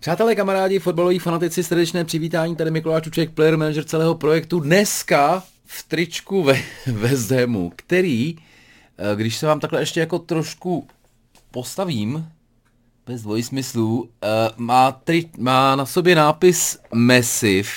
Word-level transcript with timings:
Přátelé, 0.00 0.34
kamarádi, 0.34 0.78
fotbaloví 0.78 1.18
fanatici, 1.18 1.64
srdečné 1.64 2.04
přivítání, 2.04 2.56
tady 2.56 2.70
Mikuláš 2.70 3.02
Čuček, 3.02 3.30
player 3.30 3.56
manager 3.56 3.84
celého 3.84 4.14
projektu. 4.14 4.60
Dneska 4.60 5.42
v 5.66 5.82
tričku 5.88 6.42
ve 6.42 6.62
West 6.86 7.30
Hamu, 7.30 7.72
který, 7.76 8.36
eh, 8.98 9.16
když 9.16 9.36
se 9.36 9.46
vám 9.46 9.60
takhle 9.60 9.80
ještě 9.80 10.00
jako 10.00 10.18
trošku 10.18 10.88
postavím, 11.50 12.28
bez 13.06 13.22
dvojsmyslů, 13.22 14.10
eh, 14.22 14.28
má, 14.56 14.92
tri, 14.92 15.30
má 15.38 15.76
na 15.76 15.86
sobě 15.86 16.14
nápis 16.14 16.78
Massive 16.94 17.68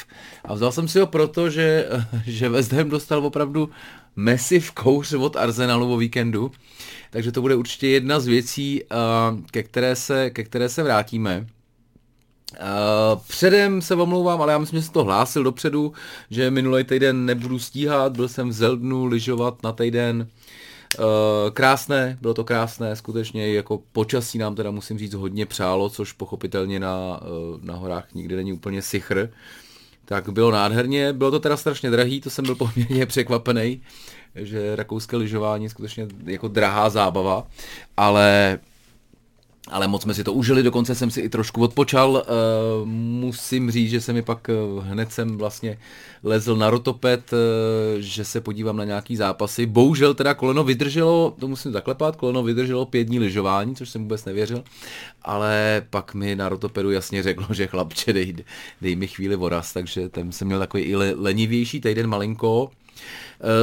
a 0.44 0.54
vzal 0.54 0.72
jsem 0.72 0.88
si 0.88 1.00
ho 1.00 1.08
proto, 1.08 1.50
že, 1.50 1.90
že 2.26 2.50
West 2.50 2.74
Ham 2.74 2.90
dostal 2.90 3.26
opravdu 3.26 3.70
Massive 4.16 4.68
kouř 4.74 5.14
od 5.14 5.36
Arsenalu 5.36 5.94
o 5.94 5.98
víkendu, 5.98 6.52
takže 7.10 7.32
to 7.32 7.42
bude 7.42 7.56
určitě 7.56 7.88
jedna 7.88 8.20
z 8.20 8.28
věcí, 8.28 8.84
eh, 8.84 8.96
ke 9.52 9.64
které 9.64 9.96
se, 9.96 10.30
ke 10.30 10.44
které 10.44 10.70
se 10.70 10.84
vrátíme. 10.84 11.48
Uh, 12.52 13.22
předem 13.28 13.82
se 13.82 13.96
omlouvám, 13.96 14.42
ale 14.42 14.52
já 14.52 14.58
myslím, 14.58 14.80
že 14.80 14.86
jsem 14.86 14.94
to 14.94 15.04
hlásil 15.04 15.44
dopředu, 15.44 15.94
že 16.30 16.52
minulý 16.52 16.84
týden 16.84 17.26
nebudu 17.26 17.60
stíhat, 17.60 18.16
byl 18.16 18.28
jsem 18.28 18.50
v 18.50 18.54
Zeldnu 18.54 19.06
lyžovat 19.06 19.64
na 19.64 19.72
týden. 19.72 20.28
Uh, 21.00 21.06
krásné, 21.54 22.18
bylo 22.22 22.34
to 22.34 22.44
krásné, 22.44 22.96
skutečně 22.96 23.54
jako 23.54 23.82
počasí 23.92 24.38
nám 24.38 24.56
teda 24.56 24.72
musím 24.72 24.98
říct 24.98 25.14
hodně 25.14 25.46
přálo, 25.46 25.90
což 25.90 26.12
pochopitelně 26.12 26.80
na, 26.80 27.22
uh, 27.22 27.64
na 27.64 27.76
horách 27.76 28.14
nikdy 28.14 28.36
není 28.36 28.54
úplně 28.54 28.82
sichr. 28.82 29.30
Tak 30.06 30.30
bylo 30.30 30.52
nádherně, 30.52 31.14
bylo 31.14 31.32
to 31.32 31.40
teda 31.40 31.58
strašně 31.58 31.90
drahý, 31.92 32.22
to 32.22 32.30
jsem 32.30 32.46
byl 32.46 32.56
poměrně 32.56 33.06
překvapený, 33.06 33.82
že 34.36 34.76
rakouské 34.76 35.18
lyžování 35.18 35.64
je 35.64 35.70
skutečně 35.70 36.08
jako 36.26 36.48
drahá 36.48 36.90
zábava, 36.90 37.48
ale 37.98 38.60
ale 39.68 39.88
moc 39.88 40.02
jsme 40.02 40.14
si 40.14 40.24
to 40.24 40.34
užili, 40.34 40.64
dokonce 40.64 40.96
jsem 40.96 41.12
si 41.12 41.22
i 41.22 41.30
trošku 41.30 41.62
odpočal. 41.64 42.12
Uh, 42.12 42.88
musím 42.88 43.72
říct, 43.72 43.90
že 43.90 44.02
se 44.02 44.14
mi 44.14 44.22
pak 44.22 44.50
uh, 44.50 44.86
hned 44.86 45.12
jsem 45.12 45.38
vlastně 45.38 45.78
lezl 46.24 46.56
na 46.56 46.70
rotopet, 46.70 47.34
uh, 47.34 47.40
že 48.00 48.26
se 48.26 48.42
podívám 48.42 48.78
na 48.78 48.86
nějaký 48.86 49.16
zápasy. 49.16 49.66
Bohužel 49.66 50.14
teda 50.14 50.34
koleno 50.34 50.64
vydrželo, 50.64 51.36
to 51.40 51.48
musím 51.48 51.72
zaklepat, 51.72 52.16
koleno 52.16 52.44
vydrželo 52.44 52.86
pět 52.86 53.04
dní 53.04 53.20
lyžování, 53.20 53.76
což 53.76 53.90
jsem 53.90 54.02
vůbec 54.02 54.26
nevěřil, 54.26 54.64
ale 55.22 55.82
pak 55.90 56.14
mi 56.14 56.36
na 56.36 56.50
rotopedu 56.50 56.92
jasně 56.92 57.24
řeklo, 57.24 57.48
že 57.56 57.68
chlapče, 57.68 58.14
dej, 58.14 58.36
dej 58.82 58.96
mi 58.96 59.08
chvíli 59.08 59.36
voraz, 59.36 59.74
takže 59.74 60.10
ten 60.10 60.32
jsem 60.32 60.48
měl 60.48 60.60
takový 60.60 60.84
i 60.84 60.96
lenivější 60.96 61.82
týden 61.82 62.08
malinko, 62.08 62.72
Eh, 62.72 62.81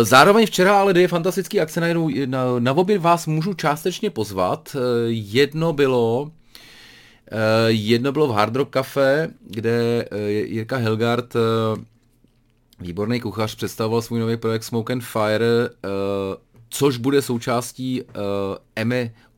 zároveň 0.02 0.46
včera 0.46 0.80
ale 0.80 1.00
je 1.00 1.08
fantastický 1.08 1.60
akce, 1.60 1.80
na, 1.80 1.86
na, 2.26 2.44
na 2.58 2.72
obě 2.72 2.98
vás 2.98 3.26
můžu 3.26 3.54
částečně 3.54 4.10
pozvat. 4.10 4.76
Eh, 4.76 4.80
jedno 5.08 5.72
bylo 5.72 6.30
eh, 7.32 7.70
Jedno 7.70 8.12
bylo 8.12 8.28
v 8.28 8.30
Hard 8.30 8.56
Rock 8.56 8.72
Cafe, 8.72 9.28
kde 9.40 10.04
Jirka 10.28 10.76
Helgard, 10.76 11.34
výborný 12.80 13.20
kuchař, 13.20 13.54
představoval 13.54 14.02
svůj 14.02 14.20
nový 14.20 14.36
projekt 14.36 14.62
Smoke 14.62 14.92
and 14.92 15.04
Fire, 15.04 15.70
což 16.70 16.96
bude 16.96 17.22
součástí 17.22 18.02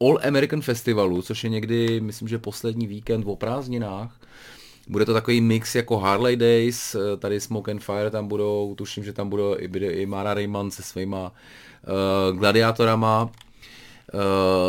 All 0.00 0.20
American 0.28 0.62
Festivalu, 0.62 1.22
což 1.22 1.44
je 1.44 1.50
někdy, 1.50 2.00
myslím, 2.00 2.28
že 2.28 2.38
poslední 2.38 2.86
víkend 2.86 3.24
o 3.26 3.36
prázdninách. 3.36 4.20
Bude 4.90 5.04
to 5.04 5.12
takový 5.12 5.40
mix 5.40 5.74
jako 5.74 5.98
Harley 5.98 6.36
Days, 6.36 6.94
eh, 6.94 7.16
tady 7.16 7.40
Smoke 7.40 7.70
and 7.70 7.84
Fire 7.84 8.10
tam 8.10 8.28
budou, 8.28 8.74
tuším, 8.74 9.04
že 9.04 9.12
tam 9.12 9.28
budou 9.28 9.56
i, 9.58 9.70
i 9.86 10.06
Mara 10.06 10.34
Rayman 10.34 10.70
se 10.70 10.82
svýma 10.82 11.32
uh, 11.32 12.38
gladiátorama, 12.38 13.22
uh, 13.22 14.20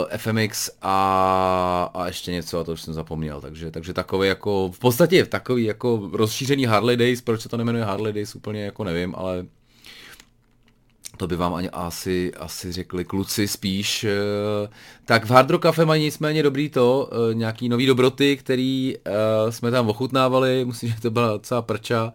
eh, 0.09 0.17
FMX 0.17 0.69
a, 0.81 1.91
a 1.93 2.07
ještě 2.07 2.31
něco, 2.31 2.59
a 2.59 2.63
to 2.63 2.71
už 2.71 2.81
jsem 2.81 2.93
zapomněl, 2.93 3.41
takže, 3.41 3.71
takže 3.71 3.93
takový 3.93 4.27
jako, 4.27 4.71
v 4.73 4.79
podstatě 4.79 5.25
takový 5.25 5.63
jako 5.63 6.09
rozšířený 6.13 6.65
Harley 6.65 6.97
Days, 6.97 7.21
proč 7.21 7.41
se 7.41 7.49
to 7.49 7.57
nemenuje 7.57 7.83
Harley 7.83 8.13
Days, 8.13 8.35
úplně 8.35 8.63
jako 8.63 8.83
nevím, 8.83 9.15
ale 9.17 9.45
to 11.21 11.27
by 11.27 11.35
vám 11.35 11.53
ani 11.53 11.69
asi, 11.69 12.33
asi 12.33 12.71
řekli 12.71 13.05
kluci 13.05 13.47
spíš. 13.47 14.03
Eh, 14.03 14.69
tak 15.05 15.25
v 15.25 15.29
Hard 15.29 15.49
Rock 15.49 15.61
Cafe 15.61 15.85
mají 15.85 16.03
nicméně 16.03 16.43
dobrý 16.43 16.69
to, 16.69 17.09
eh, 17.11 17.33
nějaký 17.33 17.69
nový 17.69 17.85
dobroty, 17.85 18.37
který 18.37 18.95
eh, 19.05 19.51
jsme 19.51 19.71
tam 19.71 19.89
ochutnávali, 19.89 20.65
musím, 20.65 20.89
že 20.89 21.01
to 21.01 21.11
byla 21.11 21.27
docela 21.27 21.61
prča. 21.61 22.13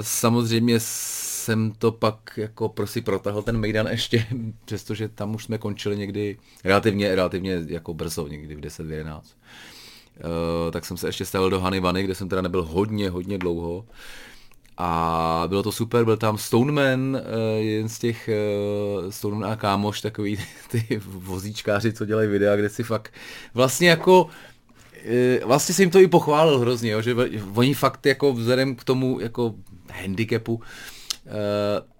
Samozřejmě 0.00 0.76
jsem 0.80 1.72
to 1.78 1.92
pak 1.92 2.16
jako 2.36 2.68
prosím 2.68 3.02
protahl 3.02 3.42
ten 3.42 3.58
Mejdan 3.58 3.86
ještě, 3.86 4.26
přestože 4.64 5.08
tam 5.08 5.34
už 5.34 5.44
jsme 5.44 5.58
končili 5.58 5.96
někdy 5.96 6.38
relativně, 6.64 7.14
relativně 7.14 7.60
jako 7.66 7.94
brzo, 7.94 8.28
někdy 8.28 8.54
v 8.54 8.60
10-11. 8.60 9.20
Uh, 10.18 10.70
tak 10.70 10.84
jsem 10.84 10.96
se 10.96 11.08
ještě 11.08 11.24
stavil 11.24 11.50
do 11.50 11.60
Hany 11.60 11.80
Vany, 11.80 12.02
kde 12.02 12.14
jsem 12.14 12.28
teda 12.28 12.42
nebyl 12.42 12.62
hodně, 12.62 13.10
hodně 13.10 13.38
dlouho. 13.38 13.84
A 14.80 15.44
bylo 15.46 15.62
to 15.62 15.72
super, 15.72 16.04
byl 16.04 16.16
tam 16.16 16.38
Stoneman, 16.38 17.16
uh, 17.16 17.20
jeden 17.58 17.88
z 17.88 17.98
těch 17.98 18.30
uh, 19.02 19.10
Stoneman 19.10 19.50
a 19.50 19.56
kámoš, 19.56 20.00
takový 20.00 20.38
ty 20.70 21.00
vozíčkáři, 21.04 21.92
co 21.92 22.04
dělají 22.04 22.28
videa, 22.28 22.56
kde 22.56 22.68
si 22.68 22.82
fakt 22.82 23.12
vlastně 23.54 23.88
jako 23.88 24.24
uh, 24.24 25.48
vlastně 25.48 25.74
si 25.74 25.82
jim 25.82 25.90
to 25.90 26.00
i 26.00 26.08
pochválil 26.08 26.58
hrozně, 26.58 26.90
jo, 26.90 27.02
že 27.02 27.14
oni 27.54 27.74
fakt 27.74 28.06
jako 28.06 28.32
vzhledem 28.32 28.74
k 28.74 28.84
tomu 28.84 29.20
jako 29.20 29.54
handicapu 29.92 30.62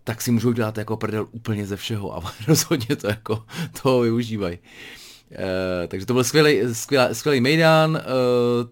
tak 0.08 0.22
si 0.22 0.30
můžou 0.30 0.52
dělat 0.52 0.78
jako 0.78 0.96
prdel 0.96 1.28
úplně 1.30 1.66
ze 1.66 1.76
všeho 1.76 2.16
a 2.16 2.32
rozhodně 2.46 2.96
to 2.96 3.06
jako 3.06 3.44
toho 3.82 4.00
využívají. 4.00 4.58
Uh, 5.30 5.88
takže 5.88 6.06
to 6.06 6.12
byl 6.12 6.24
skvělý, 6.24 6.60
skvělý, 6.72 7.14
skvělý 7.14 7.40
Mejdan, 7.40 7.90
uh, 7.90 8.00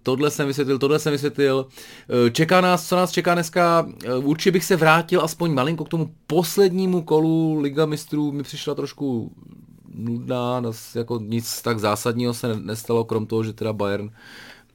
tohle 0.03 0.31
jsem 0.31 0.47
vysvětlil, 0.47 0.79
tohle 0.79 0.99
jsem 0.99 1.13
vysvětlil. 1.13 1.67
Uh, 1.67 2.31
čeká 2.31 2.61
nás, 2.61 2.89
co 2.89 2.97
nás 2.97 3.11
čeká 3.13 3.35
dneska, 3.35 3.87
uh, 4.19 4.29
určitě 4.29 4.51
bych 4.51 4.65
se 4.65 4.77
vrátil 4.77 5.21
aspoň 5.21 5.53
malinko 5.53 5.85
k 5.85 5.89
tomu 5.89 6.11
poslednímu 6.27 7.03
kolu 7.03 7.61
Liga 7.61 7.87
mistrů, 7.87 8.33
mi 8.33 8.43
přišla 8.43 8.75
trošku 8.75 9.33
nudná, 9.95 10.63
jako 10.95 11.19
nic 11.23 11.63
tak 11.63 11.79
zásadního 11.79 12.35
se 12.35 12.57
nestalo, 12.57 13.05
krom 13.05 13.27
toho, 13.27 13.45
že 13.45 13.53
teda 13.53 13.73
Bayern 13.73 14.11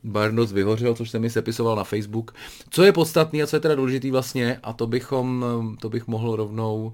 Bayern 0.04 0.36
dost 0.36 0.52
vyhořel, 0.52 0.96
což 0.96 1.10
jsem 1.10 1.22
mi 1.22 1.30
sepisoval 1.30 1.76
na 1.76 1.84
Facebook. 1.84 2.32
Co 2.70 2.84
je 2.84 2.92
podstatný 2.92 3.44
a 3.44 3.48
co 3.48 3.56
je 3.56 3.60
teda 3.60 3.76
důležitý 3.76 4.12
vlastně, 4.12 4.60
a 4.64 4.74
to 4.74 4.88
bychom, 4.88 5.46
to 5.82 5.90
bych 5.90 6.08
mohl 6.08 6.36
rovnou 6.36 6.86
uh, 6.86 6.94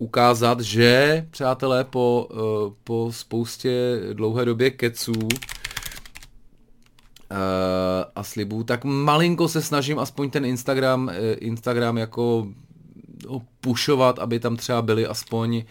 ukázat, 0.00 0.60
že, 0.60 1.26
přátelé, 1.30 1.84
po, 1.84 2.28
uh, 2.30 2.38
po 2.84 3.08
spoustě 3.12 4.00
dlouhé 4.12 4.44
době 4.44 4.70
keců 4.70 5.12
uh, 5.12 5.28
a 8.16 8.22
slibů, 8.22 8.64
tak 8.64 8.84
malinko 8.84 9.48
se 9.48 9.62
snažím 9.62 9.98
aspoň 9.98 10.30
ten 10.30 10.44
Instagram, 10.44 11.06
uh, 11.08 11.14
Instagram 11.38 11.98
jako 11.98 12.48
pušovat, 13.60 14.18
aby 14.18 14.40
tam 14.40 14.56
třeba 14.56 14.82
byly 14.82 15.06
aspoň 15.06 15.64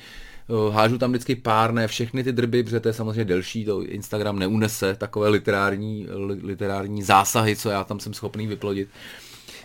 hážu 0.71 0.97
tam 0.97 1.09
vždycky 1.09 1.35
pár, 1.35 1.73
ne 1.73 1.87
všechny 1.87 2.23
ty 2.23 2.31
drby, 2.31 2.63
protože 2.63 2.79
to 2.79 2.87
je 2.87 2.93
samozřejmě 2.93 3.25
delší, 3.25 3.65
to 3.65 3.81
Instagram 3.81 4.39
neunese 4.39 4.95
takové 4.95 5.29
literární, 5.29 6.07
literární 6.43 7.03
zásahy, 7.03 7.55
co 7.55 7.69
já 7.69 7.83
tam 7.83 7.99
jsem 7.99 8.13
schopný 8.13 8.47
vyplodit. 8.47 8.89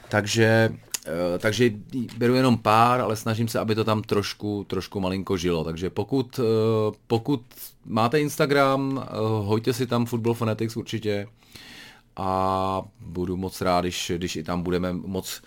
Takže 0.08 0.70
Eh, 0.70 0.93
takže 1.38 1.70
beru 2.18 2.34
jenom 2.34 2.58
pár, 2.58 3.00
ale 3.00 3.16
snažím 3.16 3.48
se, 3.48 3.58
aby 3.58 3.74
to 3.74 3.84
tam 3.84 4.02
trošku, 4.02 4.64
trošku 4.68 5.00
malinko 5.00 5.36
žilo. 5.36 5.64
Takže 5.64 5.90
pokud, 5.90 6.40
eh, 6.40 6.96
pokud 7.06 7.42
máte 7.84 8.20
Instagram, 8.20 9.02
eh, 9.02 9.08
hoďte 9.44 9.72
si 9.72 9.86
tam 9.86 10.06
Football 10.06 10.34
Fanatics 10.34 10.76
určitě 10.76 11.26
a 12.16 12.82
budu 13.00 13.36
moc 13.36 13.60
rád, 13.60 13.80
když, 13.80 14.12
když 14.16 14.36
i 14.36 14.42
tam 14.42 14.62
budeme 14.62 14.92
moc 14.92 15.42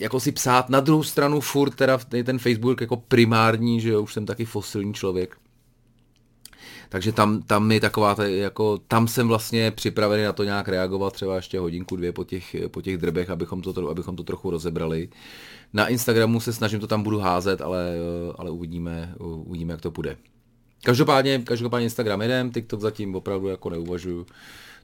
jako 0.00 0.20
si 0.20 0.32
psát. 0.32 0.68
Na 0.68 0.80
druhou 0.80 1.02
stranu 1.02 1.40
furt 1.40 1.70
teda 1.70 1.98
ten 1.98 2.38
Facebook 2.38 2.80
jako 2.80 2.96
primární, 2.96 3.80
že 3.80 3.88
jo, 3.88 4.02
už 4.02 4.12
jsem 4.12 4.26
taky 4.26 4.44
fosilní 4.44 4.94
člověk, 4.94 5.36
takže 6.88 7.12
tam, 7.12 7.42
tam 7.42 7.72
je 7.72 7.80
taková, 7.80 8.16
jako, 8.24 8.78
tam 8.78 9.08
jsem 9.08 9.28
vlastně 9.28 9.70
připravený 9.70 10.24
na 10.24 10.32
to 10.32 10.44
nějak 10.44 10.68
reagovat, 10.68 11.12
třeba 11.12 11.36
ještě 11.36 11.58
hodinku, 11.58 11.96
dvě 11.96 12.12
po 12.12 12.24
těch, 12.24 12.56
po 12.68 12.82
těch 12.82 12.98
drbech, 12.98 13.30
abychom 13.30 13.62
to, 13.62 13.88
abychom 13.88 14.16
to 14.16 14.22
trochu 14.22 14.50
rozebrali. 14.50 15.08
Na 15.72 15.88
Instagramu 15.88 16.40
se 16.40 16.52
snažím 16.52 16.80
to 16.80 16.86
tam 16.86 17.02
budu 17.02 17.18
házet, 17.18 17.60
ale, 17.60 17.94
ale 18.38 18.50
uvidíme, 18.50 19.14
uvidíme, 19.18 19.72
jak 19.72 19.80
to 19.80 19.90
půjde. 19.90 20.16
Každopádně, 20.84 21.38
každopádně 21.44 21.84
Instagram 21.84 22.22
jedem, 22.22 22.50
TikTok 22.50 22.80
zatím 22.80 23.14
opravdu 23.14 23.48
jako 23.48 23.70
neuvažuju 23.70 24.26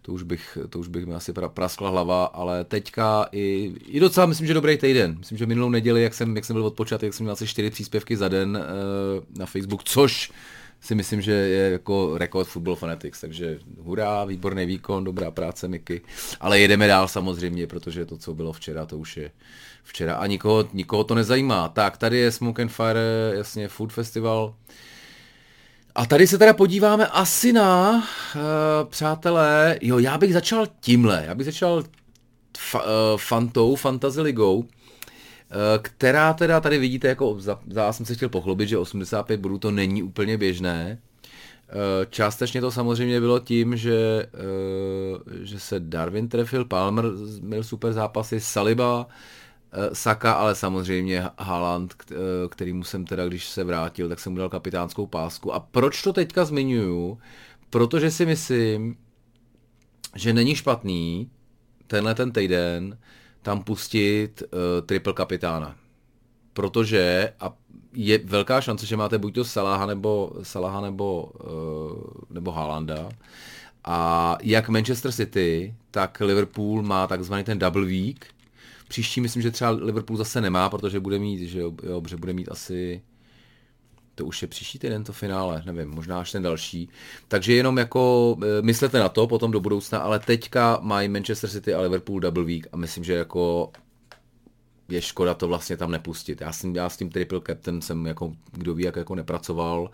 to 0.03 0.13
už 0.13 0.23
bych, 0.23 0.59
to 0.71 0.79
už 0.79 0.89
bych 0.89 1.07
mi 1.07 1.15
asi 1.15 1.33
praskla 1.33 1.91
hlava, 1.91 2.25
ale 2.25 2.65
teďka 2.65 3.29
i, 3.33 3.75
i 3.87 4.01
docela 4.01 4.27
myslím, 4.27 4.47
že 4.47 4.55
dobrý 4.55 4.77
týden. 4.77 5.17
Myslím, 5.19 5.39
že 5.39 5.47
minulou 5.47 5.71
neděli, 5.71 6.03
jak 6.03 6.15
jsem, 6.15 6.37
jak 6.37 6.45
jsem 6.45 6.55
byl 6.55 6.67
odpočatý, 6.67 7.07
jak 7.07 7.15
jsem 7.15 7.25
měl 7.25 7.33
asi 7.33 7.47
čtyři 7.47 7.71
příspěvky 7.71 8.17
za 8.17 8.29
den 8.29 8.59
uh, 8.59 9.39
na 9.39 9.47
Facebook, 9.47 9.85
což 9.85 10.33
si 10.83 10.95
myslím, 10.95 11.21
že 11.21 11.33
je 11.33 11.71
jako 11.71 12.19
rekord 12.19 12.49
Football 12.49 12.77
Fanatics, 12.77 13.21
takže 13.21 13.59
hurá, 13.79 14.25
výborný 14.25 14.67
výkon, 14.67 15.05
dobrá 15.05 15.31
práce 15.31 15.69
Miky, 15.69 16.01
ale 16.41 16.61
jedeme 16.61 16.87
dál 16.87 17.09
samozřejmě, 17.09 17.67
protože 17.67 18.05
to, 18.05 18.17
co 18.17 18.35
bylo 18.35 18.53
včera, 18.53 18.87
to 18.87 18.99
už 18.99 19.17
je 19.17 19.31
včera. 19.83 20.15
A 20.15 20.27
nikoho, 20.27 20.69
nikoho 20.73 21.05
to 21.05 21.15
nezajímá. 21.15 21.69
Tak, 21.69 21.97
tady 21.97 22.19
je 22.19 22.33
Smoke 22.33 22.63
and 22.63 22.69
Fire, 22.69 23.33
jasně 23.35 23.69
Food 23.69 23.93
Festival, 23.93 24.55
A 25.95 26.07
tady 26.07 26.27
se 26.27 26.39
teda 26.39 26.53
podíváme 26.53 27.07
asi 27.07 27.53
na, 27.53 27.91
uh, 27.93 28.03
přátelé, 28.89 29.79
jo, 29.83 29.99
já 29.99 30.19
bych 30.19 30.33
začal 30.33 30.67
tímhle, 30.81 31.25
já 31.27 31.35
bych 31.35 31.45
začal 31.45 31.85
fa, 32.59 32.83
uh, 32.83 32.89
Fantou, 33.17 33.77
Fantasy 33.77 34.21
Ligou, 34.21 34.65
která 35.83 36.33
teda 36.33 36.61
tady 36.61 36.79
vidíte, 36.79 37.09
jako 37.09 37.41
za, 37.41 37.61
za 37.71 37.93
jsem 37.93 38.07
se 38.07 38.15
chtěl 38.15 38.29
pochlubit, 38.29 38.69
že 38.69 38.79
85 38.79 39.41
bodů 39.41 39.59
to 39.59 39.71
není 39.71 40.03
úplně 40.03 40.39
běžné. 40.39 40.99
Uh, 41.69 41.79
částečně 42.11 42.61
to 42.61 42.71
samozřejmě 42.71 43.21
bylo 43.21 43.39
tím, 43.39 43.77
že, 43.77 44.27
uh, 44.35 45.43
že 45.43 45.61
se 45.61 45.81
Darwin 45.81 46.29
trefil, 46.29 46.65
Palmer 46.65 47.05
měl 47.41 47.63
super 47.63 47.93
zápasy, 47.93 48.41
Saliba, 48.41 49.07
Eh, 49.75 49.95
Saka, 49.95 50.33
ale 50.33 50.55
samozřejmě 50.55 51.25
Haaland, 51.39 51.95
eh, 52.11 52.15
který 52.49 52.81
jsem 52.83 53.05
teda, 53.05 53.27
když 53.27 53.49
se 53.49 53.65
vrátil, 53.65 54.09
tak 54.09 54.21
jsem 54.21 54.33
mu 54.33 54.39
dal 54.39 54.49
kapitánskou 54.49 55.07
pásku. 55.07 55.55
A 55.55 55.61
proč 55.61 56.03
to 56.03 56.13
teďka 56.13 56.45
zmiňuju? 56.45 57.19
Protože 57.71 58.11
si 58.11 58.27
myslím, 58.27 58.97
že 60.17 60.33
není 60.33 60.55
špatný 60.55 61.31
tenhle 61.87 62.15
ten 62.15 62.33
týden 62.33 62.99
tam 63.43 63.63
pustit 63.63 64.43
uh, 64.43 64.87
triple 64.87 65.13
kapitána. 65.13 65.77
Protože 66.53 67.33
a 67.41 67.53
je 67.95 68.19
velká 68.19 68.61
šance, 68.61 68.87
že 68.87 68.97
máte 68.97 69.19
buď 69.19 69.35
to 69.35 69.45
Salaha 69.45 69.87
nebo, 69.87 70.33
Salaha 70.43 70.81
nebo, 70.81 71.33
uh, 71.45 72.03
nebo 72.31 72.53
Haalanda. 72.53 73.09
A 73.85 74.39
jak 74.43 74.69
Manchester 74.69 75.13
City, 75.13 75.75
tak 75.91 76.21
Liverpool 76.21 76.83
má 76.83 77.07
takzvaný 77.07 77.45
ten 77.45 77.59
double 77.59 77.85
week, 77.85 78.27
Příští 78.93 79.21
myslím, 79.21 79.43
že 79.43 79.51
třeba 79.51 79.71
Liverpool 79.71 80.17
zase 80.17 80.41
nemá, 80.41 80.71
protože 80.71 81.01
bude 81.01 81.19
mít, 81.19 81.49
že 81.49 81.61
jo, 81.61 81.73
jo 81.83 82.03
že 82.09 82.17
bude 82.17 82.33
mít 82.33 82.49
asi 82.51 83.03
to 84.15 84.27
už 84.27 84.43
je 84.43 84.49
příští 84.49 84.79
týden 84.79 85.05
to 85.05 85.13
finále, 85.13 85.63
nevím, 85.67 85.91
možná 85.91 86.21
až 86.21 86.33
ten 86.33 86.43
další. 86.43 86.89
Takže 87.29 87.55
jenom 87.55 87.79
jako 87.79 88.37
e, 88.59 88.63
myslete 88.63 88.99
na 88.99 89.09
to 89.09 89.27
potom 89.27 89.51
do 89.51 89.61
budoucna, 89.61 89.99
ale 89.99 90.19
teďka 90.19 90.79
mají 90.83 91.09
Manchester 91.09 91.51
City 91.51 91.75
a 91.75 91.81
Liverpool 91.81 92.21
double 92.21 92.45
week 92.45 92.67
a 92.73 92.77
myslím, 92.77 93.05
že 93.05 93.13
jako 93.13 93.73
je 94.89 95.03
škoda 95.03 95.35
to 95.35 95.49
vlastně 95.49 95.77
tam 95.77 95.91
nepustit. 95.91 96.41
Já, 96.41 96.53
jsem, 96.53 96.77
já 96.77 96.89
s 96.89 96.97
tím 96.97 97.11
triple 97.11 97.41
captain 97.47 97.83
jsem 97.83 98.07
jako, 98.07 98.33
kdo 98.53 98.75
ví, 98.75 98.85
jak 98.85 98.97
jako 98.97 99.15
nepracoval, 99.15 99.91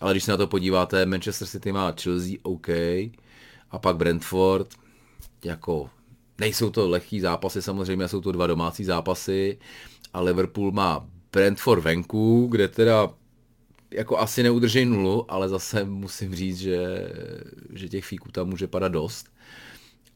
ale 0.00 0.12
když 0.12 0.24
se 0.24 0.30
na 0.30 0.36
to 0.36 0.46
podíváte, 0.46 1.06
Manchester 1.06 1.48
City 1.48 1.72
má 1.72 1.94
Chelsea, 2.02 2.36
OK, 2.42 2.68
a 3.70 3.78
pak 3.80 3.96
Brentford, 3.96 4.74
jako 5.44 5.90
Nejsou 6.40 6.70
to 6.70 6.88
lehký 6.88 7.20
zápasy, 7.20 7.62
samozřejmě 7.62 8.08
jsou 8.08 8.20
to 8.20 8.32
dva 8.32 8.46
domácí 8.46 8.84
zápasy 8.84 9.58
a 10.12 10.20
Liverpool 10.20 10.72
má 10.72 11.06
Brentford 11.32 11.82
venku, 11.82 12.48
kde 12.50 12.68
teda 12.68 13.10
jako 13.90 14.18
asi 14.18 14.42
neudržej 14.42 14.84
nulu, 14.84 15.32
ale 15.32 15.48
zase 15.48 15.84
musím 15.84 16.34
říct, 16.34 16.58
že, 16.58 17.08
že 17.72 17.88
těch 17.88 18.04
fíků 18.04 18.32
tam 18.32 18.48
může 18.48 18.66
padat 18.66 18.92
dost. 18.92 19.26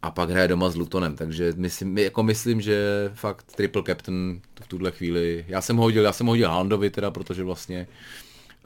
A 0.02 0.10
pak 0.10 0.30
hraje 0.30 0.48
doma 0.48 0.68
s 0.68 0.76
Lutonem, 0.76 1.16
takže 1.16 1.52
myslím, 1.56 1.98
jako 1.98 2.22
myslím, 2.22 2.60
že 2.60 3.10
fakt 3.14 3.52
triple 3.52 3.82
captain 3.86 4.40
v 4.62 4.68
tuhle 4.68 4.90
chvíli, 4.90 5.44
já 5.48 5.60
jsem 5.60 5.76
ho 5.76 5.82
hodil, 5.82 6.04
já 6.04 6.12
jsem 6.12 6.26
ho 6.26 6.32
hodil 6.32 6.48
Handovi 6.48 6.90
teda, 6.90 7.10
protože 7.10 7.44
vlastně 7.44 7.86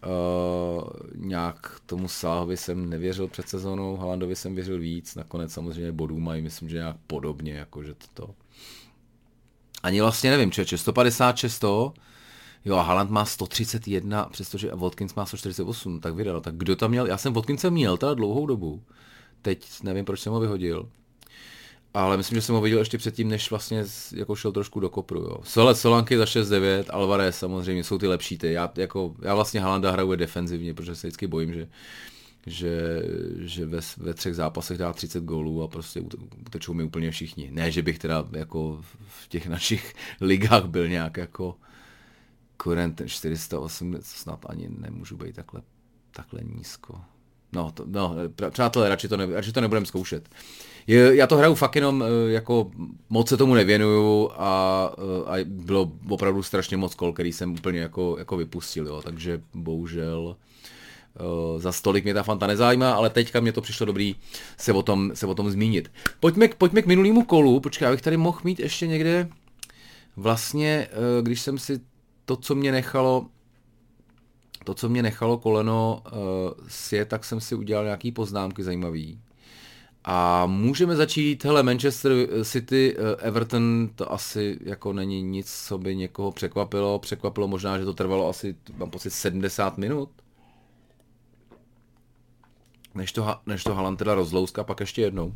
uh, 0.07 0.83
nějak 1.15 1.81
tomu 1.87 2.09
Sáhovi 2.09 2.57
jsem 2.57 2.91
nevěřil 2.91 3.29
před 3.29 3.49
sezónou, 3.49 3.97
Halandovi 3.97 4.37
jsem 4.37 4.55
věřil 4.55 4.79
víc, 4.79 5.15
nakonec 5.15 5.53
samozřejmě 5.53 5.93
bodů 5.93 6.21
mají, 6.21 6.43
myslím, 6.43 6.69
že 6.69 6.77
nějak 6.77 6.97
podobně, 7.07 7.53
jakože 7.53 7.95
to. 8.15 8.31
Ani 9.83 10.01
vlastně 10.01 10.31
nevím, 10.31 10.51
čeče, 10.51 10.79
156 10.79 11.59
to, 11.59 11.95
jo 12.67 12.77
a 12.77 12.83
Haaland 12.83 13.11
má 13.11 13.25
131, 13.25 14.25
přestože 14.25 14.71
Watkins 14.75 15.15
má 15.15 15.27
148, 15.27 16.01
tak 16.01 16.15
vydal, 16.15 16.41
tak 16.41 16.57
kdo 16.57 16.77
tam 16.77 16.91
měl, 16.91 17.07
já 17.07 17.19
jsem 17.19 17.33
Watkinse 17.33 17.71
měl 17.71 17.97
teda 17.97 18.15
dlouhou 18.15 18.47
dobu, 18.47 18.83
teď 19.43 19.83
nevím, 19.83 20.05
proč 20.05 20.21
jsem 20.21 20.33
ho 20.33 20.41
vyhodil, 20.41 20.89
ale 21.95 22.17
myslím, 22.17 22.37
že 22.37 22.43
jsem 22.43 22.55
ho 22.55 22.61
viděl 22.61 22.79
ještě 22.79 22.99
předtím, 22.99 23.29
než 23.29 23.51
vlastně 23.51 23.85
jako 24.15 24.37
šel 24.37 24.53
trošku 24.53 24.81
do 24.81 24.91
kopru. 24.91 25.21
Jo. 25.21 25.37
Sole, 25.43 25.75
Solanky 25.75 26.19
za 26.19 26.25
6-9, 26.25 26.85
Alvarez 26.91 27.39
samozřejmě 27.39 27.85
jsou 27.85 27.99
ty 27.99 28.07
lepší 28.07 28.39
ty. 28.39 28.53
Já, 28.53 28.73
jako, 28.77 29.15
já 29.23 29.35
vlastně 29.35 29.61
Halanda 29.61 29.91
hraju 29.91 30.15
defenzivně, 30.15 30.75
protože 30.75 30.97
se 30.97 31.07
vždycky 31.07 31.27
bojím, 31.27 31.55
že 31.55 31.69
že, 32.47 33.03
že 33.39 33.67
ve, 33.67 33.81
ve 33.97 34.15
třech 34.15 34.35
zápasech 34.35 34.79
dá 34.79 34.93
30 34.93 35.25
gólů 35.25 35.63
a 35.63 35.69
prostě 35.69 36.03
utečou 36.47 36.75
mi 36.75 36.85
úplně 36.85 37.11
všichni. 37.11 37.49
Ne, 37.53 37.71
že 37.71 37.83
bych 37.83 37.99
teda 37.99 38.25
jako 38.33 38.81
v 39.09 39.29
těch 39.29 39.47
našich 39.47 39.95
ligách 40.21 40.65
byl 40.65 40.89
nějak 40.89 41.17
jako 41.17 41.55
kurent 42.57 43.03
408, 43.07 43.97
snad 44.01 44.47
ani 44.49 44.69
nemůžu 44.79 45.17
být 45.17 45.37
takhle, 45.37 45.63
takhle 46.13 46.41
nízko. 46.45 47.01
No, 47.53 47.73
to, 47.73 47.85
no 47.87 48.15
přátelé, 48.51 48.89
radši 48.89 49.09
to, 49.09 49.17
ne, 49.17 49.27
radši 49.27 49.53
to 49.53 49.61
nebudeme 49.61 49.87
zkoušet. 49.87 50.29
Já 50.87 51.27
to 51.27 51.37
hraju 51.37 51.55
fakt 51.55 51.77
jenom, 51.77 52.05
eh, 52.05 52.33
jako 52.33 52.71
moc 53.09 53.29
se 53.29 53.37
tomu 53.37 53.55
nevěnuju 53.55 54.31
a, 54.33 54.91
eh, 54.99 55.41
a 55.41 55.45
bylo 55.45 55.93
opravdu 56.09 56.43
strašně 56.43 56.77
moc 56.77 56.95
kol, 56.95 57.13
který 57.13 57.33
jsem 57.33 57.53
úplně 57.53 57.81
jako, 57.81 58.17
jako 58.19 58.37
vypustil, 58.37 58.87
jo, 58.87 59.03
takže 59.03 59.41
bohužel 59.55 60.37
Uh, 61.55 61.61
za 61.61 61.73
stolik 61.73 62.05
mě 62.05 62.15
ta 62.15 62.23
fanta 62.23 62.47
nezajímá, 62.47 62.93
ale 62.93 63.11
teďka 63.11 63.41
mě 63.41 63.53
to 63.53 63.61
přišlo 63.61 63.87
dobrý 63.87 64.17
se 64.59 64.73
o 64.73 64.83
tom, 64.83 65.11
se 65.15 65.27
o 65.27 65.35
tom 65.35 65.51
zmínit. 65.51 65.91
Pojďme, 66.21 66.49
pojďme 66.49 66.83
k 66.83 66.87
minulému 66.87 67.25
kolu, 67.25 67.61
počkej, 67.61 67.89
abych 67.89 68.03
tady 68.03 68.17
mohl 68.17 68.41
mít 68.45 68.61
ještě 68.61 68.87
někde 68.87 69.29
vlastně, 70.17 70.89
když 71.23 71.41
jsem 71.41 71.59
si 71.59 71.81
to, 72.27 72.37
co 72.37 72.55
mě 72.55 72.73
nechalo 72.73 73.27
to, 74.65 74.75
co 74.75 74.89
mě 74.89 75.03
nechalo 75.03 75.39
koleno 75.39 76.03
uh, 76.07 76.19
sje, 76.69 77.05
tak 77.05 77.25
jsem 77.25 77.41
si 77.41 77.55
udělal 77.55 77.85
nějaký 77.85 78.13
poznámky 78.13 78.63
zajímavý. 78.63 79.21
A 80.05 80.47
můžeme 80.47 80.97
začít, 80.97 81.45
hele, 81.45 81.63
Manchester 81.63 82.13
City, 82.45 82.97
eh, 82.99 83.27
Everton, 83.27 83.91
to 83.95 84.13
asi 84.13 84.59
jako 84.65 84.93
není 84.93 85.23
nic, 85.23 85.53
co 85.67 85.79
by 85.79 85.97
někoho 85.97 86.33
překvapilo. 86.33 86.99
Překvapilo 86.99 87.49
možná, 87.49 87.79
že 87.79 87.85
to 87.85 87.95
trvalo 87.95 88.29
asi, 88.29 88.57
mám 88.77 88.91
pocit, 88.91 89.11
70 89.11 89.79
minut. 89.79 90.11
Než 92.95 93.13
to, 93.13 93.37
než 93.47 93.65
to 93.65 93.75
Haaland 93.75 93.99
teda 93.99 94.15
rozlouska, 94.15 94.65
pak 94.65 94.81
ještě 94.81 95.03
jednou. 95.03 95.35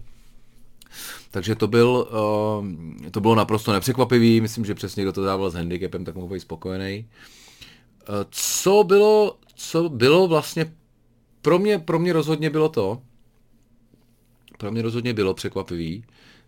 Takže 1.30 1.54
to, 1.54 1.66
byl, 1.66 2.08
uh, 2.10 3.10
to 3.10 3.20
bylo 3.20 3.34
naprosto 3.34 3.72
nepřekvapivý, 3.72 4.40
myslím, 4.40 4.64
že 4.64 4.74
přesně 4.74 5.02
kdo 5.02 5.12
to 5.12 5.24
dával 5.24 5.50
s 5.50 5.54
handicapem, 5.54 6.04
tak 6.04 6.14
mohl 6.14 6.34
být 6.34 6.40
spokojený. 6.40 7.08
Uh, 8.08 8.14
co 8.30 8.84
bylo, 8.84 9.36
co 9.54 9.88
bylo 9.88 10.28
vlastně, 10.28 10.72
pro 11.42 11.58
mě, 11.58 11.78
pro 11.78 11.98
mě 11.98 12.12
rozhodně 12.12 12.50
bylo 12.50 12.68
to, 12.68 13.02
pro 14.58 14.70
mě 14.70 14.82
rozhodně 14.82 15.14
bylo 15.14 15.34
překvapivý, 15.34 16.04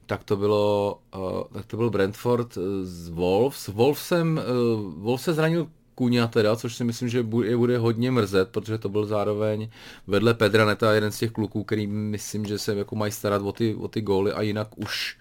tak 0.07 0.25
to 0.25 0.37
bylo, 0.37 0.99
uh, 1.17 1.43
tak 1.53 1.67
to 1.67 1.77
byl 1.77 1.91
Brentford 1.91 2.59
z 2.83 3.09
Wolves. 3.09 3.69
Wolvesem, 3.69 4.41
uh, 4.41 4.95
Wolves 4.95 5.23
se 5.23 5.35
zranil 5.35 5.69
Kuňa 6.03 6.27
teda, 6.27 6.57
což 6.57 6.75
si 6.75 6.85
myslím, 6.85 7.09
že 7.09 7.23
bude, 7.23 7.57
bude 7.57 7.79
hodně 7.79 8.11
mrzet, 8.11 8.49
protože 8.49 8.79
to 8.79 8.89
byl 8.89 9.07
zároveň 9.07 9.69
vedle 10.07 10.35
Pedra 10.35 10.65
Neta 10.65 10.93
jeden 10.93 11.13
z 11.13 11.19
těch 11.19 11.31
kluků, 11.31 11.65
který 11.65 11.87
myslím, 11.87 12.47
že 12.47 12.59
se 12.59 12.75
jako 12.75 12.97
mají 12.97 13.13
starat 13.13 13.43
o 13.43 13.53
ty, 13.53 13.75
o 13.75 13.89
ty 13.89 14.01
góly 14.01 14.33
a 14.33 14.43
jinak 14.43 14.69
už 14.79 15.19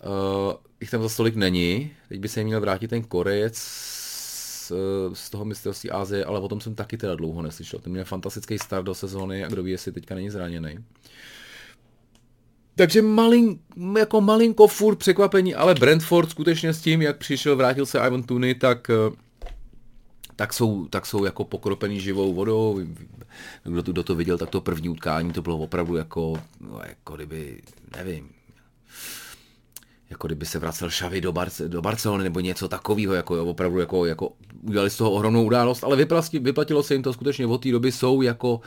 uh, 0.00 0.52
jich 0.80 0.90
tam 0.90 1.02
za 1.02 1.08
stolik 1.08 1.36
není. 1.36 1.90
Teď 2.08 2.20
by 2.20 2.28
se 2.28 2.44
měl 2.44 2.60
vrátit 2.60 2.88
ten 2.88 3.02
Korejec 3.02 3.58
z, 3.58 4.72
z 5.12 5.30
toho 5.30 5.44
mistrovství 5.44 5.90
Asie, 5.90 6.24
ale 6.24 6.40
o 6.40 6.48
tom 6.48 6.60
jsem 6.60 6.74
taky 6.74 6.96
teda 6.96 7.14
dlouho 7.14 7.42
neslyšel. 7.42 7.80
Ten 7.80 7.92
měl 7.92 8.04
fantastický 8.04 8.58
start 8.58 8.86
do 8.86 8.94
sezóny 8.94 9.44
a 9.44 9.48
kdo 9.48 9.62
ví, 9.62 9.70
jestli 9.70 9.92
teďka 9.92 10.14
není 10.14 10.30
zraněný. 10.30 10.78
Takže 12.74 13.02
malin, 13.02 13.58
jako 13.98 14.20
malinko 14.20 14.66
furt 14.66 14.96
překvapení, 14.96 15.54
ale 15.54 15.74
Brentford 15.74 16.30
skutečně 16.30 16.72
s 16.72 16.80
tím, 16.80 17.02
jak 17.02 17.18
přišel, 17.18 17.56
vrátil 17.56 17.86
se 17.86 17.98
Ivan 17.98 18.22
Tuny, 18.22 18.54
tak, 18.54 18.90
eh, 18.90 19.27
tak, 20.38 20.52
jsou, 20.52 20.86
tak 20.86 21.06
jsou 21.06 21.24
jako 21.24 21.44
pokropený 21.44 22.00
živou 22.00 22.34
vodou. 22.34 22.80
Kdo 23.64 23.82
to, 23.82 23.92
kdo 23.92 24.02
to 24.02 24.14
viděl, 24.14 24.38
tak 24.38 24.50
to 24.50 24.60
první 24.60 24.88
utkání 24.88 25.32
to 25.32 25.42
bylo 25.42 25.58
opravdu 25.58 25.96
jako, 25.96 26.42
no, 26.60 26.80
jako 26.88 27.16
kdyby, 27.16 27.60
nevím, 27.96 28.28
jako 30.10 30.26
kdyby 30.26 30.46
se 30.46 30.58
vracel 30.58 30.88
Xavi 30.88 31.20
do, 31.20 31.32
Barce, 31.32 31.68
do 31.68 31.82
Barcelony 31.82 32.24
nebo 32.24 32.40
něco 32.40 32.68
takového, 32.68 33.14
jako 33.14 33.44
opravdu 33.44 33.78
jako, 33.78 34.06
jako 34.06 34.32
udělali 34.62 34.90
z 34.90 34.96
toho 34.96 35.10
ohromnou 35.10 35.44
událost, 35.44 35.84
ale 35.84 35.96
vyplatilo, 35.96 36.42
vyplatilo 36.42 36.82
se 36.82 36.94
jim 36.94 37.02
to 37.02 37.12
skutečně 37.12 37.46
od 37.46 37.62
té 37.62 37.72
doby 37.72 37.92
jsou 37.92 38.22
jako 38.22 38.54
uh, 38.54 38.62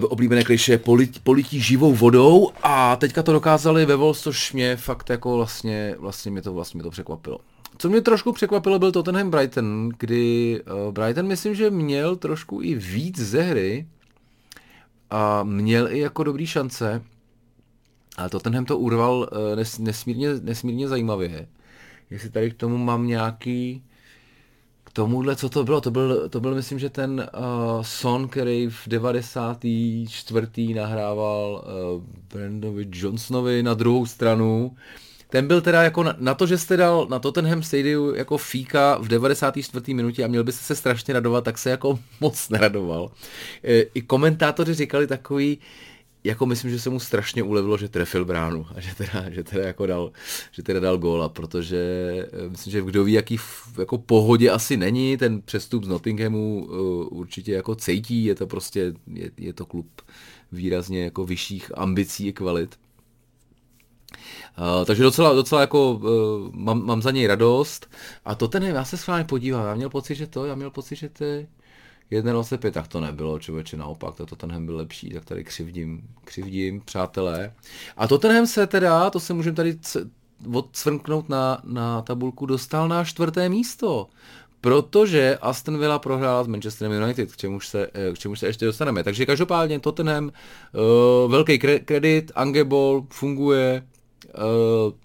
oblíbené 0.00 0.44
kliše 0.44 0.78
polit, 0.78 1.18
polití 1.24 1.60
živou 1.60 1.94
vodou 1.94 2.50
a 2.62 2.96
teďka 2.96 3.22
to 3.22 3.32
dokázali 3.32 3.86
ve 3.86 3.96
Wolves, 3.96 4.20
což 4.20 4.52
mě 4.52 4.76
fakt 4.76 5.10
jako 5.10 5.36
vlastně, 5.36 5.94
vlastně 5.98 6.30
mě 6.30 6.42
to, 6.42 6.52
vlastně 6.52 6.78
mě 6.78 6.84
to 6.84 6.90
překvapilo. 6.90 7.38
Co 7.80 7.88
mě 7.88 8.00
trošku 8.00 8.32
překvapilo, 8.32 8.78
byl 8.78 8.92
Tottenham 8.92 9.30
Brighton, 9.30 9.88
kdy 9.98 10.60
uh, 10.86 10.92
Brighton 10.92 11.26
myslím, 11.26 11.54
že 11.54 11.70
měl 11.70 12.16
trošku 12.16 12.62
i 12.62 12.74
víc 12.74 13.20
ze 13.20 13.42
hry 13.42 13.86
a 15.10 15.42
měl 15.42 15.92
i 15.92 15.98
jako 15.98 16.24
dobrý 16.24 16.46
šance, 16.46 17.02
ale 18.16 18.28
Tottenham 18.28 18.64
to 18.64 18.78
urval 18.78 19.16
uh, 19.32 19.56
nes, 19.56 19.78
nesmírně, 19.78 20.28
nesmírně 20.42 20.88
zajímavě. 20.88 21.48
Jestli 22.10 22.30
tady 22.30 22.50
k 22.50 22.54
tomu 22.54 22.78
mám 22.78 23.06
nějaký, 23.06 23.82
k 24.84 24.92
tomuhle, 24.92 25.36
co 25.36 25.48
to 25.48 25.64
bylo? 25.64 25.80
To 25.80 25.90
byl, 25.90 26.28
to 26.28 26.40
byl 26.40 26.54
myslím, 26.54 26.78
že 26.78 26.90
ten 26.90 27.28
uh, 27.34 27.82
Son, 27.82 28.28
který 28.28 28.66
v 28.66 28.88
94. 28.88 30.74
nahrával 30.74 31.64
uh, 31.64 32.02
Brandovi 32.32 32.88
Johnsonovi 32.92 33.62
na 33.62 33.74
druhou 33.74 34.06
stranu. 34.06 34.76
Ten 35.30 35.46
byl 35.46 35.60
teda 35.60 35.82
jako 35.82 36.02
na, 36.02 36.16
na 36.18 36.34
to, 36.34 36.46
že 36.46 36.58
jste 36.58 36.76
dal 36.76 37.06
na 37.10 37.18
Tottenham 37.18 37.62
Stadium 37.62 38.14
jako 38.14 38.38
fíka 38.38 38.98
v 38.98 39.08
94. 39.08 39.94
minutě 39.94 40.24
a 40.24 40.26
měl 40.26 40.44
byste 40.44 40.64
se 40.64 40.76
strašně 40.76 41.14
radovat, 41.14 41.44
tak 41.44 41.58
se 41.58 41.70
jako 41.70 41.98
moc 42.20 42.48
neradoval. 42.48 43.10
E, 43.64 43.80
I 43.80 44.02
komentátoři 44.02 44.74
říkali 44.74 45.06
takový, 45.06 45.58
jako 46.24 46.46
myslím, 46.46 46.70
že 46.70 46.80
se 46.80 46.90
mu 46.90 47.00
strašně 47.00 47.42
ulevilo, 47.42 47.78
že 47.78 47.88
trefil 47.88 48.24
bránu 48.24 48.66
a 48.74 48.80
že 48.80 48.94
teda, 48.94 49.30
že 49.30 49.44
teda 49.44 49.66
jako 49.66 49.86
dal, 49.86 50.12
že 50.52 50.62
teda 50.62 50.80
dal 50.80 50.98
góla, 50.98 51.28
protože 51.28 51.78
eh, 52.32 52.48
myslím, 52.48 52.70
že 52.70 52.82
kdo 52.82 53.04
ví, 53.04 53.12
jaký 53.12 53.38
jako 53.78 53.98
pohodě 53.98 54.50
asi 54.50 54.76
není, 54.76 55.16
ten 55.16 55.42
přestup 55.42 55.84
z 55.84 55.88
Nottinghamu 55.88 56.66
uh, 56.66 57.18
určitě 57.18 57.52
jako 57.52 57.74
cejtí, 57.74 58.24
je 58.24 58.34
to 58.34 58.46
prostě, 58.46 58.92
je, 59.14 59.30
je 59.36 59.52
to 59.52 59.66
klub 59.66 60.02
výrazně 60.52 61.04
jako 61.04 61.26
vyšších 61.26 61.78
ambicí 61.78 62.28
a 62.28 62.32
kvalit. 62.32 62.76
Takže 64.84 65.02
docela, 65.02 65.34
docela 65.34 65.60
jako 65.60 65.92
uh, 65.92 66.54
mám, 66.54 66.86
mám 66.86 67.02
za 67.02 67.10
něj 67.10 67.26
radost 67.26 67.94
a 68.24 68.34
to 68.34 68.48
ten, 68.48 68.62
já 68.62 68.84
se 68.84 68.96
s 68.96 69.06
vámi 69.06 69.24
podívám, 69.24 69.66
já 69.66 69.74
měl 69.74 69.90
pocit, 69.90 70.14
že 70.14 70.26
to, 70.26 70.46
já 70.46 70.54
měl 70.54 70.70
pocit, 70.70 70.96
že 70.96 71.08
to 71.08 71.24
1,25, 71.24 72.70
tak 72.70 72.88
to 72.88 73.00
nebylo, 73.00 73.38
člověče, 73.38 73.76
naopak, 73.76 74.14
to 74.14 74.26
Tottenham 74.26 74.66
byl 74.66 74.76
lepší, 74.76 75.10
tak 75.10 75.24
tady 75.24 75.44
křivdím, 75.44 76.02
křivdím, 76.24 76.80
přátelé. 76.80 77.52
A 77.96 78.08
Tottenham 78.08 78.46
se 78.46 78.66
teda, 78.66 79.10
to 79.10 79.20
se 79.20 79.34
můžeme 79.34 79.56
tady 79.56 79.78
odsvrknout 80.54 81.28
na, 81.28 81.62
na 81.64 82.02
tabulku, 82.02 82.46
dostal 82.46 82.88
na 82.88 83.04
čtvrté 83.04 83.48
místo 83.48 84.08
protože 84.60 85.38
Aston 85.42 85.78
Villa 85.78 85.98
prohrála 85.98 86.44
s 86.44 86.46
Manchesterem 86.46 87.02
United, 87.02 87.32
k 87.32 87.36
čemuž 87.36 87.68
se, 87.68 87.90
eh, 87.94 88.12
k 88.12 88.18
čemuž 88.18 88.38
se 88.38 88.46
ještě 88.46 88.66
dostaneme. 88.66 89.04
Takže 89.04 89.26
každopádně 89.26 89.80
Tottenham, 89.80 90.24
uh, 90.24 91.30
velký 91.30 91.58
kredit, 91.58 92.32
Angebol 92.34 93.06
funguje, 93.10 93.82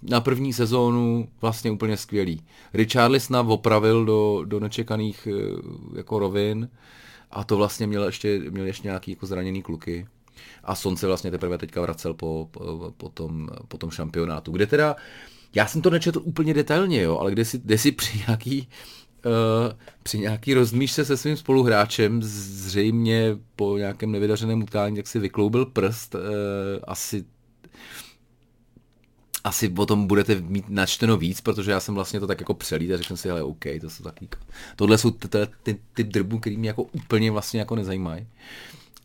na 0.02 0.20
první 0.20 0.52
sezónu 0.52 1.28
vlastně 1.40 1.70
úplně 1.70 1.96
skvělý. 1.96 2.42
Richarlison 2.74 3.36
opravil 3.36 4.04
do, 4.04 4.44
do 4.44 4.60
nečekaných 4.60 5.28
uh, 5.30 5.96
jako 5.96 6.18
rovin 6.18 6.68
a 7.30 7.44
to 7.44 7.56
vlastně 7.56 7.86
měl 7.86 8.04
ještě, 8.04 8.38
měl 8.50 8.66
ještě 8.66 8.88
nějaký 8.88 9.10
jako 9.10 9.26
zraněný 9.26 9.62
kluky. 9.62 10.06
A 10.64 10.74
Son 10.74 10.96
se 10.96 11.06
vlastně 11.06 11.30
teprve 11.30 11.58
teďka 11.58 11.80
vracel 11.80 12.14
po, 12.14 12.48
po, 12.50 12.92
po, 12.96 13.08
tom, 13.08 13.48
po 13.68 13.78
tom 13.78 13.90
šampionátu, 13.90 14.52
kde 14.52 14.66
teda, 14.66 14.96
já 15.54 15.66
jsem 15.66 15.82
to 15.82 15.90
nečetl 15.90 16.20
úplně 16.24 16.54
detailně, 16.54 17.02
jo, 17.02 17.18
ale 17.18 17.32
kde 17.32 17.44
si, 17.44 17.58
kde 17.58 17.78
si 17.78 17.92
při 17.92 18.18
nějaký 18.26 18.68
Uh, 19.26 19.72
při 20.02 20.18
nějaký 20.18 20.54
rozmíšce 20.54 21.04
se 21.04 21.16
svým 21.16 21.36
spoluhráčem, 21.36 22.22
zřejmě 22.22 23.36
po 23.56 23.78
nějakém 23.78 24.12
nevydařeném 24.12 24.62
utkání, 24.62 24.96
tak 24.96 25.06
si 25.06 25.18
vykloubil 25.18 25.66
prst, 25.66 26.14
uh, 26.14 26.20
asi 26.84 27.24
asi 29.46 29.72
o 29.76 29.86
tom 29.86 30.06
budete 30.06 30.40
mít 30.40 30.68
načteno 30.68 31.16
víc, 31.16 31.40
protože 31.40 31.70
já 31.70 31.80
jsem 31.80 31.94
vlastně 31.94 32.20
to 32.20 32.26
tak 32.26 32.40
jako 32.40 32.54
přelít 32.54 32.92
a 32.92 32.96
řekl 32.96 33.16
si, 33.16 33.30
ale 33.30 33.42
OK, 33.42 33.64
to 33.80 33.90
jsou 33.90 34.04
taky, 34.04 34.28
tohle 34.76 34.98
jsou 34.98 35.10
ty, 35.10 35.28
ty, 35.62 35.78
ty 35.94 36.04
drbů, 36.04 36.38
který 36.38 36.56
mě 36.56 36.68
jako 36.68 36.82
úplně 36.82 37.30
vlastně 37.30 37.60
jako 37.60 37.76
nezajímají. 37.76 38.26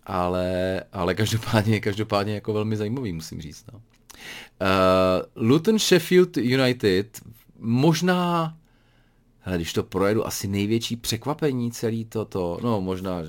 Ale, 0.05 0.83
ale 0.93 1.15
každopádně, 1.15 1.79
každopádně 1.79 2.33
jako 2.33 2.53
velmi 2.53 2.77
zajímavý, 2.77 3.13
musím 3.13 3.41
říct. 3.41 3.65
No. 3.74 3.79
Uh, 3.79 5.48
Luton 5.48 5.79
Sheffield 5.79 6.38
United, 6.38 7.21
možná, 7.60 8.55
hele, 9.39 9.57
když 9.57 9.74
to 9.74 9.83
projedu, 9.83 10.27
asi 10.27 10.48
největší 10.48 10.95
překvapení 10.95 11.71
celý 11.71 12.05
toto, 12.05 12.60
no 12.63 12.81
možná, 12.81 13.24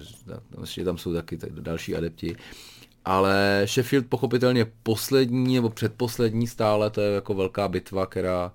že 0.65 0.85
tam 0.85 0.99
jsou 0.99 1.15
taky 1.15 1.37
tak 1.37 1.53
další 1.53 1.97
adepti, 1.97 2.37
ale 3.05 3.63
Sheffield 3.67 4.07
pochopitelně 4.07 4.67
poslední 4.83 5.55
nebo 5.55 5.71
předposlední 5.71 6.47
stále, 6.47 6.91
to 6.91 7.01
je 7.01 7.15
jako 7.15 7.35
velká 7.35 7.69
bitva, 7.69 8.07
která, 8.07 8.53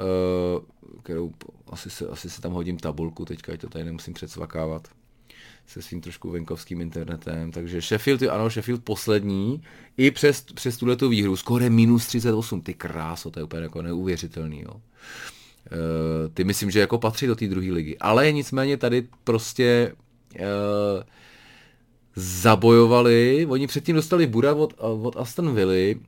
uh, 0.00 1.00
kterou 1.02 1.32
asi 1.70 1.90
se, 1.90 2.06
asi 2.06 2.30
se 2.30 2.40
tam 2.40 2.52
hodím 2.52 2.76
tabulku 2.76 3.24
teďka, 3.24 3.56
to 3.56 3.68
tady 3.68 3.84
nemusím 3.84 4.14
předsvakávat 4.14 4.88
se 5.66 5.82
svým 5.82 6.00
trošku 6.00 6.30
venkovským 6.30 6.80
internetem, 6.80 7.52
takže 7.52 7.80
Sheffield, 7.80 8.22
ano, 8.22 8.50
Sheffield 8.50 8.84
poslední, 8.84 9.62
i 9.96 10.10
přes, 10.10 10.42
přes 10.42 10.76
tuhle 10.76 10.96
tu 10.96 11.08
výhru, 11.08 11.36
skoro 11.36 11.70
minus 11.70 12.06
38, 12.06 12.60
ty 12.60 12.74
kráso, 12.74 13.30
to 13.30 13.40
je 13.40 13.44
úplně 13.44 13.62
jako 13.62 13.82
neuvěřitelný, 13.82 14.60
jo. 14.60 14.72
Uh, 14.72 16.34
ty 16.34 16.44
myslím, 16.44 16.70
že 16.70 16.80
jako 16.80 16.98
patří 16.98 17.26
do 17.26 17.36
té 17.36 17.48
druhé 17.48 17.72
ligy, 17.72 17.98
ale 17.98 18.32
nicméně 18.32 18.76
tady 18.76 19.08
prostě 19.24 19.94
uh, 20.40 21.02
zabojovali, 22.16 23.46
oni 23.50 23.66
předtím 23.66 23.96
dostali 23.96 24.26
Buda 24.26 24.54
od, 24.54 24.74
od 24.78 25.16
Aston 25.16 25.54
Villa. 25.54 25.98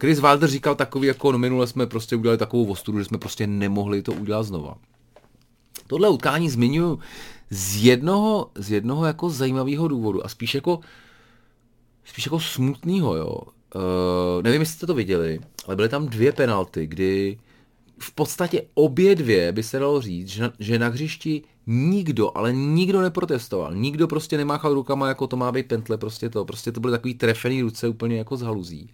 Chris 0.00 0.20
Wilder 0.20 0.50
říkal 0.50 0.74
takový, 0.74 1.08
jako 1.08 1.32
no 1.32 1.38
minule 1.38 1.66
jsme 1.66 1.86
prostě 1.86 2.16
udělali 2.16 2.38
takovou 2.38 2.64
ostudu, 2.64 2.98
že 2.98 3.04
jsme 3.04 3.18
prostě 3.18 3.46
nemohli 3.46 4.02
to 4.02 4.12
udělat 4.12 4.42
znova. 4.42 4.76
Tohle 5.86 6.08
utkání 6.08 6.50
zmiňuji 6.50 6.98
z 7.50 7.84
jednoho, 7.84 8.50
z 8.54 8.70
jednoho 8.70 9.06
jako 9.06 9.30
zajímavého 9.30 9.88
důvodu 9.88 10.26
a 10.26 10.28
spíš 10.28 10.54
jako 10.54 10.80
spíš 12.04 12.26
jako 12.26 12.40
smutného, 12.40 13.16
jo. 13.16 13.36
Uh, 13.74 14.42
nevím, 14.42 14.60
jestli 14.60 14.76
jste 14.76 14.86
to 14.86 14.94
viděli, 14.94 15.40
ale 15.66 15.76
byly 15.76 15.88
tam 15.88 16.08
dvě 16.08 16.32
penalty, 16.32 16.86
kdy 16.86 17.38
v 17.98 18.14
podstatě 18.14 18.62
obě 18.74 19.14
dvě 19.14 19.52
by 19.52 19.62
se 19.62 19.78
dalo 19.78 20.00
říct, 20.00 20.28
že 20.28 20.42
na, 20.42 20.52
že 20.58 20.78
na 20.78 20.88
hřišti 20.88 21.42
nikdo, 21.70 22.36
ale 22.38 22.52
nikdo 22.52 23.00
neprotestoval. 23.00 23.74
Nikdo 23.74 24.08
prostě 24.08 24.36
nemáchal 24.36 24.74
rukama, 24.74 25.08
jako 25.08 25.26
to 25.26 25.36
má 25.36 25.52
být 25.52 25.68
pentle, 25.68 25.98
prostě 25.98 26.30
to. 26.30 26.44
Prostě 26.44 26.72
to 26.72 26.80
byly 26.80 26.90
takový 26.90 27.14
trefený 27.14 27.62
ruce 27.62 27.88
úplně 27.88 28.18
jako 28.18 28.36
z 28.36 28.42
haluzí. 28.42 28.90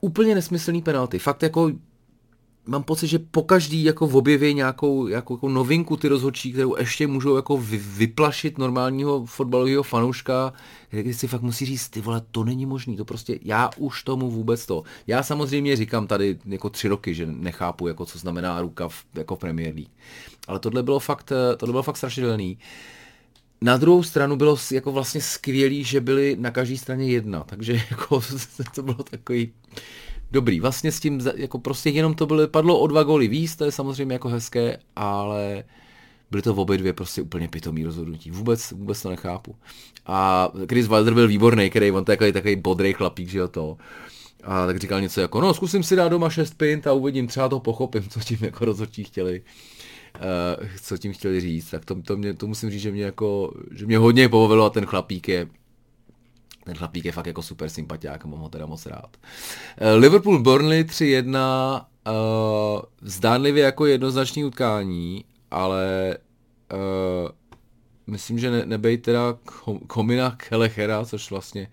Úplně 0.00 0.34
nesmyslný 0.34 0.82
penalty. 0.82 1.18
Fakt 1.18 1.42
jako 1.42 1.70
mám 2.68 2.82
pocit, 2.82 3.06
že 3.06 3.18
po 3.18 3.42
každý 3.42 3.84
jako 3.84 4.06
v 4.06 4.16
objevě 4.16 4.52
nějakou 4.52 5.06
jako, 5.06 5.48
novinku 5.48 5.96
ty 5.96 6.08
rozhodčí, 6.08 6.52
kterou 6.52 6.76
ještě 6.78 7.06
můžou 7.06 7.36
jako 7.36 7.56
vy, 7.56 7.76
vyplašit 7.76 8.58
normálního 8.58 9.26
fotbalového 9.26 9.82
fanouška, 9.82 10.52
když 10.90 11.16
si 11.16 11.28
fakt 11.28 11.42
musí 11.42 11.66
říct, 11.66 11.88
ty 11.88 12.00
vole, 12.00 12.22
to 12.30 12.44
není 12.44 12.66
možný, 12.66 12.96
to 12.96 13.04
prostě, 13.04 13.38
já 13.42 13.70
už 13.76 14.02
tomu 14.02 14.30
vůbec 14.30 14.66
to. 14.66 14.82
Já 15.06 15.22
samozřejmě 15.22 15.76
říkám 15.76 16.06
tady 16.06 16.38
jako 16.46 16.70
tři 16.70 16.88
roky, 16.88 17.14
že 17.14 17.26
nechápu, 17.26 17.88
jako 17.88 18.06
co 18.06 18.18
znamená 18.18 18.60
ruka 18.60 18.88
v, 18.88 19.04
jako 19.14 19.36
v 19.36 19.38
Premier 19.38 19.74
League. 19.74 19.90
Ale 20.48 20.58
tohle 20.58 20.82
bylo 20.82 20.98
fakt, 20.98 21.32
tohle 21.56 21.72
bylo 21.72 21.82
fakt 21.82 21.96
strašidelný. 21.96 22.58
Na 23.60 23.76
druhou 23.76 24.02
stranu 24.02 24.36
bylo 24.36 24.56
jako 24.72 24.92
vlastně 24.92 25.20
skvělý, 25.20 25.84
že 25.84 26.00
byli 26.00 26.36
na 26.40 26.50
každé 26.50 26.76
straně 26.76 27.12
jedna, 27.12 27.44
takže 27.44 27.72
jako 27.90 28.20
to 28.74 28.82
bylo 28.82 29.02
takový 29.02 29.52
dobrý. 30.30 30.60
Vlastně 30.60 30.92
s 30.92 31.00
tím, 31.00 31.20
jako 31.36 31.58
prostě 31.58 31.90
jenom 31.90 32.14
to 32.14 32.26
bylo, 32.26 32.48
padlo 32.48 32.78
o 32.78 32.86
dva 32.86 33.02
góly 33.02 33.28
víc, 33.28 33.56
to 33.56 33.64
je 33.64 33.72
samozřejmě 33.72 34.14
jako 34.14 34.28
hezké, 34.28 34.78
ale 34.96 35.64
byly 36.30 36.42
to 36.42 36.54
v 36.54 36.60
obě 36.60 36.78
dvě 36.78 36.92
prostě 36.92 37.22
úplně 37.22 37.48
pitomý 37.48 37.84
rozhodnutí. 37.84 38.30
Vůbec, 38.30 38.72
vůbec 38.72 39.02
to 39.02 39.10
nechápu. 39.10 39.56
A 40.06 40.48
Chris 40.68 40.86
Wilder 40.86 41.14
byl 41.14 41.28
výborný, 41.28 41.70
který 41.70 41.92
on 41.92 42.04
takový 42.04 42.32
takový 42.32 42.56
bodrý 42.56 42.92
chlapík, 42.92 43.28
že 43.28 43.38
jo 43.38 43.48
to. 43.48 43.76
A 44.44 44.66
tak 44.66 44.78
říkal 44.78 45.00
něco 45.00 45.20
jako, 45.20 45.40
no 45.40 45.54
zkusím 45.54 45.82
si 45.82 45.96
dát 45.96 46.08
doma 46.08 46.30
6 46.30 46.54
pint 46.54 46.86
a 46.86 46.92
uvidím, 46.92 47.26
třeba 47.26 47.48
to 47.48 47.60
pochopím, 47.60 48.08
co 48.08 48.20
tím 48.20 48.38
jako 48.40 48.64
rozhodčí 48.64 49.04
chtěli. 49.04 49.42
Uh, 50.60 50.66
co 50.82 50.98
tím 50.98 51.12
chtěli 51.12 51.40
říct, 51.40 51.70
tak 51.70 51.84
to, 51.84 52.02
to, 52.02 52.16
mě, 52.16 52.34
to 52.34 52.46
musím 52.46 52.70
říct, 52.70 52.82
že 52.82 52.90
mě 52.90 53.04
jako, 53.04 53.54
že 53.70 53.86
mě 53.86 53.98
hodně 53.98 54.28
pobavilo 54.28 54.64
a 54.64 54.70
ten 54.70 54.86
chlapík 54.86 55.28
je 55.28 55.46
ten 56.68 56.76
chlapík 56.76 57.04
je 57.04 57.12
fakt 57.12 57.26
jako 57.26 57.42
super 57.42 57.68
sympatiák, 57.68 58.24
mám 58.24 58.40
ho 58.40 58.48
teda 58.48 58.66
moc 58.66 58.86
rád. 58.86 59.16
Eh, 59.76 59.94
Liverpool 59.94 60.38
Burnley 60.38 60.84
3-1, 60.84 61.86
uh, 62.06 62.82
zdánlivě 63.02 63.64
jako 63.64 63.86
jednoznačný 63.86 64.44
utkání, 64.44 65.24
ale 65.50 66.18
uh, 66.72 67.28
myslím, 68.06 68.38
že 68.38 68.50
ne, 68.50 68.66
nebej 68.66 68.98
teda 68.98 69.38
Komina 69.86 70.30
Kelechera, 70.30 71.04
což 71.04 71.30
vlastně 71.30 71.68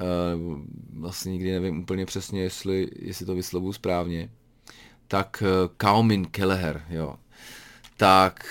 uh, 0.00 0.58
vlastně 1.00 1.32
nikdy 1.32 1.52
nevím 1.52 1.80
úplně 1.80 2.06
přesně, 2.06 2.42
jestli, 2.42 2.88
jestli 2.98 3.26
to 3.26 3.34
vyslovuju 3.34 3.72
správně, 3.72 4.30
tak 5.08 5.42
uh, 5.42 5.48
Kaumin 5.76 6.24
Keleher, 6.24 6.84
jo. 6.90 7.16
Tak 7.96 8.44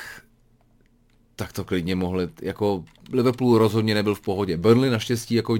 tak 1.42 1.54
to 1.54 1.64
klidně 1.64 1.96
mohli, 1.96 2.30
jako 2.42 2.84
Liverpool 3.14 3.58
rozhodně 3.58 3.96
nebyl 3.96 4.16
v 4.16 4.22
pohodě. 4.22 4.58
Burnley 4.58 4.90
naštěstí 4.90 5.36
jako 5.36 5.54
uh, 5.54 5.60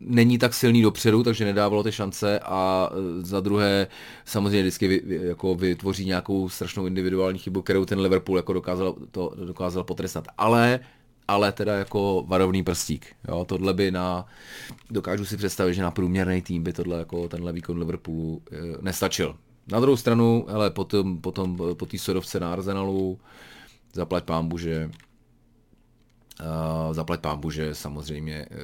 není 0.00 0.38
tak 0.38 0.54
silný 0.54 0.82
dopředu, 0.82 1.22
takže 1.22 1.44
nedávalo 1.44 1.82
ty 1.82 1.92
šance 1.92 2.38
a 2.38 2.90
uh, 2.90 3.24
za 3.24 3.40
druhé 3.40 3.86
samozřejmě 4.24 4.62
vždycky 4.62 4.88
vy, 4.88 5.02
jako 5.06 5.54
vytvoří 5.54 6.04
nějakou 6.04 6.48
strašnou 6.48 6.86
individuální 6.86 7.38
chybu, 7.38 7.62
kterou 7.62 7.84
ten 7.84 8.00
Liverpool 8.00 8.36
jako 8.36 8.52
dokázal, 8.52 8.94
to, 9.10 9.32
dokázal 9.44 9.84
potrestat. 9.84 10.24
Ale 10.38 10.80
ale 11.28 11.52
teda 11.52 11.74
jako 11.78 12.24
varovný 12.26 12.62
prstík. 12.62 13.06
Jo, 13.28 13.44
tohle 13.44 13.74
by 13.74 13.90
na, 13.90 14.26
dokážu 14.90 15.24
si 15.24 15.36
představit, 15.36 15.74
že 15.74 15.82
na 15.82 15.90
průměrný 15.90 16.42
tým 16.42 16.62
by 16.62 16.72
tohle 16.72 16.98
jako 16.98 17.28
tenhle 17.28 17.52
výkon 17.52 17.78
Liverpoolu 17.78 18.42
e, 18.52 18.56
nestačil. 18.80 19.36
Na 19.72 19.80
druhou 19.80 19.96
stranu, 19.96 20.46
hele, 20.48 20.70
potom, 20.70 21.20
potom 21.20 21.58
po 21.74 21.86
té 21.86 21.98
sodovce 21.98 22.40
na 22.40 22.52
Arsenalu, 22.52 23.18
zaplať 23.94 24.24
pámbu, 24.24 24.58
že 24.58 24.90
Uh, 26.40 26.94
zaplať 26.94 27.20
pámbu, 27.20 27.50
že 27.50 27.74
samozřejmě 27.74 28.46
uh, 28.50 28.56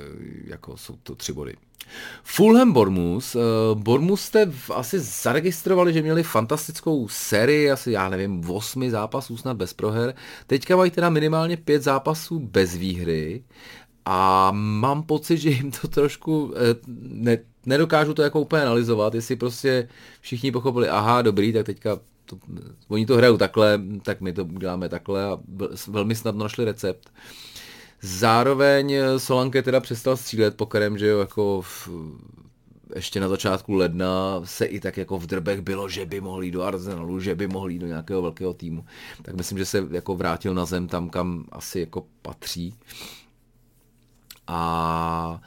jako 0.45 0.77
jsou 0.77 0.97
to 1.03 1.15
tři 1.15 1.33
body. 1.33 1.55
Fulham 2.23 2.73
Bormus. 2.73 3.35
Uh, 3.35 3.43
Bormus 3.75 4.21
jste 4.21 4.47
v, 4.47 4.71
asi 4.71 4.99
zaregistrovali, 4.99 5.93
že 5.93 6.03
měli 6.03 6.23
fantastickou 6.23 7.09
sérii, 7.09 7.71
asi 7.71 7.93
já 7.93 8.09
nevím, 8.09 8.51
osmi 8.51 8.91
zápasů 8.91 9.37
snad 9.37 9.57
bez 9.57 9.73
proher. 9.73 10.15
Teďka 10.47 10.77
mají 10.77 10.91
teda 10.91 11.11
minimálně 11.11 11.57
pět 11.57 11.83
zápasů 11.83 12.39
bez 12.39 12.77
výhry 12.77 13.45
a 14.05 14.51
mám 14.53 15.03
pocit, 15.03 15.39
že 15.39 15.51
jim 15.51 15.71
to 15.71 15.89
trošku, 15.89 16.55
ne, 16.99 17.39
nedokážu 17.67 18.15
to 18.15 18.23
jako 18.23 18.41
úplně 18.41 18.63
analyzovat, 18.63 19.15
jestli 19.15 19.37
prostě 19.37 19.89
všichni 20.21 20.53
pochopili, 20.53 20.89
aha, 20.89 21.23
dobrý, 21.23 21.53
tak 21.53 21.67
teďka 21.67 21.99
to, 22.31 22.39
oni 22.89 23.07
to 23.07 23.17
hrajou 23.17 23.37
takhle, 23.37 23.81
tak 24.03 24.21
my 24.21 24.33
to 24.33 24.45
děláme 24.45 24.89
takhle 24.89 25.25
a 25.25 25.39
velmi 25.89 26.15
snadno 26.15 26.43
našli 26.43 26.65
recept. 26.65 27.13
Zároveň 28.03 28.95
Solanke 29.17 29.63
teda 29.63 29.81
přestal 29.81 30.17
střílet 30.17 30.57
pokerem, 30.57 30.99
že 30.99 31.07
jo, 31.07 31.19
jako 31.19 31.61
v, 31.63 31.89
ještě 32.95 33.21
na 33.21 33.29
začátku 33.29 33.75
ledna 33.75 34.41
se 34.45 34.65
i 34.65 34.81
tak 34.81 34.97
jako 34.97 35.19
v 35.19 35.27
drbech 35.27 35.61
bylo, 35.61 35.89
že 35.89 36.07
by 36.07 36.21
mohl 36.21 36.43
jít 36.43 36.51
do 36.51 36.63
Arsenalu, 36.63 37.21
že 37.21 37.35
by 37.35 37.49
mohl 37.49 37.71
jít 37.71 37.79
do 37.79 37.87
nějakého 37.87 38.23
velkého 38.23 38.55
týmu. 38.55 38.85
Tak 39.23 39.35
myslím, 39.35 39.59
že 39.59 39.65
se 39.65 39.87
jako 39.91 40.17
vrátil 40.17 40.55
na 40.55 40.65
zem 40.65 40.89
tam, 40.89 41.11
kam 41.11 41.45
asi 41.53 41.81
jako 41.81 42.07
patří. 42.23 42.75
A, 44.47 45.41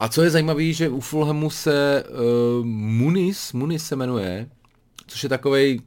a 0.00 0.08
co 0.08 0.22
je 0.22 0.30
zajímavé, 0.30 0.72
že 0.72 0.88
u 0.88 1.00
Fulhamu 1.00 1.50
se 1.50 2.04
uh, 2.04 2.66
Muniz, 2.66 3.52
Muniz 3.52 3.86
se 3.86 3.96
jmenuje, 3.96 4.50
což 5.06 5.22
je 5.22 5.28
takovej 5.28 5.80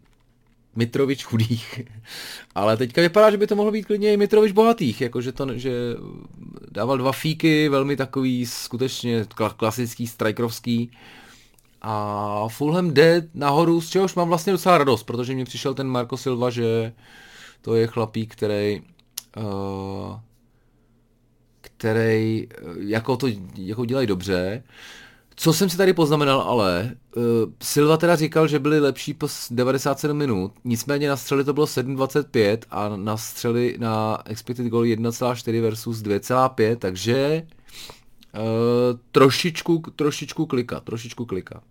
Mitrovič 0.76 1.24
chudých. 1.24 1.82
Ale 2.56 2.78
teďka 2.78 3.02
vypadá, 3.02 3.32
že 3.32 3.38
by 3.38 3.48
to 3.48 3.56
mohlo 3.56 3.72
být 3.72 3.86
klidně 3.86 4.14
i 4.14 4.18
Mitrovič 4.18 4.52
bohatých, 4.52 5.02
jakože 5.02 5.32
to, 5.32 5.58
že 5.58 5.72
dával 6.72 6.98
dva 6.98 7.12
fíky, 7.12 7.70
velmi 7.70 7.96
takový 7.96 8.46
skutečně 8.46 9.26
klasický, 9.58 10.08
strikerovský. 10.08 10.92
A 11.82 12.46
Fulham 12.48 12.94
jde 12.94 13.28
nahoru, 13.34 13.82
z 13.82 13.90
čehož 13.90 14.16
mám 14.16 14.28
vlastně 14.28 14.54
docela 14.54 14.78
radost, 14.78 15.04
protože 15.04 15.36
mi 15.36 15.46
přišel 15.46 15.74
ten 15.74 15.88
Marco 15.88 16.18
Silva, 16.18 16.50
že 16.50 16.94
to 17.62 17.76
je 17.76 17.88
chlapík, 17.88 18.36
který 18.36 18.82
uh, 19.38 20.20
který 21.82 22.48
eh, 22.52 22.56
jako 22.78 23.18
to 23.18 23.28
jako 23.56 23.86
dělají 23.86 24.08
dobře. 24.08 24.64
Co 25.36 25.54
jsem 25.54 25.70
si 25.70 25.78
tady 25.78 25.94
poznamenal, 25.94 26.42
ale 26.42 26.96
uh, 27.16 27.24
Silva 27.64 27.98
teda 27.98 28.16
říkal, 28.16 28.48
že 28.48 28.60
byli 28.60 28.80
lepší 28.80 29.14
po 29.14 29.28
97 29.50 30.18
minut, 30.18 30.52
nicméně 30.64 31.10
na 31.10 31.18
střely 31.18 31.44
to 31.44 31.54
bylo 31.54 31.66
7.25 31.66 32.58
a 32.70 32.90
na 32.98 33.18
střely 33.18 33.76
na 33.80 34.22
expected 34.26 34.68
goal 34.68 34.84
1.4 34.84 35.62
versus 35.62 35.98
2.5, 35.98 36.76
takže 36.76 37.48
uh, 38.34 39.00
trošičku, 39.12 39.84
trošičku 39.96 40.46
klika, 40.46 40.80
trošičku 40.80 41.26
klika. 41.26 41.62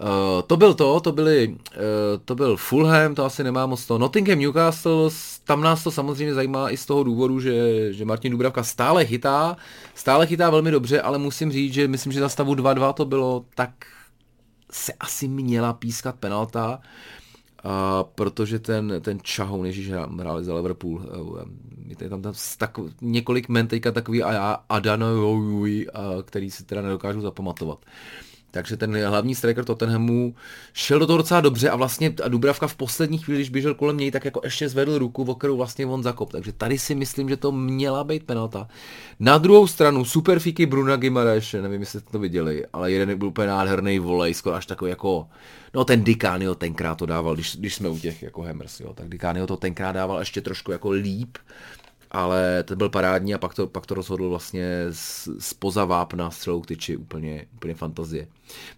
Uh, 0.00 0.42
to 0.46 0.56
byl 0.56 0.74
to, 0.74 1.00
to, 1.00 1.12
byli, 1.12 1.48
uh, 1.48 1.82
to 2.24 2.34
byl 2.34 2.56
Fulham, 2.56 3.14
to 3.14 3.24
asi 3.24 3.44
nemá 3.44 3.66
moc 3.66 3.86
to. 3.86 3.98
Nottingham 3.98 4.38
Newcastle, 4.38 5.10
tam 5.44 5.60
nás 5.60 5.84
to 5.84 5.90
samozřejmě 5.90 6.34
zajímá 6.34 6.70
i 6.70 6.76
z 6.76 6.86
toho 6.86 7.04
důvodu, 7.04 7.40
že, 7.40 7.92
že 7.92 8.04
Martin 8.04 8.32
Dubravka 8.32 8.62
stále 8.62 9.06
chytá, 9.06 9.56
stále 9.94 10.26
chytá 10.26 10.50
velmi 10.50 10.70
dobře, 10.70 11.00
ale 11.00 11.18
musím 11.18 11.52
říct, 11.52 11.74
že 11.74 11.88
myslím, 11.88 12.12
že 12.12 12.20
za 12.20 12.28
stavu 12.28 12.54
2-2 12.54 12.92
to 12.92 13.04
bylo, 13.04 13.44
tak 13.54 13.70
se 14.70 14.92
asi 14.92 15.28
měla 15.28 15.72
pískat 15.72 16.16
penalta, 16.16 16.80
uh, 17.64 17.70
protože 18.14 18.58
ten, 18.58 18.94
ten 19.00 19.18
Čahoun, 19.22 19.66
ježíš, 19.66 19.90
hráli 19.90 20.44
za 20.44 20.54
Liverpool, 20.54 21.02
je 22.00 22.08
tam, 22.08 22.22
tam 22.22 22.34
tak, 22.58 22.78
několik 23.00 23.48
men 23.48 23.68
teďka 23.68 23.92
takový 23.92 24.22
Adano, 24.68 25.06
který 26.22 26.50
si 26.50 26.64
teda 26.64 26.82
nedokážu 26.82 27.20
zapamatovat. 27.20 27.78
Uh, 27.78 28.29
takže 28.50 28.76
ten 28.76 29.06
hlavní 29.06 29.34
striker 29.34 29.64
Tottenhamu 29.64 30.34
šel 30.72 30.98
do 30.98 31.06
toho 31.06 31.16
docela 31.16 31.40
dobře 31.40 31.70
a 31.70 31.76
vlastně 31.76 32.14
a 32.24 32.28
Dubravka 32.28 32.66
v 32.66 32.74
poslední 32.74 33.18
chvíli, 33.18 33.38
když 33.38 33.50
běžel 33.50 33.74
kolem 33.74 33.96
něj, 33.96 34.10
tak 34.10 34.24
jako 34.24 34.40
ještě 34.44 34.68
zvedl 34.68 34.98
ruku, 34.98 35.22
o 35.22 35.34
kterou 35.34 35.56
vlastně 35.56 35.86
on 35.86 36.02
zakop. 36.02 36.32
Takže 36.32 36.52
tady 36.52 36.78
si 36.78 36.94
myslím, 36.94 37.28
že 37.28 37.36
to 37.36 37.52
měla 37.52 38.04
být 38.04 38.24
penalta. 38.24 38.68
Na 39.20 39.38
druhou 39.38 39.66
stranu 39.66 40.04
superfíky 40.04 40.66
Bruna 40.66 40.96
Gimareš, 40.96 41.52
nevím, 41.52 41.80
jestli 41.80 42.00
jste 42.00 42.10
to 42.10 42.18
viděli, 42.18 42.66
ale 42.72 42.92
jeden 42.92 43.18
byl 43.18 43.28
úplně 43.28 43.48
nádherný 43.48 43.98
volej, 43.98 44.34
skoro 44.34 44.56
až 44.56 44.66
takový 44.66 44.88
jako, 44.90 45.26
no 45.74 45.84
ten 45.84 46.04
Dikánio 46.04 46.54
tenkrát 46.54 46.94
to 46.94 47.06
dával, 47.06 47.34
když, 47.34 47.56
když 47.56 47.74
jsme 47.74 47.88
u 47.88 47.98
těch 47.98 48.22
jako 48.22 48.42
Hammers, 48.42 48.80
jo, 48.80 48.92
tak 48.94 49.08
Dikánio 49.08 49.46
to 49.46 49.56
tenkrát 49.56 49.92
dával 49.92 50.18
ještě 50.18 50.40
trošku 50.40 50.72
jako 50.72 50.90
líp, 50.90 51.38
ale 52.10 52.62
ten 52.62 52.78
byl 52.78 52.88
parádní 52.88 53.34
a 53.34 53.38
pak 53.38 53.54
to, 53.54 53.66
pak 53.66 53.86
to 53.86 53.94
rozhodl 53.94 54.28
vlastně 54.28 54.66
spoza 55.38 55.84
vápna 55.84 56.30
střelou 56.30 56.60
k 56.60 56.66
tyči, 56.66 56.96
úplně, 56.96 57.46
úplně 57.54 57.74
fantazie. 57.74 58.26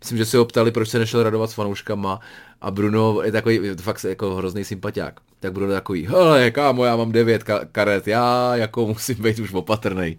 Myslím, 0.00 0.18
že 0.18 0.24
si 0.24 0.36
ho 0.36 0.44
ptali, 0.44 0.70
proč 0.70 0.88
se 0.88 0.98
nešel 0.98 1.22
radovat 1.22 1.50
s 1.50 1.54
fanouškama 1.54 2.20
a 2.60 2.70
Bruno 2.70 3.22
je 3.22 3.32
takový 3.32 3.60
fakt 3.80 4.04
jako 4.04 4.34
hrozný 4.34 4.64
sympatiák. 4.64 5.20
Tak 5.40 5.52
Bruno 5.52 5.72
je 5.72 5.76
takový, 5.76 6.06
hele 6.06 6.50
kámo, 6.50 6.84
já 6.84 6.96
mám 6.96 7.12
devět 7.12 7.44
karet, 7.72 8.08
já 8.08 8.56
jako 8.56 8.86
musím 8.86 9.22
být 9.22 9.38
už 9.38 9.52
opatrný. 9.52 10.18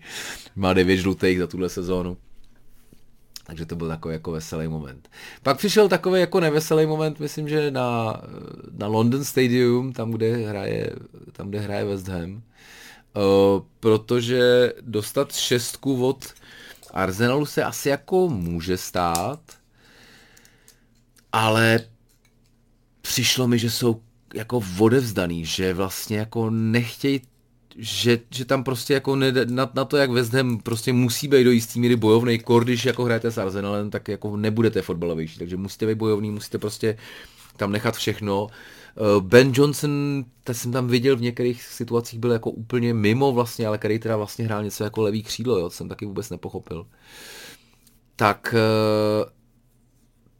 Má 0.56 0.73
devět 0.73 0.97
žlutých 0.97 1.39
za 1.39 1.47
tuhle 1.47 1.69
sezónu. 1.69 2.17
Takže 3.45 3.65
to 3.65 3.76
byl 3.76 3.88
takový 3.88 4.13
jako 4.13 4.32
veselý 4.32 4.67
moment. 4.67 5.10
Pak 5.43 5.58
přišel 5.58 5.89
takový 5.89 6.19
jako 6.19 6.39
neveselý 6.39 6.86
moment, 6.86 7.19
myslím, 7.19 7.49
že 7.49 7.71
na, 7.71 8.21
na 8.78 8.88
London 8.88 9.23
Stadium, 9.23 9.93
tam, 9.93 10.12
kde 10.12 10.36
hraje, 10.36 10.89
tam, 11.32 11.49
kde 11.49 11.60
hraje 11.60 11.86
West 11.86 12.08
Ham 12.08 12.41
protože 13.80 14.73
dostat 14.82 15.36
šestku 15.36 16.08
od 16.08 16.34
Arsenalu 16.91 17.45
se 17.45 17.63
asi 17.63 17.89
jako 17.89 18.30
může 18.30 18.78
stát, 18.78 19.39
ale 21.32 21.80
přišlo 23.02 23.47
mi, 23.47 23.60
že 23.60 23.71
jsou 23.71 24.02
jako 24.34 24.60
vodevzdaný, 24.60 25.45
že 25.45 25.73
vlastně 25.73 26.17
jako 26.17 26.49
nechtějí 26.49 27.21
že, 27.76 28.19
že 28.30 28.45
tam 28.45 28.63
prostě 28.63 28.93
jako 28.93 29.15
ne, 29.15 29.32
na, 29.32 29.71
na, 29.73 29.86
to, 29.86 29.97
jak 29.97 30.10
West 30.10 30.34
Ham 30.34 30.60
prostě 30.60 30.93
musí 30.93 31.28
být 31.28 31.43
do 31.43 31.52
jistý 31.52 31.80
míry 31.80 31.95
bojovný, 31.95 32.39
kor, 32.39 32.63
když 32.63 32.86
jako 32.86 33.04
hrajete 33.04 33.32
s 33.32 33.38
Arsenalem, 33.38 33.89
tak 33.89 34.08
jako 34.08 34.38
nebudete 34.38 34.82
fotbalovější, 34.82 35.39
takže 35.39 35.58
musíte 35.58 35.86
být 35.86 35.97
bojovný, 35.97 36.32
musíte 36.32 36.58
prostě 36.58 36.97
tam 37.58 37.71
nechat 37.71 37.95
všechno. 37.95 38.47
Eh, 38.52 38.83
ben 39.20 39.52
Johnson, 39.56 40.26
ten 40.44 40.56
jsem 40.56 40.72
tam 40.72 40.88
viděl 40.88 41.16
v 41.16 41.22
některých 41.22 41.64
situacích, 41.64 42.20
byl 42.20 42.32
jako 42.32 42.52
úplně 42.52 42.94
mimo 42.94 43.32
vlastně, 43.32 43.68
ale 43.68 43.78
který 43.78 44.00
teda 44.00 44.18
vlastně 44.18 44.46
hrál 44.46 44.64
něco 44.64 44.84
jako 44.84 45.02
levý 45.02 45.24
křídlo, 45.24 45.58
jo, 45.58 45.64
to 45.64 45.76
jsem 45.76 45.90
taky 45.90 46.06
vůbec 46.06 46.30
nepochopil. 46.30 46.86
Tak 48.16 48.56
eh, 48.58 49.32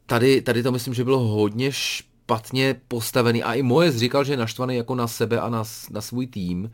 tady, 0.06 0.42
tady 0.42 0.62
to 0.62 0.72
myslím, 0.72 0.94
že 0.94 1.04
bylo 1.04 1.18
hodně 1.18 1.72
špatně 1.72 2.80
postavený 2.88 3.42
a 3.42 3.54
i 3.54 3.62
moje 3.62 3.92
říkal, 3.92 4.24
že 4.24 4.32
je 4.32 4.36
naštvaný 4.36 4.76
jako 4.76 4.94
na 4.94 5.08
sebe 5.08 5.40
a 5.40 5.48
na, 5.48 5.64
na 5.90 6.00
svůj 6.00 6.26
tým 6.26 6.70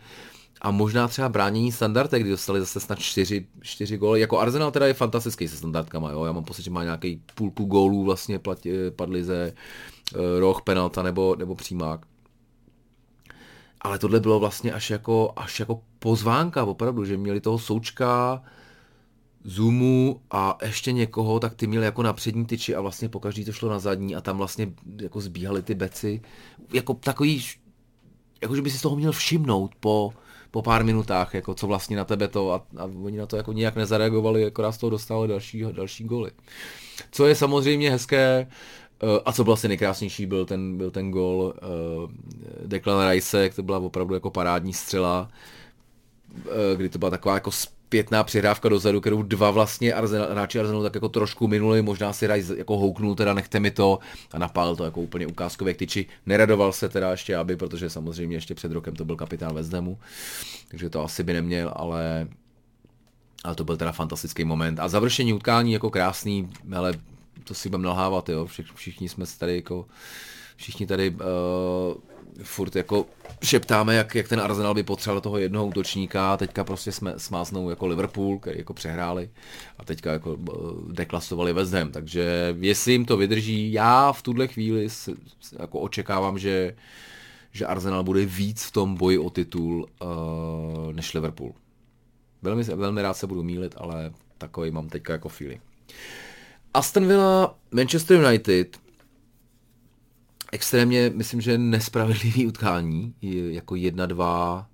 a 0.60 0.70
možná 0.70 1.08
třeba 1.08 1.28
bránění 1.28 1.72
standardek, 1.72 2.22
kdy 2.22 2.30
dostali 2.30 2.60
zase 2.60 2.80
snad 2.80 2.98
čtyři, 2.98 3.46
čtyři 3.60 3.96
góly. 3.96 4.20
Jako 4.20 4.38
Arsenal 4.38 4.70
teda 4.70 4.86
je 4.86 4.94
fantastický 4.94 5.48
se 5.48 5.56
standardkama, 5.56 6.10
jo. 6.10 6.24
Já 6.24 6.32
mám 6.32 6.44
pocit, 6.44 6.62
že 6.62 6.70
má 6.70 6.84
nějaký 6.84 7.22
půlku 7.34 7.64
gólů 7.64 8.04
vlastně 8.04 8.38
platí, 8.38 8.70
padly 8.96 9.24
ze 9.24 9.52
roh, 10.38 10.62
penalta 10.62 11.02
nebo, 11.02 11.36
nebo 11.36 11.54
přímák. 11.54 12.06
Ale 13.80 13.98
tohle 13.98 14.20
bylo 14.20 14.40
vlastně 14.40 14.72
až 14.72 14.90
jako, 14.90 15.32
až 15.36 15.60
jako 15.60 15.82
pozvánka, 15.98 16.64
opravdu, 16.64 17.04
že 17.04 17.16
měli 17.16 17.40
toho 17.40 17.58
součka, 17.58 18.42
Zoomu 19.44 20.20
a 20.30 20.58
ještě 20.62 20.92
někoho, 20.92 21.40
tak 21.40 21.54
ty 21.54 21.66
měli 21.66 21.84
jako 21.84 22.02
na 22.02 22.12
přední 22.12 22.46
tyči 22.46 22.74
a 22.74 22.80
vlastně 22.80 23.08
pokaždý 23.08 23.44
to 23.44 23.52
šlo 23.52 23.70
na 23.70 23.78
zadní 23.78 24.16
a 24.16 24.20
tam 24.20 24.36
vlastně 24.36 24.72
jako 25.02 25.20
zbíhaly 25.20 25.62
ty 25.62 25.74
beci. 25.74 26.20
Jako 26.72 26.94
takový, 26.94 27.44
jako 28.42 28.56
že 28.56 28.62
by 28.62 28.70
si 28.70 28.78
z 28.78 28.82
toho 28.82 28.96
měl 28.96 29.12
všimnout 29.12 29.74
po, 29.80 30.12
po 30.50 30.62
pár 30.62 30.84
minutách, 30.84 31.34
jako 31.34 31.54
co 31.54 31.66
vlastně 31.66 31.96
na 31.96 32.04
tebe 32.04 32.28
to 32.28 32.52
a, 32.52 32.66
a 32.76 32.84
oni 32.84 33.18
na 33.18 33.26
to 33.26 33.36
jako 33.36 33.52
nijak 33.52 33.76
nezareagovali, 33.76 34.46
akorát 34.46 34.72
z 34.72 34.78
toho 34.78 34.90
dostali 34.90 35.28
další, 35.28 35.64
další 35.72 36.04
goly. 36.04 36.30
Co 37.10 37.26
je 37.26 37.34
samozřejmě 37.34 37.90
hezké, 37.90 38.46
eh, 38.46 38.48
a 39.24 39.32
co 39.32 39.44
bylo 39.44 39.54
asi 39.54 39.68
nejkrásnější, 39.68 40.26
byl 40.26 40.44
ten, 40.44 40.76
byl 40.76 40.90
ten 40.90 41.10
gol 41.10 41.54
uh, 41.62 42.10
Declan 42.66 43.10
Rice, 43.10 43.50
to 43.56 43.62
byla 43.62 43.78
opravdu 43.78 44.14
jako 44.14 44.30
parádní 44.30 44.72
střela, 44.72 45.28
uh, 46.32 46.52
kdy 46.76 46.88
to 46.88 46.98
byla 46.98 47.10
taková 47.10 47.34
jako 47.34 47.50
pětná 47.88 48.24
přihrávka 48.24 48.68
dozadu, 48.68 49.00
kterou 49.00 49.22
dva 49.22 49.50
vlastně 49.50 49.94
Arsenal, 49.94 50.28
hráči 50.30 50.60
Arsenalu 50.60 50.82
tak 50.82 50.94
jako 50.94 51.08
trošku 51.08 51.48
minuli, 51.48 51.82
možná 51.82 52.12
si 52.12 52.26
Rice 52.26 52.58
jako 52.58 52.78
houknul, 52.78 53.14
teda 53.14 53.34
nechte 53.34 53.60
mi 53.60 53.70
to 53.70 53.98
a 54.32 54.38
napálil 54.38 54.76
to 54.76 54.84
jako 54.84 55.00
úplně 55.00 55.26
ukázkově 55.26 55.74
k 55.74 55.76
tyči. 55.76 56.06
Neradoval 56.26 56.72
se 56.72 56.88
teda 56.88 57.10
ještě, 57.10 57.36
aby, 57.36 57.56
protože 57.56 57.90
samozřejmě 57.90 58.36
ještě 58.36 58.54
před 58.54 58.72
rokem 58.72 58.96
to 58.96 59.04
byl 59.04 59.16
kapitán 59.16 59.54
West 59.54 59.72
Hamu, 59.72 59.98
takže 60.68 60.90
to 60.90 61.04
asi 61.04 61.22
by 61.22 61.32
neměl, 61.32 61.72
ale 61.76 62.28
ale 63.44 63.54
to 63.54 63.64
byl 63.64 63.76
teda 63.76 63.92
fantastický 63.92 64.44
moment. 64.44 64.80
A 64.80 64.88
završení 64.88 65.32
utkání 65.32 65.72
jako 65.72 65.90
krásný, 65.90 66.50
ale 66.76 66.94
to 67.44 67.54
si 67.54 67.68
budeme 67.68 67.86
nalhávat, 67.86 68.28
jo, 68.28 68.46
Všich, 68.46 68.66
všichni 68.74 69.08
jsme 69.08 69.24
tady 69.38 69.56
jako, 69.56 69.86
všichni 70.56 70.86
tady 70.86 71.10
uh, 71.10 71.18
furt 72.42 72.76
jako 72.76 73.06
šeptáme, 73.42 73.94
jak, 73.94 74.14
jak 74.14 74.28
ten 74.28 74.40
Arsenal 74.40 74.74
by 74.74 74.82
potřeboval 74.82 75.20
toho 75.20 75.38
jednoho 75.38 75.66
útočníka, 75.66 76.36
teďka 76.36 76.64
prostě 76.64 76.92
jsme 76.92 77.14
smáznou 77.16 77.70
jako 77.70 77.86
Liverpool, 77.86 78.38
který 78.38 78.58
jako 78.58 78.74
přehráli 78.74 79.30
a 79.78 79.84
teďka 79.84 80.12
jako 80.12 80.34
uh, 80.34 80.92
deklasovali 80.92 81.52
West 81.52 81.72
Ham, 81.72 81.90
takže 81.92 82.54
jestli 82.60 82.92
jim 82.92 83.04
to 83.04 83.16
vydrží, 83.16 83.72
já 83.72 84.12
v 84.12 84.22
tuhle 84.22 84.48
chvíli 84.48 84.90
s, 84.90 85.10
jako 85.58 85.80
očekávám, 85.80 86.38
že 86.38 86.74
že 87.52 87.66
Arsenal 87.66 88.02
bude 88.04 88.26
víc 88.26 88.64
v 88.64 88.72
tom 88.72 88.94
boji 88.94 89.18
o 89.18 89.30
titul 89.30 89.86
uh, 90.02 90.92
než 90.92 91.14
Liverpool. 91.14 91.54
Velmi, 92.42 92.62
velmi 92.62 93.02
rád 93.02 93.14
se 93.14 93.26
budu 93.26 93.42
mílit, 93.42 93.74
ale 93.78 94.12
takový 94.38 94.70
mám 94.70 94.88
teďka 94.88 95.12
jako 95.12 95.28
feeling. 95.28 95.62
Aston 96.74 97.06
Villa, 97.06 97.58
Manchester 97.70 98.24
United, 98.24 98.78
extrémně, 100.52 101.10
myslím, 101.14 101.40
že 101.40 101.58
nespravedlivý 101.58 102.46
utkání, 102.46 103.14
jako 103.50 103.74
1-2, 103.74 104.64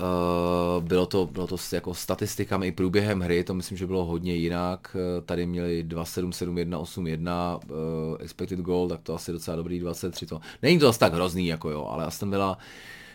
Uh, 0.00 0.84
bylo 0.84 1.06
to, 1.06 1.26
bylo 1.26 1.46
to 1.46 1.58
s 1.58 1.72
jako 1.72 1.94
statistikami 1.94 2.66
i 2.66 2.72
průběhem 2.72 3.20
hry, 3.20 3.44
to 3.44 3.54
myslím, 3.54 3.78
že 3.78 3.86
bylo 3.86 4.04
hodně 4.04 4.34
jinak. 4.34 4.96
Uh, 5.16 5.24
tady 5.24 5.46
měli 5.46 5.84
2-7-7-1-8-1 5.88 7.60
uh, 7.70 8.16
expected 8.20 8.58
goal, 8.58 8.88
tak 8.88 9.00
to 9.02 9.14
asi 9.14 9.32
docela 9.32 9.56
dobrý 9.56 9.78
23. 9.78 10.26
To. 10.26 10.40
Není 10.62 10.78
to 10.78 10.88
asi 10.88 10.98
tak 10.98 11.14
hrozný, 11.14 11.46
jako 11.46 11.70
jo, 11.70 11.84
ale 11.84 12.04
Aston 12.04 12.30
Villa, 12.30 12.58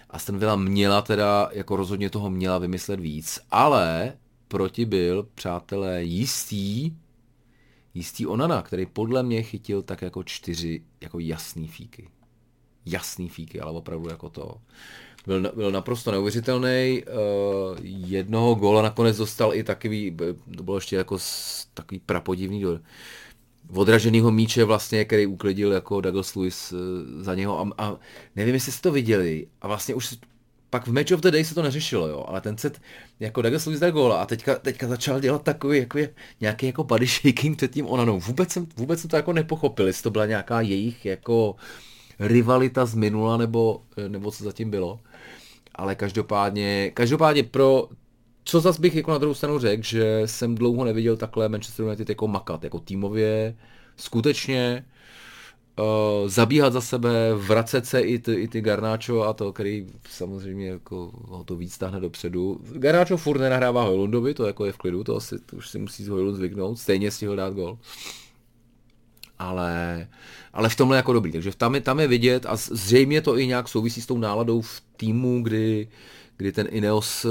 Aston 0.10 0.38
Villa 0.38 0.56
měla 0.56 1.02
teda, 1.02 1.50
jako 1.52 1.76
rozhodně 1.76 2.10
toho 2.10 2.30
měla 2.30 2.58
vymyslet 2.58 3.00
víc, 3.00 3.40
ale 3.52 4.14
proti 4.48 4.86
byl, 4.86 5.28
přátelé, 5.36 6.04
jistý, 6.04 6.92
jistý 7.98 8.28
Onana, 8.28 8.62
který 8.62 8.86
podle 8.86 9.24
mě 9.24 9.44
chytil 9.44 9.82
tak 9.82 10.02
jako 10.02 10.24
čtyři 10.24 10.82
jako 11.02 11.20
jasný 11.20 11.68
fíky. 11.68 12.10
Jasný 12.86 13.30
fíky, 13.30 13.60
ale 13.60 13.72
opravdu 13.72 14.10
jako 14.10 14.30
to 14.30 14.58
byl, 15.26 15.52
byl 15.56 15.72
naprosto 15.72 16.12
neuvěřitelný. 16.12 17.04
Uh, 17.04 17.78
jednoho 17.84 18.56
góla 18.56 18.82
nakonec 18.82 19.18
dostal 19.18 19.54
i 19.54 19.64
takový, 19.64 20.18
to 20.58 20.64
bylo 20.64 20.78
ještě 20.78 20.96
jako 20.96 21.18
takový 21.74 22.00
prapodivný 22.00 22.62
do 22.62 22.80
odraženýho 23.74 24.32
míče 24.32 24.64
vlastně, 24.64 25.06
který 25.06 25.26
uklidil 25.26 25.72
jako 25.72 26.02
Douglas 26.02 26.36
Lewis 26.36 26.72
uh, 26.72 26.80
za 27.24 27.36
něho 27.36 27.60
a, 27.60 27.70
a 27.78 27.98
nevím, 28.36 28.54
jestli 28.54 28.72
jste 28.72 28.82
to 28.82 28.92
viděli 28.92 29.48
a 29.62 29.68
vlastně 29.68 29.96
už 29.96 30.18
pak 30.78 30.88
v 30.88 30.94
Match 30.94 31.12
of 31.12 31.22
the 31.22 31.32
Day 31.32 31.46
se 31.46 31.56
to 31.56 31.62
neřešilo, 31.62 32.08
jo, 32.08 32.26
ale 32.28 32.42
ten 32.42 32.58
set, 32.58 32.82
jako 33.20 33.42
Douglas 33.42 33.66
Lewis 33.66 33.80
dal 33.80 33.92
góla 33.92 34.22
a 34.22 34.26
teďka, 34.26 34.56
teďka 34.56 34.88
začal 34.88 35.20
dělat 35.20 35.44
takový 35.44 35.78
jako 35.78 35.98
je, 35.98 36.14
nějaký 36.42 36.66
jako 36.66 36.84
body 36.84 37.08
shaking 37.08 37.58
před 37.58 37.72
tím 37.72 37.88
onanou. 37.88 38.20
Vůbec 38.20 38.52
jsem, 38.52 38.68
vůbec 38.78 39.02
jsem 39.02 39.10
to 39.10 39.16
jako 39.16 39.34
nepochopil, 39.34 39.88
jestli 39.88 40.04
to 40.04 40.12
byla 40.12 40.26
nějaká 40.26 40.62
jejich 40.62 41.06
jako 41.06 41.56
rivalita 42.20 42.86
z 42.86 42.96
minula 42.96 43.38
nebo, 43.38 43.82
nebo 44.08 44.32
co 44.32 44.44
zatím 44.44 44.70
bylo 44.70 45.00
ale 45.76 45.96
každopádně, 45.96 46.92
každopádně 46.94 47.44
pro 47.44 47.90
co 48.44 48.60
zase 48.60 48.82
bych 48.82 48.96
jako 48.96 49.12
na 49.12 49.18
druhou 49.18 49.34
stranu 49.34 49.60
řekl, 49.60 49.84
že 49.84 50.22
jsem 50.26 50.56
dlouho 50.56 50.86
neviděl 50.86 51.18
takhle 51.18 51.50
Manchester 51.50 51.86
United 51.86 52.10
jako 52.10 52.28
makat, 52.28 52.64
jako 52.64 52.80
týmově, 52.80 53.56
skutečně 53.96 54.86
uh, 55.80 56.30
zabíhat 56.30 56.74
za 56.74 56.82
sebe, 56.82 57.34
vracet 57.36 57.86
se 57.86 58.00
i 58.00 58.20
ty, 58.20 58.34
i 58.34 58.48
ty 58.48 58.62
Garnáčo 58.62 59.22
a 59.22 59.34
to, 59.34 59.54
který 59.54 59.88
samozřejmě 60.10 60.68
jako 60.68 61.12
ho 61.28 61.44
to 61.44 61.56
víc 61.56 61.78
táhne 61.78 62.00
dopředu. 62.00 62.60
Garnáčo 62.74 63.18
furt 63.18 63.40
nenahrává 63.40 63.84
Hojlundovi, 63.84 64.34
to 64.34 64.48
jako 64.48 64.66
je 64.66 64.72
v 64.72 64.78
klidu, 64.78 65.04
to 65.04 65.16
asi 65.16 65.40
to 65.40 65.56
už 65.56 65.70
si 65.70 65.80
musí 65.80 66.04
z 66.04 66.08
Hojlund 66.08 66.38
zvyknout, 66.38 66.80
stejně 66.80 67.12
stihl 67.12 67.36
dát 67.36 67.54
gol 67.54 67.78
ale, 69.40 70.08
ale 70.54 70.70
v 70.70 70.76
tomhle 70.76 70.98
jako 70.98 71.14
dobrý. 71.14 71.32
Takže 71.32 71.52
tam 71.58 71.76
je, 71.76 71.82
tam 71.82 72.00
je 72.00 72.08
vidět 72.08 72.46
a 72.46 72.56
zřejmě 72.56 73.22
to 73.22 73.38
i 73.38 73.48
nějak 73.48 73.68
souvisí 73.68 74.02
s 74.02 74.06
tou 74.06 74.18
náladou 74.18 74.62
v 74.62 74.82
týmu, 74.98 75.44
kdy, 75.44 75.88
kdy 76.38 76.52
ten 76.52 76.68
Ineos 76.70 77.26
eh, 77.26 77.30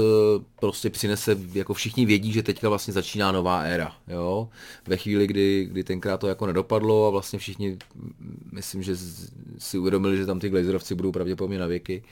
prostě 0.59 0.89
přinese, 0.89 1.37
jako 1.53 1.73
všichni 1.73 2.05
vědí, 2.05 2.31
že 2.31 2.43
teďka 2.43 2.69
vlastně 2.69 2.93
začíná 2.93 3.31
nová 3.31 3.61
éra, 3.61 3.95
jo. 4.07 4.49
Ve 4.87 4.97
chvíli, 4.97 5.27
kdy, 5.27 5.67
kdy 5.71 5.83
tenkrát 5.83 6.17
to 6.17 6.27
jako 6.27 6.47
nedopadlo 6.47 7.07
a 7.07 7.09
vlastně 7.09 7.39
všichni, 7.39 7.77
myslím, 8.51 8.83
že 8.83 8.95
si 9.57 9.77
uvědomili, 9.77 10.17
že 10.17 10.25
tam 10.25 10.39
ty 10.39 10.49
Glazerovci 10.49 10.95
budou 10.95 11.11
pravděpodobně 11.11 11.59
na 11.59 11.67
věky, 11.67 12.03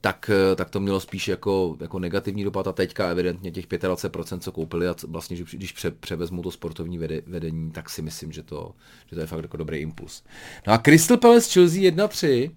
tak, 0.00 0.30
eh, 0.30 0.56
tak 0.56 0.70
to 0.70 0.80
mělo 0.80 1.00
spíš 1.00 1.28
jako, 1.28 1.76
jako 1.80 1.98
negativní 1.98 2.44
dopad 2.44 2.66
a 2.66 2.72
teďka 2.72 3.08
evidentně 3.08 3.50
těch 3.50 3.66
25%, 3.66 4.40
co 4.40 4.52
koupili 4.52 4.88
a 4.88 4.94
vlastně, 5.08 5.36
že 5.36 5.44
když 5.52 5.72
pře, 5.72 5.90
převezmu 5.90 6.42
to 6.42 6.50
sportovní 6.50 6.98
vedení, 7.26 7.70
tak 7.70 7.90
si 7.90 8.02
myslím, 8.02 8.32
že 8.32 8.42
to, 8.42 8.72
že 9.06 9.14
to 9.14 9.20
je 9.20 9.26
fakt 9.26 9.42
jako 9.42 9.56
dobrý 9.56 9.78
impuls. 9.78 10.22
No 10.66 10.72
a 10.72 10.78
Crystal 10.78 11.16
Palace 11.16 11.52
Chelsea 11.52 11.80
1-3, 11.82 12.50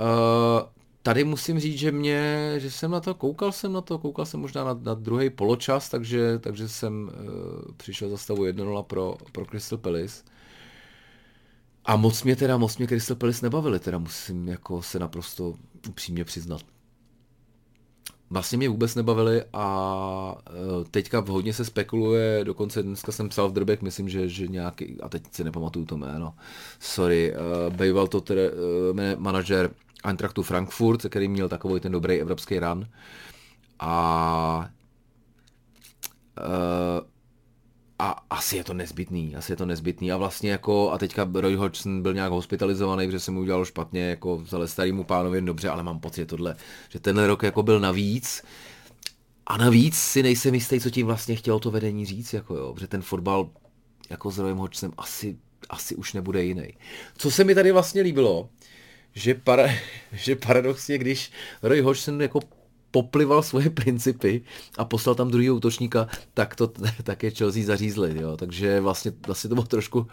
uh, 0.00 0.77
tady 1.08 1.24
musím 1.24 1.60
říct, 1.60 1.78
že 1.78 1.92
mě, 1.92 2.54
že 2.56 2.70
jsem 2.70 2.90
na 2.90 3.00
to, 3.00 3.14
koukal 3.14 3.52
jsem 3.52 3.72
na 3.72 3.80
to, 3.80 3.98
koukal 3.98 4.26
jsem 4.26 4.40
možná 4.40 4.64
na, 4.64 4.74
na 4.82 4.94
druhý 4.94 5.30
poločas, 5.30 5.88
takže, 5.88 6.38
takže 6.38 6.68
jsem 6.68 7.08
uh, 7.08 7.72
přišel 7.76 8.08
za 8.08 8.16
stavu 8.16 8.44
1-0 8.44 8.82
pro, 8.82 9.16
pro 9.32 9.46
Crystal 9.46 9.78
Palace. 9.78 10.22
A 11.84 11.96
moc 11.96 12.22
mě 12.22 12.36
teda, 12.36 12.56
moc 12.56 12.78
mě 12.78 12.86
Crystal 12.86 13.16
Palace 13.16 13.46
nebavili, 13.46 13.78
teda 13.78 13.98
musím 13.98 14.48
jako 14.48 14.82
se 14.82 14.98
naprosto 14.98 15.54
upřímně 15.88 16.24
přiznat. 16.24 16.60
Vlastně 18.30 18.58
mě 18.58 18.68
vůbec 18.68 18.94
nebavili 18.94 19.42
a 19.52 20.34
e, 20.46 20.84
teďka 20.90 21.24
hodně 21.28 21.52
se 21.52 21.64
spekuluje, 21.64 22.44
dokonce 22.44 22.82
dneska 22.82 23.12
jsem 23.12 23.28
psal 23.28 23.48
v 23.48 23.52
Drbek, 23.52 23.82
myslím, 23.82 24.08
že, 24.08 24.28
že 24.28 24.48
nějaký, 24.48 25.00
a 25.00 25.08
teď 25.08 25.22
si 25.32 25.44
nepamatuju 25.44 25.84
to 25.84 25.96
jméno, 25.96 26.34
sorry, 26.80 27.34
uh, 27.34 27.76
býval 27.76 28.06
to 28.06 28.20
tedy 28.20 28.50
uh, 28.50 29.20
manažer 29.20 29.70
Eintrachtu 30.04 30.42
Frankfurt, 30.42 31.06
který 31.08 31.28
měl 31.28 31.48
takový 31.48 31.80
ten 31.80 31.92
dobrý 31.92 32.20
evropský 32.20 32.58
run. 32.58 32.88
A 33.78 34.70
uh, 36.40 37.06
a 38.00 38.24
asi 38.30 38.56
je 38.56 38.64
to 38.64 38.74
nezbytný, 38.74 39.36
asi 39.36 39.52
je 39.52 39.56
to 39.56 39.66
nezbytný. 39.66 40.12
A 40.12 40.16
vlastně 40.16 40.50
jako, 40.50 40.92
a 40.92 40.98
teďka 40.98 41.30
Roy 41.34 41.54
Hodgson 41.54 42.02
byl 42.02 42.14
nějak 42.14 42.32
hospitalizovaný, 42.32 43.06
protože 43.06 43.20
se 43.20 43.30
mu 43.30 43.40
udělalo 43.40 43.64
špatně, 43.64 44.02
jako 44.02 44.36
vzali 44.36 44.68
starýmu 44.68 45.04
pánovi 45.04 45.42
dobře, 45.42 45.68
ale 45.68 45.82
mám 45.82 46.00
pocit 46.00 46.26
tohle, 46.26 46.56
že 46.88 47.00
tenhle 47.00 47.26
rok 47.26 47.42
jako 47.42 47.62
byl 47.62 47.80
navíc. 47.80 48.42
A 49.46 49.56
navíc 49.56 49.96
si 49.96 50.22
nejsem 50.22 50.54
jistý, 50.54 50.80
co 50.80 50.90
tím 50.90 51.06
vlastně 51.06 51.36
chtělo 51.36 51.60
to 51.60 51.70
vedení 51.70 52.06
říct, 52.06 52.32
jako 52.32 52.56
jo, 52.56 52.74
že 52.80 52.86
ten 52.86 53.02
fotbal 53.02 53.50
jako 54.10 54.30
s 54.30 54.38
Royem 54.38 54.56
Hodgsonem 54.56 54.92
asi, 54.96 55.38
asi 55.68 55.96
už 55.96 56.12
nebude 56.12 56.44
jiný. 56.44 56.74
Co 57.16 57.30
se 57.30 57.44
mi 57.44 57.54
tady 57.54 57.72
vlastně 57.72 58.02
líbilo, 58.02 58.48
že, 59.14 59.34
para, 59.34 59.68
že 60.12 60.36
paradoxně, 60.36 60.98
když 60.98 61.32
Roy 61.62 61.80
Hodgson 61.80 62.22
jako 62.22 62.40
poplival 62.90 63.42
svoje 63.42 63.70
principy 63.70 64.42
a 64.78 64.84
poslal 64.84 65.14
tam 65.14 65.30
druhého 65.30 65.56
útočníka, 65.56 66.08
tak 66.34 66.56
to 66.56 66.66
také 67.02 67.30
Chelsea 67.30 67.64
zařízli, 67.64 68.20
jo. 68.20 68.36
Takže 68.36 68.80
vlastně, 68.80 69.12
vlastně 69.26 69.48
to 69.48 69.54
bylo 69.54 69.66
trošku, 69.66 70.06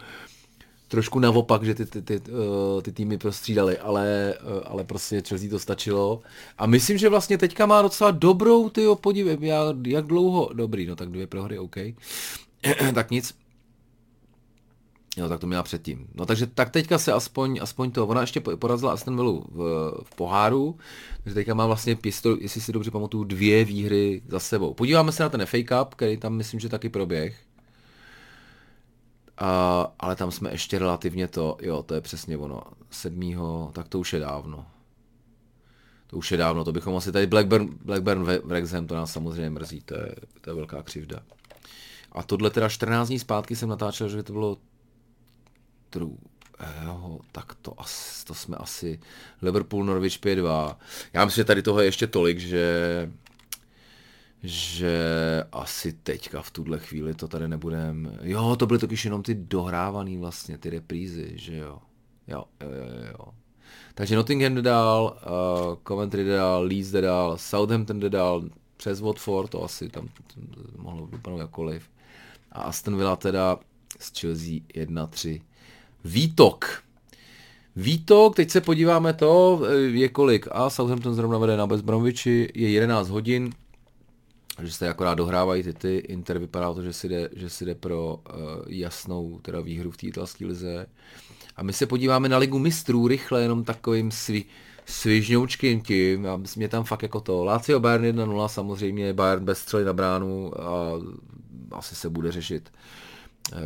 trošku 0.88 1.18
naopak, 1.18 1.64
že 1.64 1.74
ty, 1.74 1.86
ty, 1.86 2.02
ty, 2.02 2.20
uh, 2.20 2.82
ty 2.82 2.92
týmy 2.92 3.18
prostřídali, 3.18 3.78
ale, 3.78 4.34
uh, 4.42 4.60
ale 4.64 4.84
prostě 4.84 5.22
Chelsea 5.28 5.50
to 5.50 5.58
stačilo. 5.58 6.22
A 6.58 6.66
myslím, 6.66 6.98
že 6.98 7.08
vlastně 7.08 7.38
teďka 7.38 7.66
má 7.66 7.82
docela 7.82 8.10
dobrou, 8.10 8.68
ty 8.68 8.86
podívej, 9.00 9.38
já, 9.40 9.62
jak 9.86 10.06
dlouho, 10.06 10.50
dobrý, 10.52 10.86
no 10.86 10.96
tak 10.96 11.10
dvě 11.10 11.26
prohry, 11.26 11.58
OK. 11.58 11.76
tak 12.94 13.10
nic, 13.10 13.34
Jo, 15.16 15.28
tak 15.28 15.40
to 15.40 15.46
měla 15.46 15.62
předtím. 15.62 16.06
No 16.14 16.26
takže 16.26 16.46
tak 16.46 16.70
teďka 16.70 16.98
se 16.98 17.12
aspoň, 17.12 17.58
aspoň 17.62 17.90
to, 17.90 18.06
ona 18.06 18.20
ještě 18.20 18.40
porazila 18.40 18.92
Aston 18.92 19.16
Villa 19.16 19.32
v, 19.32 19.58
v 20.04 20.16
poháru, 20.16 20.78
takže 21.22 21.34
teďka 21.34 21.54
má 21.54 21.66
vlastně 21.66 21.96
pistol, 21.96 22.36
jestli 22.40 22.60
si 22.60 22.72
dobře 22.72 22.90
pamatuju, 22.90 23.24
dvě 23.24 23.64
výhry 23.64 24.22
za 24.28 24.40
sebou. 24.40 24.74
Podíváme 24.74 25.12
se 25.12 25.22
na 25.22 25.28
ten 25.28 25.46
FA 25.46 25.58
Cup, 25.68 25.94
který 25.94 26.16
tam 26.16 26.34
myslím, 26.34 26.60
že 26.60 26.68
taky 26.68 26.88
proběh. 26.88 27.42
A, 29.38 29.86
ale 29.98 30.16
tam 30.16 30.30
jsme 30.30 30.50
ještě 30.50 30.78
relativně 30.78 31.28
to, 31.28 31.56
jo, 31.62 31.82
to 31.82 31.94
je 31.94 32.00
přesně 32.00 32.36
ono, 32.36 32.62
sedmýho, 32.90 33.70
tak 33.74 33.88
to 33.88 33.98
už 33.98 34.12
je 34.12 34.20
dávno. 34.20 34.66
To 36.06 36.16
už 36.16 36.32
je 36.32 36.38
dávno, 36.38 36.64
to 36.64 36.72
bychom 36.72 36.96
asi 36.96 37.12
tady 37.12 37.26
Blackburn, 37.26 37.68
Blackburn 37.84 38.24
Wrexham, 38.44 38.86
to 38.86 38.94
nás 38.94 39.12
samozřejmě 39.12 39.50
mrzí, 39.50 39.80
to 39.80 39.94
je, 39.94 40.14
to 40.40 40.50
je 40.50 40.54
velká 40.54 40.82
křivda. 40.82 41.20
A 42.12 42.22
tohle 42.22 42.50
teda 42.50 42.68
14 42.68 43.08
dní 43.08 43.18
zpátky 43.18 43.56
jsem 43.56 43.68
natáčel, 43.68 44.08
že 44.08 44.22
to 44.22 44.32
bylo 44.32 44.56
Jo, 46.84 47.18
tak 47.32 47.54
to, 47.54 47.80
as, 47.80 48.24
to 48.24 48.34
jsme 48.34 48.56
asi 48.56 49.00
Liverpool 49.42 49.84
Norwich 49.84 50.20
5-2. 50.20 50.76
Já 51.12 51.24
myslím, 51.24 51.40
že 51.42 51.44
tady 51.44 51.62
toho 51.62 51.80
je 51.80 51.86
ještě 51.86 52.06
tolik, 52.06 52.38
že 52.38 53.10
že 54.42 55.44
asi 55.52 55.92
teďka 55.92 56.42
v 56.42 56.50
tuhle 56.50 56.78
chvíli 56.78 57.14
to 57.14 57.28
tady 57.28 57.48
nebudem. 57.48 58.18
Jo, 58.22 58.56
to 58.56 58.66
byly 58.66 58.78
totiž 58.78 59.04
jenom 59.04 59.22
ty 59.22 59.34
dohrávaný 59.34 60.18
vlastně, 60.18 60.58
ty 60.58 60.70
reprízy, 60.70 61.32
že 61.34 61.56
jo. 61.56 61.78
Jo, 62.28 62.44
jo, 62.60 62.68
jo, 62.68 63.06
jo. 63.18 63.32
Takže 63.94 64.16
Nottingham 64.16 64.54
jde 64.54 64.62
dál, 64.62 65.20
uh, 65.26 65.76
Coventry 65.88 66.24
jde 66.24 66.36
dál, 66.36 66.62
Leeds 66.62 66.90
jde 66.90 67.00
dál, 67.00 67.38
Southampton 67.38 68.00
jde 68.00 68.10
dál, 68.10 68.44
přes 68.76 69.00
Watford, 69.00 69.50
to 69.50 69.64
asi 69.64 69.88
tam 69.88 70.08
mohlo 70.76 71.06
dopadnout 71.06 71.38
jakkoliv. 71.38 71.90
A 72.52 72.62
Aston 72.62 72.96
Villa 72.96 73.16
teda 73.16 73.58
z 73.98 74.20
Chelsea 74.20 74.60
1-3. 74.74 75.42
Výtok. 76.06 76.82
Výtok, 77.76 78.36
teď 78.36 78.50
se 78.50 78.60
podíváme 78.60 79.12
to, 79.12 79.62
je 79.86 80.08
kolik. 80.08 80.48
A 80.50 80.70
Southampton 80.70 81.14
zrovna 81.14 81.38
vede 81.38 81.56
na 81.56 81.66
West 81.66 81.84
Bromwichi, 81.84 82.48
je 82.54 82.70
11 82.70 83.08
hodin, 83.08 83.52
že 84.62 84.72
se 84.72 84.88
akorát 84.88 85.14
dohrávají 85.14 85.62
ty, 85.62 85.72
ty 85.72 85.96
Inter 85.96 86.38
vypadá 86.38 86.74
to, 86.74 86.82
že 86.82 86.92
si 86.92 87.08
jde, 87.08 87.28
že 87.36 87.50
si 87.50 87.64
jde 87.64 87.74
pro 87.74 88.14
uh, 88.14 88.42
jasnou 88.66 89.38
teda 89.42 89.60
výhru 89.60 89.90
v 89.90 89.96
té 89.96 90.06
italské 90.06 90.46
lize. 90.46 90.86
A 91.56 91.62
my 91.62 91.72
se 91.72 91.86
podíváme 91.86 92.28
na 92.28 92.38
ligu 92.38 92.58
mistrů 92.58 93.08
rychle, 93.08 93.42
jenom 93.42 93.64
takovým 93.64 94.10
svý, 94.10 94.44
svižňoučkým 94.84 95.80
tím, 95.80 96.26
a 96.26 96.40
mě 96.56 96.68
tam 96.68 96.84
fakt 96.84 97.02
jako 97.02 97.20
to, 97.20 97.44
Lazio 97.44 97.80
Bayern 97.80 98.04
1-0 98.04 98.48
samozřejmě, 98.48 99.12
Bayern 99.12 99.44
bez 99.44 99.58
střely 99.58 99.84
na 99.84 99.92
bránu 99.92 100.60
a 100.60 100.92
asi 101.72 101.94
se 101.94 102.10
bude 102.10 102.32
řešit 102.32 102.70
eh, 102.72 103.05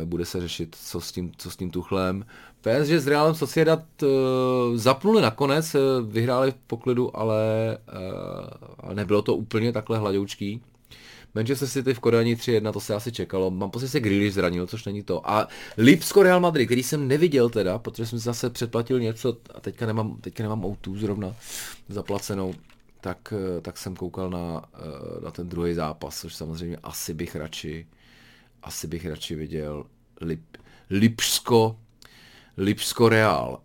bude 0.05 0.25
se 0.25 0.41
řešit, 0.41 0.75
co 0.83 1.01
s 1.01 1.11
tím, 1.11 1.31
co 1.37 1.51
s 1.51 1.55
tím 1.55 1.71
Tuchlem. 1.71 2.25
PSG 2.61 2.91
s 2.91 3.07
Realem 3.07 3.35
Sociedad 3.35 3.83
uh, 4.03 4.09
zapnuli 4.75 5.21
nakonec, 5.21 5.75
uh, 5.75 5.81
vyhráli 6.11 6.51
v 6.51 6.55
poklidu, 6.67 7.17
ale 7.17 7.77
uh, 8.83 8.93
nebylo 8.93 9.21
to 9.21 9.35
úplně 9.35 9.71
takhle 9.71 9.97
hladoučký. 9.97 10.61
Manchester 11.35 11.67
City 11.67 11.93
v 11.93 11.99
Kodani 11.99 12.35
3-1, 12.35 12.73
to 12.73 12.79
se 12.79 12.95
asi 12.95 13.11
čekalo. 13.11 13.51
Mám 13.51 13.71
pocit, 13.71 13.85
že 13.85 13.91
se 13.91 13.99
Grealish 13.99 14.33
zranil, 14.33 14.67
což 14.67 14.85
není 14.85 15.03
to. 15.03 15.29
A 15.29 15.47
Lipsko 15.77 16.23
Real 16.23 16.39
Madrid, 16.39 16.65
který 16.65 16.83
jsem 16.83 17.07
neviděl 17.07 17.49
teda, 17.49 17.79
protože 17.79 18.05
jsem 18.05 18.19
zase 18.19 18.49
předplatil 18.49 18.99
něco 18.99 19.37
a 19.53 19.59
teďka 19.59 19.85
nemám, 19.85 20.17
teďka 20.21 20.43
nemám 20.43 20.61
O2 20.61 20.97
zrovna 20.97 21.35
zaplacenou, 21.89 22.53
tak, 23.01 23.33
tak 23.61 23.77
jsem 23.77 23.95
koukal 23.95 24.29
na, 24.29 24.63
na 25.23 25.31
ten 25.31 25.49
druhý 25.49 25.73
zápas, 25.73 26.21
což 26.21 26.35
samozřejmě 26.35 26.77
asi 26.83 27.13
bych 27.13 27.35
radši, 27.35 27.87
asi 28.63 28.87
bych 28.87 29.05
radši 29.05 29.35
viděl 29.35 29.85
Lip, 30.21 30.57
Lipsko 30.89 31.79
Lipsko 32.57 33.09
Real. 33.09 33.61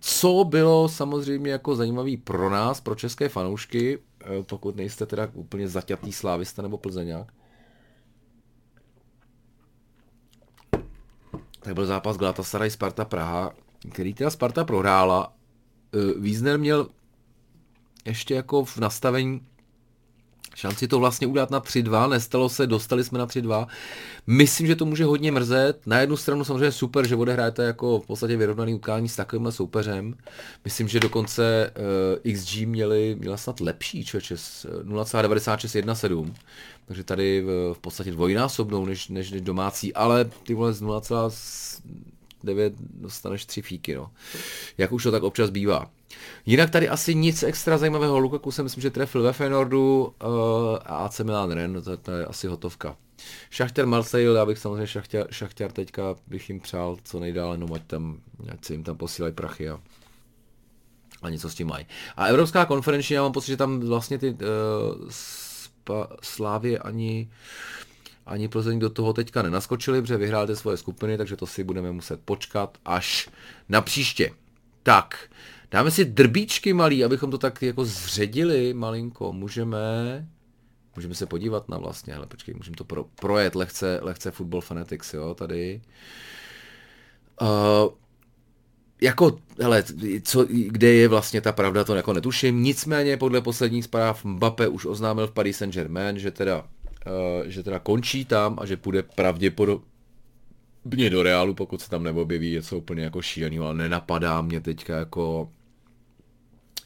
Co 0.00 0.44
bylo 0.44 0.88
samozřejmě 0.88 1.50
jako 1.50 1.76
zajímavý 1.76 2.16
pro 2.16 2.50
nás, 2.50 2.80
pro 2.80 2.94
české 2.94 3.28
fanoušky, 3.28 3.98
Eh, 4.28 4.42
pokud 4.42 4.76
nejste 4.76 5.06
teda 5.06 5.28
úplně 5.32 5.68
zaťatý 5.68 6.12
slávista 6.12 6.62
nebo 6.62 6.78
plzeňák. 6.78 7.32
Tak 11.60 11.74
byl 11.74 11.86
zápas 11.86 12.16
Galatasaray 12.16 12.70
Sparta 12.70 13.04
Praha, 13.04 13.52
který 13.92 14.14
teda 14.14 14.30
Sparta 14.30 14.64
prohrála. 14.64 15.32
Eh, 15.94 16.20
Wiesner 16.20 16.58
měl 16.58 16.88
ještě 18.04 18.34
jako 18.34 18.64
v 18.64 18.76
nastavení 18.76 19.46
šanci 20.58 20.88
to 20.88 20.98
vlastně 20.98 21.26
udělat 21.26 21.50
na 21.50 21.60
3-2, 21.60 22.10
nestalo 22.10 22.48
se, 22.48 22.66
dostali 22.66 23.04
jsme 23.04 23.18
na 23.18 23.26
3-2. 23.26 23.66
Myslím, 24.26 24.66
že 24.66 24.76
to 24.76 24.84
může 24.84 25.04
hodně 25.04 25.32
mrzet. 25.32 25.86
Na 25.86 26.00
jednu 26.00 26.16
stranu 26.16 26.44
samozřejmě 26.44 26.72
super, 26.72 27.06
že 27.06 27.16
odehrajete 27.16 27.64
jako 27.64 28.00
v 28.00 28.06
podstatě 28.06 28.36
vyrovnaný 28.36 28.74
utkání 28.74 29.08
s 29.08 29.16
takovýmhle 29.16 29.52
soupeřem. 29.52 30.14
Myslím, 30.64 30.88
že 30.88 31.00
dokonce 31.00 31.72
uh, 32.26 32.32
XG 32.32 32.56
měli, 32.56 33.16
měla 33.18 33.36
snad 33.36 33.60
lepší 33.60 34.04
člověče, 34.04 34.34
0,9617, 34.34 36.32
takže 36.86 37.04
tady 37.04 37.40
v, 37.40 37.74
v 37.74 37.78
podstatě 37.78 38.10
dvojnásobnou 38.10 38.86
než, 38.86 39.08
než 39.08 39.30
domácí, 39.30 39.94
ale 39.94 40.24
ty 40.24 40.54
vole 40.54 40.72
z 40.72 40.82
0,9 40.82 42.72
dostaneš 42.78 43.44
tři 43.44 43.62
fíky, 43.62 43.94
no. 43.94 44.10
Jak 44.78 44.92
už 44.92 45.02
to 45.02 45.10
tak 45.10 45.22
občas 45.22 45.50
bývá. 45.50 45.90
Jinak 46.46 46.70
tady 46.70 46.88
asi 46.88 47.14
nic 47.14 47.42
extra 47.42 47.78
zajímavého. 47.78 48.18
Lukaku 48.18 48.50
jsem 48.50 48.64
myslím, 48.64 48.82
že 48.82 48.90
trefil 48.90 49.22
ve 49.22 49.32
Feyenoordu 49.32 50.02
uh, 50.02 50.30
a 50.84 50.96
AC 50.96 51.20
Milan 51.20 51.50
Ren, 51.50 51.82
to, 51.82 51.96
to 51.96 52.10
je 52.12 52.26
asi 52.26 52.46
hotovka. 52.46 52.96
Šachtar 53.50 53.86
Marseille, 53.86 54.38
já 54.38 54.46
bych 54.46 54.58
samozřejmě 54.58 54.86
Šachtar, 54.86 55.26
Šachtar 55.30 55.72
teďka 55.72 56.14
bych 56.26 56.48
jim 56.48 56.60
přál 56.60 56.96
co 57.04 57.20
nejdále, 57.20 57.58
no 57.58 57.66
ať 57.74 57.82
tam, 57.82 58.20
ať 58.52 58.64
si 58.64 58.74
jim 58.74 58.84
tam 58.84 58.96
posílají 58.96 59.34
prachy 59.34 59.68
a, 59.68 59.80
a 61.22 61.30
něco 61.30 61.50
s 61.50 61.54
tím 61.54 61.66
mají. 61.66 61.86
A 62.16 62.26
Evropská 62.26 62.64
konferenční, 62.64 63.14
já 63.14 63.22
mám 63.22 63.32
pocit, 63.32 63.46
že 63.46 63.56
tam 63.56 63.80
vlastně 63.80 64.18
ty 64.18 64.30
uh, 64.30 64.38
spa, 65.08 66.08
Slávě 66.22 66.78
ani 66.78 67.28
ani 68.28 68.48
Plzeň 68.48 68.78
do 68.78 68.90
toho 68.90 69.12
teďka 69.12 69.42
nenaskočili, 69.42 70.00
protože 70.00 70.16
vyhráli 70.16 70.56
svoje 70.56 70.76
skupiny, 70.76 71.18
takže 71.18 71.36
to 71.36 71.46
si 71.46 71.64
budeme 71.64 71.92
muset 71.92 72.20
počkat 72.24 72.78
až 72.84 73.28
na 73.68 73.80
příště. 73.80 74.30
Tak, 74.82 75.30
Dáme 75.70 75.90
si 75.90 76.04
drbíčky 76.04 76.72
malý, 76.72 77.04
abychom 77.04 77.30
to 77.30 77.38
tak 77.38 77.62
jako 77.62 77.84
zředili 77.84 78.74
malinko. 78.74 79.32
Můžeme, 79.32 79.78
můžeme 80.96 81.14
se 81.14 81.26
podívat 81.26 81.68
na 81.68 81.78
vlastně, 81.78 82.14
ale 82.14 82.26
počkej, 82.26 82.54
můžeme 82.54 82.76
to 82.76 82.84
pro, 82.84 83.04
projet 83.04 83.54
lehce, 83.54 84.00
lehce 84.02 84.30
Football 84.30 84.60
Fanatics, 84.60 85.14
jo, 85.14 85.34
tady. 85.34 85.80
Uh, 87.42 87.48
jako, 89.00 89.38
hele, 89.60 89.84
co, 90.22 90.46
kde 90.50 90.92
je 90.92 91.08
vlastně 91.08 91.40
ta 91.40 91.52
pravda, 91.52 91.84
to 91.84 91.94
jako 91.94 92.12
netuším. 92.12 92.62
Nicméně 92.62 93.16
podle 93.16 93.40
posledních 93.40 93.84
zpráv 93.84 94.24
Mbappé 94.24 94.68
už 94.68 94.86
oznámil 94.86 95.26
v 95.26 95.32
Paris 95.32 95.58
Saint-Germain, 95.58 96.16
že 96.16 96.30
teda, 96.30 96.60
uh, 96.60 96.66
že 97.46 97.62
teda 97.62 97.78
končí 97.78 98.24
tam 98.24 98.58
a 98.60 98.66
že 98.66 98.76
půjde 98.76 99.02
pravděpodobně 99.02 101.10
do 101.10 101.22
Reálu, 101.22 101.54
pokud 101.54 101.80
se 101.80 101.90
tam 101.90 102.02
neobjeví 102.02 102.52
něco 102.52 102.78
úplně 102.78 103.02
jako 103.02 103.22
šíleného, 103.22 103.66
ale 103.66 103.74
nenapadá 103.74 104.42
mě 104.42 104.60
teďka 104.60 104.96
jako 104.96 105.50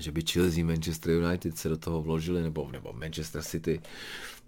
že 0.02 0.12
by 0.12 0.22
Chelsea, 0.22 0.64
Manchester 0.64 1.10
United 1.10 1.58
se 1.58 1.68
do 1.68 1.76
toho 1.76 2.02
vložili, 2.02 2.42
nebo, 2.42 2.68
nebo 2.72 2.92
Manchester 2.92 3.42
City. 3.42 3.80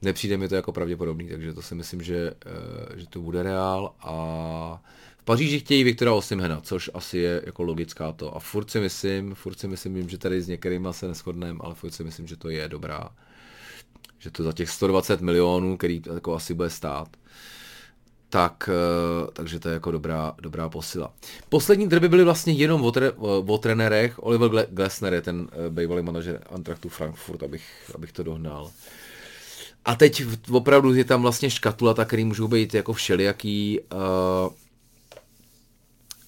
Nepřijde 0.02 0.36
mi 0.36 0.48
to 0.48 0.54
jako 0.54 0.72
pravděpodobný, 0.72 1.28
takže 1.28 1.52
to 1.52 1.62
si 1.62 1.74
myslím, 1.74 2.02
že, 2.02 2.34
eh, 2.46 3.00
že 3.00 3.06
to 3.06 3.20
bude 3.20 3.42
reál 3.42 3.94
a 4.00 4.82
v 5.18 5.24
Paříži 5.24 5.60
chtějí 5.60 5.84
Viktora 5.84 6.12
Osimhena, 6.12 6.60
což 6.60 6.90
asi 6.94 7.18
je 7.18 7.42
jako 7.46 7.62
logická 7.62 8.12
to. 8.12 8.36
A 8.36 8.40
furt 8.40 8.70
si 8.70 8.80
myslím, 8.80 9.34
furt 9.34 9.58
si 9.58 9.68
myslím, 9.68 9.94
vím, 9.94 10.08
že 10.08 10.18
tady 10.18 10.42
s 10.42 10.48
některými 10.48 10.88
se 10.90 11.08
neschodneme, 11.08 11.58
ale 11.62 11.74
furt 11.74 11.90
si 11.90 12.04
myslím, 12.04 12.26
že 12.26 12.36
to 12.36 12.48
je 12.48 12.68
dobrá. 12.68 13.08
Že 14.18 14.30
to 14.30 14.42
za 14.42 14.52
těch 14.52 14.70
120 14.70 15.20
milionů, 15.20 15.76
který 15.76 16.02
jako 16.14 16.34
asi 16.34 16.54
bude 16.54 16.70
stát, 16.70 17.16
tak, 18.34 18.68
eh, 18.68 19.30
takže 19.32 19.58
to 19.58 19.68
je 19.68 19.72
jako 19.72 19.90
dobrá, 19.90 20.34
dobrá 20.40 20.68
posila. 20.68 21.12
Poslední 21.48 21.88
drby 21.88 22.08
byly 22.08 22.24
vlastně 22.24 22.52
jenom 22.52 22.84
o, 22.84 22.92
tre, 22.92 23.12
o 23.46 23.58
trenérech. 23.58 24.22
Oliver 24.22 24.66
Glesner 24.70 25.14
je 25.14 25.22
ten 25.22 25.48
eh, 25.52 25.70
bývalý 25.70 26.02
manažer 26.02 26.42
Antraktu 26.50 26.88
Frankfurt, 26.88 27.42
abych, 27.42 27.64
abych 27.94 28.12
to 28.12 28.22
dohnal. 28.22 28.70
A 29.84 29.94
teď 29.94 30.24
opravdu 30.50 30.94
je 30.94 31.04
tam 31.04 31.22
vlastně 31.22 31.50
škatula, 31.50 31.94
tak 31.94 32.08
který 32.08 32.24
můžou 32.24 32.48
být 32.48 32.74
jako 32.74 32.92
všelijaký. 32.92 33.80
Uh, 33.92 34.52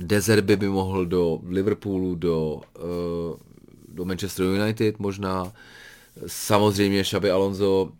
Dezerby 0.01 0.57
by 0.57 0.69
mohl 0.69 1.07
do 1.07 1.41
Liverpoolu, 1.49 2.15
do, 2.15 2.61
uh, 2.79 3.37
do 3.89 4.05
Manchester 4.05 4.47
United 4.47 4.99
možná. 4.99 5.53
Samozřejmě 6.27 7.03
Xabi 7.03 7.31
Alonso 7.31 7.93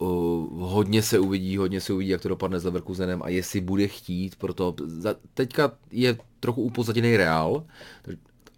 hodně 0.00 1.02
se 1.02 1.18
uvidí, 1.18 1.56
hodně 1.56 1.80
se 1.80 1.92
uvidí, 1.92 2.10
jak 2.10 2.20
to 2.20 2.28
dopadne 2.28 2.60
s 2.60 2.64
Leverkusenem 2.64 3.22
a 3.22 3.28
jestli 3.28 3.60
bude 3.60 3.88
chtít, 3.88 4.36
proto 4.36 4.74
za, 4.84 5.14
teďka 5.34 5.72
je 5.90 6.18
trochu 6.40 6.62
upozaděný 6.62 7.16
Real 7.16 7.64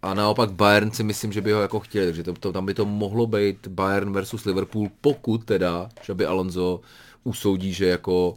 a 0.01 0.13
naopak 0.13 0.51
Bayern 0.51 0.91
si 0.91 1.03
myslím, 1.03 1.31
že 1.31 1.41
by 1.41 1.51
ho 1.51 1.61
jako 1.61 1.79
chtěli, 1.79 2.05
takže 2.05 2.23
to, 2.23 2.33
to, 2.33 2.51
tam 2.51 2.65
by 2.65 2.73
to 2.73 2.85
mohlo 2.85 3.27
být 3.27 3.67
Bayern 3.67 4.13
versus 4.13 4.45
Liverpool, 4.45 4.89
pokud 5.01 5.45
teda, 5.45 5.89
že 6.01 6.13
by 6.13 6.25
Alonso 6.25 6.81
usoudí, 7.23 7.73
že 7.73 7.85
jako 7.85 8.35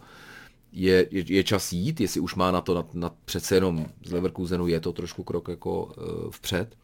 je, 0.72 1.06
je, 1.10 1.24
je 1.26 1.44
čas 1.44 1.72
jít, 1.72 2.00
jestli 2.00 2.20
už 2.20 2.34
má 2.34 2.50
na 2.50 2.60
to, 2.60 2.74
na, 2.74 2.84
na 2.94 3.10
přece 3.24 3.54
jenom 3.54 3.86
z 4.04 4.12
Leverkusenu 4.12 4.66
je 4.66 4.80
to 4.80 4.92
trošku 4.92 5.22
krok 5.22 5.48
jako 5.48 5.84
uh, 5.84 6.30
vpřed 6.30 6.76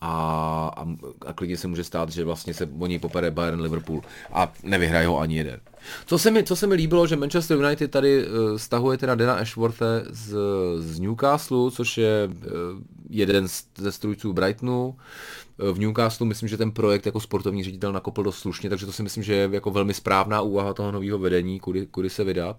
a, 0.00 0.72
a, 0.76 0.86
a 1.26 1.32
klidně 1.32 1.56
se 1.56 1.68
může 1.68 1.84
stát, 1.84 2.10
že 2.10 2.24
vlastně 2.24 2.54
se 2.54 2.68
o 2.78 2.86
něj 2.86 2.98
popere 2.98 3.30
Bayern 3.30 3.60
Liverpool 3.60 4.02
a 4.32 4.52
nevyhraje 4.62 5.06
ho 5.06 5.18
ani 5.18 5.36
jeden. 5.36 5.60
Co 6.06 6.18
se 6.18 6.30
mi, 6.30 6.44
co 6.44 6.56
se 6.56 6.66
mi 6.66 6.74
líbilo, 6.74 7.06
že 7.06 7.16
Manchester 7.16 7.56
United 7.56 7.90
tady 7.90 8.26
uh, 8.26 8.56
stahuje 8.56 8.98
teda 8.98 9.14
Dana 9.14 9.34
Ashworthe 9.34 10.04
z, 10.10 10.36
z 10.78 11.00
Newcastle, 11.00 11.70
což 11.70 11.98
je 11.98 12.28
uh, 12.28 12.42
jeden 13.10 13.48
z, 13.48 13.64
ze 13.78 13.92
strujců 13.92 14.32
Brightonu. 14.32 14.96
Uh, 15.62 15.70
v 15.70 15.78
Newcastle 15.78 16.26
myslím, 16.26 16.48
že 16.48 16.56
ten 16.56 16.70
projekt 16.70 17.06
jako 17.06 17.20
sportovní 17.20 17.64
ředitel 17.64 17.92
nakopl 17.92 18.22
dost 18.22 18.38
slušně, 18.38 18.70
takže 18.70 18.86
to 18.86 18.92
si 18.92 19.02
myslím, 19.02 19.22
že 19.22 19.34
je 19.34 19.48
jako 19.52 19.70
velmi 19.70 19.94
správná 19.94 20.40
úvaha 20.40 20.74
toho 20.74 20.92
nového 20.92 21.18
vedení, 21.18 21.60
kudy, 21.60 21.86
kudy 21.86 22.10
se 22.10 22.24
vydat 22.24 22.56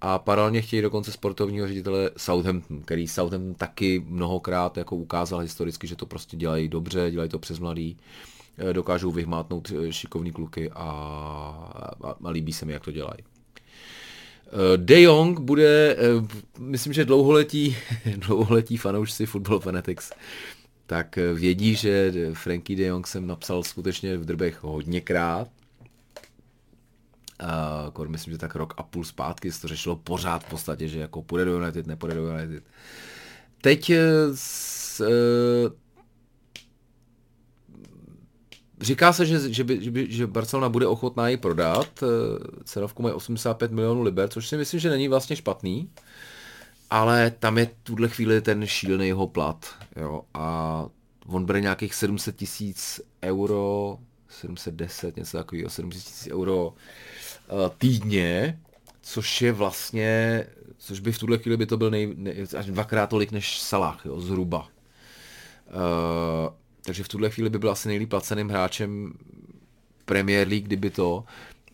a 0.00 0.18
paralelně 0.18 0.62
chtějí 0.62 0.82
dokonce 0.82 1.12
sportovního 1.12 1.68
ředitele 1.68 2.10
Southampton, 2.16 2.82
který 2.82 3.08
Southampton 3.08 3.54
taky 3.54 4.04
mnohokrát 4.06 4.76
jako 4.76 4.96
ukázal 4.96 5.38
historicky, 5.40 5.86
že 5.86 5.96
to 5.96 6.06
prostě 6.06 6.36
dělají 6.36 6.68
dobře, 6.68 7.10
dělají 7.10 7.30
to 7.30 7.38
přes 7.38 7.58
mladý, 7.58 7.96
eh, 8.58 8.72
dokážou 8.72 9.10
vyhmátnout 9.10 9.72
eh, 9.72 9.92
šikovní 9.92 10.32
kluky 10.32 10.70
a, 10.70 10.82
a, 12.04 12.14
a 12.24 12.30
líbí 12.30 12.52
se 12.52 12.66
mi, 12.66 12.72
jak 12.72 12.84
to 12.84 12.92
dělají. 12.92 13.18
Eh, 13.22 14.76
De 14.76 15.02
Jong 15.02 15.40
bude, 15.40 15.96
myslím, 16.58 16.92
že 16.92 17.04
dlouholetí, 17.04 17.76
dlouholetí 18.16 18.76
fanoušci 18.76 19.26
Football 19.26 19.60
Fanatics, 19.60 20.10
tak 20.86 21.18
vědí, 21.34 21.74
že 21.74 22.12
Frankie 22.32 22.76
De 22.76 22.84
Jong 22.84 23.06
jsem 23.06 23.26
napsal 23.26 23.62
skutečně 23.62 24.16
v 24.16 24.24
drbech 24.24 24.62
hodněkrát 24.62 25.48
Uh, 27.96 28.06
myslím, 28.08 28.32
že 28.32 28.38
tak 28.38 28.54
rok 28.54 28.74
a 28.76 28.82
půl 28.82 29.04
zpátky 29.04 29.52
se 29.52 29.60
to 29.60 29.68
řešilo 29.68 29.96
pořád 29.96 30.44
v 30.44 30.50
podstatě, 30.50 30.88
že 30.88 31.00
jako 31.00 31.22
půjde 31.22 31.44
do 31.44 31.58
United, 31.58 31.86
nepůjde 31.86 32.14
do 32.14 32.28
United. 32.28 32.64
Teď 33.60 33.92
s, 34.34 35.00
uh, 35.00 35.72
Říká 38.80 39.12
se, 39.12 39.26
že, 39.26 39.52
že, 39.52 39.64
by, 39.64 39.84
že, 39.84 39.90
by, 39.90 40.12
že 40.12 40.26
Barcelona 40.26 40.68
bude 40.68 40.86
ochotná 40.86 41.28
ji 41.28 41.36
prodat. 41.36 42.04
Cenovku 42.64 43.02
mají 43.02 43.14
85 43.14 43.72
milionů 43.72 44.02
liber, 44.02 44.28
což 44.28 44.48
si 44.48 44.56
myslím, 44.56 44.80
že 44.80 44.90
není 44.90 45.08
vlastně 45.08 45.36
špatný. 45.36 45.90
Ale 46.90 47.30
tam 47.30 47.58
je 47.58 47.70
tuhle 47.82 48.08
chvíli 48.08 48.40
ten 48.40 48.66
šílený 48.66 49.06
jeho 49.06 49.26
plat. 49.26 49.74
Jo, 49.96 50.22
a 50.34 50.86
on 51.26 51.44
bere 51.44 51.60
nějakých 51.60 51.94
700 51.94 52.36
tisíc 52.36 53.00
euro, 53.22 53.98
710, 54.28 55.16
něco 55.16 55.36
takového, 55.36 55.70
700 55.70 56.02
tisíc 56.02 56.32
euro 56.32 56.74
eh, 56.76 56.80
týdně, 57.78 58.60
což 59.02 59.42
je 59.42 59.52
vlastně, 59.52 60.44
což 60.78 61.00
by 61.00 61.12
v 61.12 61.18
tuhle 61.18 61.38
chvíli 61.38 61.56
by 61.56 61.66
to 61.66 61.76
byl 61.76 61.90
nej, 61.90 62.14
nej, 62.16 62.46
až 62.58 62.66
dvakrát 62.66 63.06
tolik 63.06 63.32
než 63.32 63.60
Salah, 63.60 64.06
jo, 64.06 64.20
zhruba. 64.20 64.68
Uh, 65.70 66.54
takže 66.82 67.04
v 67.04 67.08
tuhle 67.08 67.30
chvíli 67.30 67.50
by 67.50 67.58
byl 67.58 67.70
asi 67.70 67.88
nejlíp 67.88 68.10
placeným 68.10 68.48
hráčem 68.48 69.12
Premier 70.04 70.48
League, 70.48 70.64
kdyby 70.64 70.90
to, 70.90 71.24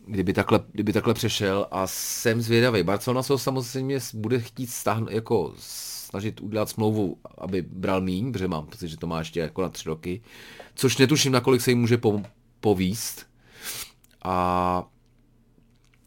kdyby 0.06 0.32
takhle, 0.32 0.60
kdyby 0.72 0.92
takhle 0.92 1.14
přešel 1.14 1.66
a 1.70 1.86
jsem 1.86 2.42
zvědavý. 2.42 2.82
Barcelona 2.82 3.22
se 3.22 3.38
samozřejmě 3.38 3.98
bude 4.14 4.40
chtít 4.40 4.70
stáhnout, 4.70 5.10
jako 5.10 5.54
snažit 5.58 6.40
udělat 6.40 6.68
smlouvu, 6.68 7.16
aby 7.38 7.62
bral 7.62 8.00
míň, 8.00 8.32
protože 8.32 8.48
mám 8.48 8.66
pocit, 8.66 8.88
že 8.88 8.96
to 8.96 9.06
má 9.06 9.18
ještě 9.18 9.40
jako 9.40 9.62
na 9.62 9.68
tři 9.68 9.88
roky, 9.88 10.22
což 10.74 10.98
netuším, 10.98 11.32
nakolik 11.32 11.60
se 11.60 11.70
jim 11.70 11.80
může 11.80 11.98
po, 11.98 12.22
povíst. 12.60 13.26
A 14.24 14.88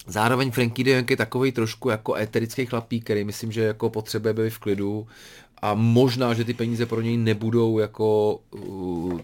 zároveň 0.10 0.52
Frankie 0.52 0.86
de 0.86 0.92
Jong 0.92 1.12
je 1.12 1.18
takový 1.18 1.52
trošku 1.52 1.90
jako 1.90 2.16
eterický 2.16 2.66
chlapík, 2.66 3.04
který 3.04 3.24
myslím, 3.24 3.52
že 3.52 3.62
jako 3.62 3.90
potřebuje 3.90 4.34
být 4.34 4.50
v 4.50 4.60
klidu 4.60 5.08
a 5.62 5.74
možná, 5.74 6.34
že 6.34 6.44
ty 6.44 6.54
peníze 6.54 6.86
pro 6.86 7.02
něj 7.02 7.18
nebudou 7.18 7.80
jako 7.80 8.40
uh, 8.52 9.20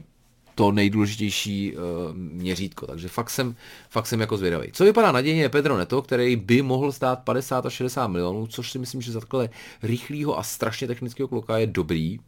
to 0.56 0.72
nejdůležitější 0.72 1.76
uh, 1.76 1.82
měřítko. 2.14 2.88
Takže 2.88 3.08
fakt 3.08 3.30
jsem, 3.30 3.56
fakt 3.90 4.08
jsem 4.08 4.22
jako 4.22 4.38
zvědavý. 4.38 4.68
Co 4.72 4.84
vypadá 4.84 5.12
nadějně 5.12 5.42
je 5.42 5.50
Pedro 5.50 5.78
Neto, 5.78 6.02
který 6.02 6.36
by 6.36 6.62
mohl 6.62 6.92
stát 6.92 7.24
50 7.24 7.66
až 7.66 7.74
60 7.74 8.08
milionů, 8.08 8.48
což 8.48 8.72
si 8.72 8.80
myslím, 8.80 9.02
že 9.02 9.12
za 9.12 9.20
takhle 9.20 9.50
rychlého 9.84 10.40
a 10.40 10.44
strašně 10.44 10.88
technického 10.88 11.28
kluka 11.28 11.58
je 11.58 11.68
dobrý. 11.68 12.20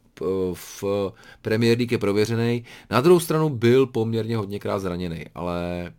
V 0.54 0.84
Premier 1.42 1.78
League 1.78 1.92
je 1.92 1.98
prověřený. 1.98 2.64
Na 2.90 3.02
druhou 3.02 3.20
stranu 3.20 3.50
byl 3.50 3.86
poměrně 3.86 4.38
hodněkrát 4.38 4.82
zraněný, 4.82 5.26
ale 5.36 5.92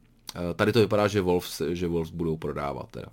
tady 0.57 0.73
to 0.73 0.81
vypadá, 0.81 1.09
že 1.09 1.21
Wolves, 1.21 1.63
že 1.69 1.89
Wolves 1.89 2.11
budou 2.11 2.37
prodávat. 2.37 2.91
Teda. 2.91 3.09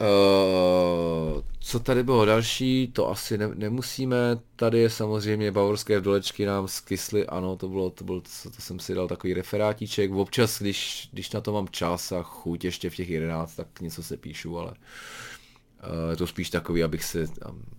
Uh, 0.00 1.42
co 1.60 1.80
tady 1.80 2.02
bylo 2.02 2.24
další, 2.24 2.90
to 2.92 3.10
asi 3.10 3.38
ne, 3.38 3.48
nemusíme. 3.54 4.16
Tady 4.56 4.78
je 4.78 4.90
samozřejmě 4.90 5.52
bavorské 5.52 6.00
vdolečky 6.00 6.46
nám 6.46 6.68
skysly, 6.68 7.26
ano, 7.26 7.56
to 7.56 7.68
bylo, 7.68 7.90
to 7.90 8.04
bylo, 8.04 8.20
to, 8.20 8.50
to 8.50 8.62
jsem 8.62 8.78
si 8.78 8.94
dal 8.94 9.08
takový 9.08 9.34
referátíček. 9.34 10.12
Občas, 10.12 10.60
když, 10.60 11.08
když 11.12 11.30
na 11.30 11.40
to 11.40 11.52
mám 11.52 11.68
čas 11.68 12.12
a 12.12 12.22
chuť 12.22 12.64
ještě 12.64 12.90
v 12.90 12.96
těch 12.96 13.08
11, 13.08 13.54
tak 13.54 13.80
něco 13.80 14.02
se 14.02 14.16
píšu, 14.16 14.58
ale 14.58 14.70
uh, 14.70 16.10
je 16.10 16.16
to 16.16 16.26
spíš 16.26 16.50
takový, 16.50 16.82
abych 16.82 17.04
si, 17.04 17.26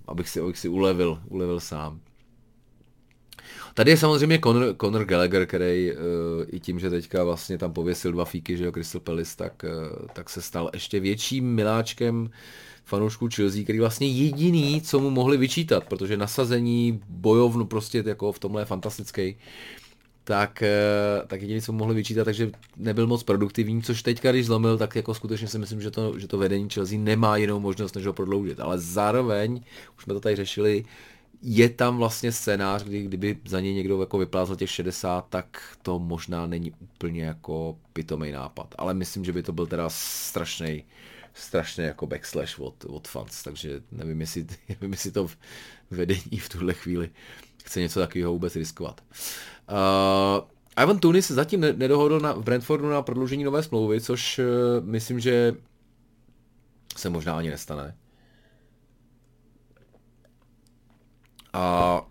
abych 0.08 0.30
si, 0.30 0.40
abych 0.40 0.58
si 0.58 0.68
ulevil, 0.70 1.20
ulevil 1.28 1.60
sám. 1.60 2.00
Tady 3.74 3.92
je 3.92 3.98
samozřejmě 3.98 4.40
Conor, 4.40 4.76
Conor 4.82 5.06
Gallagher, 5.06 5.46
který 5.46 5.92
uh, 5.92 5.98
i 6.48 6.60
tím, 6.60 6.80
že 6.80 6.90
teďka 6.90 7.24
vlastně 7.24 7.58
tam 7.58 7.74
pověsil 7.74 8.12
dva 8.12 8.26
fíky, 8.26 8.58
že 8.58 8.66
jo, 8.66 8.72
Crystal 8.72 9.02
Palace, 9.02 9.38
tak, 9.38 9.66
uh, 9.66 10.08
tak 10.14 10.30
se 10.30 10.42
stal 10.42 10.70
ještě 10.74 11.00
větším 11.00 11.56
miláčkem 11.56 12.30
fanoušků 12.86 13.30
Chelsea, 13.36 13.64
který 13.64 13.80
vlastně 13.80 14.08
jediný, 14.08 14.82
co 14.82 15.00
mu 15.00 15.10
mohli 15.10 15.38
vyčítat, 15.38 15.84
protože 15.84 16.18
nasazení, 16.18 17.02
bojovnu 17.10 17.66
prostě 17.66 18.04
jako 18.06 18.32
v 18.32 18.40
tomhle 18.40 18.62
je 18.62 18.66
fantastický, 18.66 19.36
tak, 20.24 20.64
uh, 21.22 21.28
tak 21.28 21.42
jediný, 21.42 21.62
co 21.62 21.72
mu 21.72 21.78
mohli 21.78 21.96
vyčítat, 21.96 22.26
takže 22.26 22.52
nebyl 22.78 23.08
moc 23.08 23.24
produktivní, 23.24 23.82
což 23.82 24.04
teďka, 24.04 24.32
když 24.32 24.46
zlomil, 24.46 24.78
tak 24.78 24.96
jako 24.96 25.14
skutečně 25.14 25.48
si 25.48 25.60
myslím, 25.60 25.82
že 25.82 25.92
to, 25.92 26.20
že 26.20 26.28
to 26.28 26.38
vedení 26.38 26.70
Chelsea 26.70 27.00
nemá 27.00 27.38
jinou 27.38 27.60
možnost, 27.60 27.96
než 27.96 28.06
ho 28.06 28.14
prodloužit. 28.14 28.60
Ale 28.60 28.80
zároveň, 28.80 29.62
už 29.98 30.04
jsme 30.04 30.14
to 30.14 30.20
tady 30.20 30.36
řešili, 30.36 30.86
je 31.42 31.70
tam 31.70 31.98
vlastně 31.98 32.32
scénář, 32.32 32.84
kdy 32.84 33.04
kdyby 33.04 33.38
za 33.46 33.60
něj 33.60 33.74
někdo 33.74 34.00
jako 34.00 34.18
vyplázl 34.18 34.56
těch 34.56 34.70
60, 34.70 35.26
tak 35.30 35.78
to 35.82 36.00
možná 36.00 36.48
není 36.48 36.72
úplně 36.72 37.24
jako 37.24 37.78
pitomý 37.94 38.32
nápad. 38.32 38.76
Ale 38.78 38.94
myslím, 38.94 39.26
že 39.26 39.34
by 39.34 39.44
to 39.44 39.54
byl 39.54 39.68
teda 39.68 39.90
strašný 39.90 40.84
strašný 41.36 41.84
jako 41.84 42.08
backslash 42.08 42.60
od, 42.60 42.86
od 42.86 43.08
fans, 43.08 43.44
takže 43.44 43.82
nevím 43.92 44.22
jestli, 44.22 44.46
nevím, 44.70 44.92
jestli 44.92 45.12
to 45.12 45.28
vedení 45.92 46.40
v 46.40 46.50
tuhle 46.50 46.74
chvíli 46.74 47.10
chce 47.66 47.80
něco 47.80 48.00
takového 48.00 48.32
vůbec 48.32 48.56
riskovat. 48.56 49.02
Uh, 49.72 50.84
Ivan 50.84 51.00
Tunis 51.00 51.32
zatím 51.32 51.62
nedohodl 51.62 52.20
na, 52.20 52.34
v 52.34 52.44
Brentfordu 52.44 52.90
na 52.90 53.02
prodloužení 53.02 53.44
nové 53.44 53.64
smlouvy, 53.64 54.02
což 54.02 54.40
uh, 54.40 54.46
myslím, 54.86 55.20
že 55.20 55.54
se 56.98 57.10
možná 57.10 57.38
ani 57.38 57.50
nestane. 57.50 57.96
A 61.56 62.06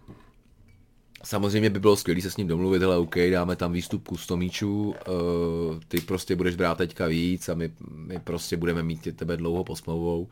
samozřejmě 1.25 1.71
by 1.71 1.81
bylo 1.81 1.97
skvělé 1.97 2.21
se 2.21 2.31
s 2.31 2.37
ním 2.37 2.49
domluvit, 2.49 2.83
ale 2.83 2.97
OK, 2.97 3.17
dáme 3.31 3.57
tam 3.57 3.73
výstup 3.73 4.09
kustomíčů, 4.09 4.89
uh, 4.89 4.95
ty 5.89 6.01
prostě 6.01 6.37
budeš 6.37 6.57
brát 6.57 6.79
teďka 6.79 7.07
víc 7.07 7.49
a 7.49 7.55
my, 7.55 7.73
my 7.91 8.19
prostě 8.19 8.57
budeme 8.57 8.83
mít 8.83 9.17
tebe 9.17 9.37
dlouho 9.37 9.65
po 9.65 9.77
smlouvou, 9.77 10.29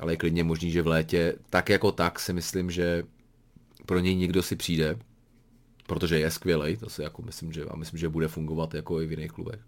ale 0.00 0.12
je 0.12 0.16
klidně 0.16 0.44
možný, 0.44 0.70
že 0.70 0.82
v 0.82 0.86
létě, 0.86 1.34
tak 1.50 1.68
jako 1.68 1.92
tak 1.92 2.20
si 2.20 2.32
myslím, 2.32 2.70
že 2.70 3.02
pro 3.86 3.98
něj 3.98 4.16
někdo 4.16 4.42
si 4.42 4.56
přijde, 4.56 4.98
protože 5.86 6.18
je 6.18 6.30
skvělý, 6.30 6.76
to 6.76 6.88
si 6.88 7.02
jako 7.02 7.22
myslím, 7.22 7.52
že, 7.52 7.64
a 7.64 7.76
myslím, 7.76 7.98
že 7.98 8.08
bude 8.08 8.28
fungovat 8.28 8.74
jako 8.74 9.00
i 9.00 9.06
v 9.06 9.10
jiných 9.10 9.32
klubech 9.32 9.60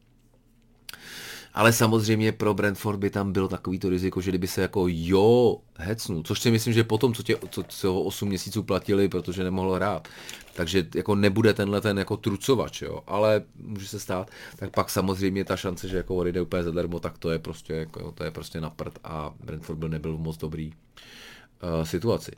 ale 1.55 1.73
samozřejmě 1.73 2.33
pro 2.33 2.55
Brentford 2.55 2.99
by 2.99 3.11
tam 3.11 3.33
bylo 3.33 3.49
takový 3.49 3.79
to 3.79 3.89
riziko, 3.89 4.21
že 4.21 4.31
kdyby 4.31 4.47
se 4.49 4.63
jako 4.63 4.85
jo 4.89 5.59
hecnul, 5.77 6.23
což 6.23 6.41
si 6.41 6.51
myslím, 6.51 6.75
že 6.75 6.85
potom, 6.85 7.15
co 7.15 7.23
tě 7.23 7.37
co, 7.51 7.63
co 7.63 7.93
ho 7.93 8.03
8 8.03 8.29
měsíců 8.29 8.63
platili, 8.63 9.09
protože 9.09 9.45
nemohl 9.45 9.73
hrát, 9.73 10.09
takže 10.55 10.87
jako 10.95 11.15
nebude 11.15 11.55
tenhle 11.55 11.81
ten 11.81 11.99
jako 11.99 12.17
trucovač, 12.17 12.83
jo, 12.83 13.01
ale 13.07 13.43
může 13.57 13.89
se 13.89 14.01
stát, 14.01 14.31
tak 14.57 14.71
pak 14.71 14.91
samozřejmě 14.91 15.45
ta 15.45 15.57
šance, 15.57 15.89
že 15.89 15.97
jako 15.97 16.17
odejde 16.17 16.41
úplně 16.41 16.63
zadarmo, 16.63 17.01
tak 17.01 17.19
to 17.19 17.31
je 17.31 17.39
prostě, 17.39 17.73
jako, 17.73 18.13
to 18.13 18.25
je 18.25 18.31
prostě 18.31 18.61
na 18.61 18.71
prd 18.71 18.99
a 19.05 19.35
Brentford 19.45 19.79
byl 19.79 19.89
nebyl 19.89 20.19
moc 20.19 20.37
dobrý 20.37 20.67
uh, 20.67 21.85
situaci. 21.85 22.33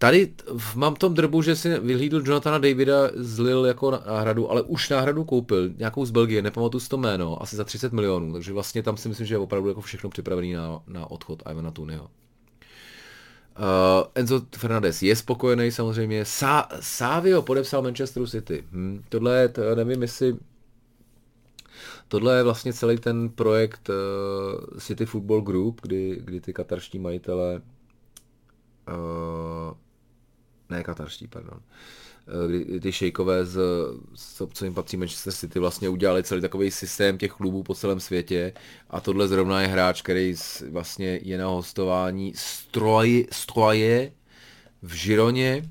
Tady 0.00 0.32
mám 0.74 0.94
tom 0.94 1.14
drbu, 1.14 1.42
že 1.42 1.56
si 1.56 1.78
vyhlídl 1.78 2.22
Jonathana 2.24 2.58
Davida 2.58 3.10
z 3.14 3.38
Lille 3.38 3.68
jako 3.68 3.90
náhradu, 3.90 4.50
ale 4.50 4.62
už 4.62 4.88
náhradu 4.88 5.24
koupil, 5.24 5.70
nějakou 5.78 6.04
z 6.04 6.10
Belgie, 6.10 6.42
nepamatuji 6.42 6.80
si 6.80 6.88
to 6.88 6.96
jméno, 6.96 7.42
asi 7.42 7.56
za 7.56 7.64
30 7.64 7.92
milionů, 7.92 8.32
takže 8.32 8.52
vlastně 8.52 8.82
tam 8.82 8.96
si 8.96 9.08
myslím, 9.08 9.26
že 9.26 9.34
je 9.34 9.38
opravdu 9.38 9.68
jako 9.68 9.80
všechno 9.80 10.10
připravený 10.10 10.52
na, 10.52 10.80
na 10.86 11.10
odchod 11.10 11.42
Ivana 11.50 11.70
Tunyho. 11.70 12.04
Uh, 12.04 12.10
Enzo 14.14 14.42
Fernandez 14.56 15.02
je 15.02 15.16
spokojený 15.16 15.70
samozřejmě. 15.70 16.22
Sa- 16.22 16.68
Savio 16.80 17.42
podepsal 17.42 17.82
Manchester 17.82 18.26
City. 18.26 18.64
Hm, 18.72 19.02
tohle 19.08 19.40
je, 19.40 19.48
to 19.48 19.74
nevím 19.74 20.02
jestli 20.02 20.36
Tohle 22.08 22.36
je 22.36 22.42
vlastně 22.42 22.72
celý 22.72 22.98
ten 22.98 23.28
projekt 23.28 23.88
uh, 23.88 23.94
City 24.78 25.06
Football 25.06 25.40
Group, 25.40 25.80
kdy, 25.82 26.20
kdy 26.24 26.40
ty 26.40 26.52
katarští 26.52 26.98
majitele 26.98 27.62
uh, 28.88 29.74
ne 30.70 30.84
katarští, 30.84 31.26
pardon, 31.26 31.60
eh, 31.60 32.48
kdy 32.48 32.80
ty 32.80 32.92
šejkové, 32.92 33.46
z, 33.46 33.58
co 34.52 34.64
jim 34.64 34.74
patří 34.74 34.96
Manchester 34.96 35.32
City, 35.32 35.58
vlastně 35.58 35.88
udělali 35.88 36.22
celý 36.22 36.40
takový 36.40 36.70
systém 36.70 37.18
těch 37.18 37.32
klubů 37.32 37.62
po 37.62 37.74
celém 37.74 38.00
světě. 38.00 38.52
A 38.90 39.00
tohle 39.00 39.28
zrovna 39.28 39.62
je 39.62 39.68
hráč, 39.68 40.02
který 40.02 40.34
vlastně 40.70 41.20
je 41.22 41.38
na 41.38 41.46
hostování 41.46 42.32
stroje, 42.36 43.24
stroje 43.32 44.12
v 44.82 44.92
Žironě. 44.92 45.70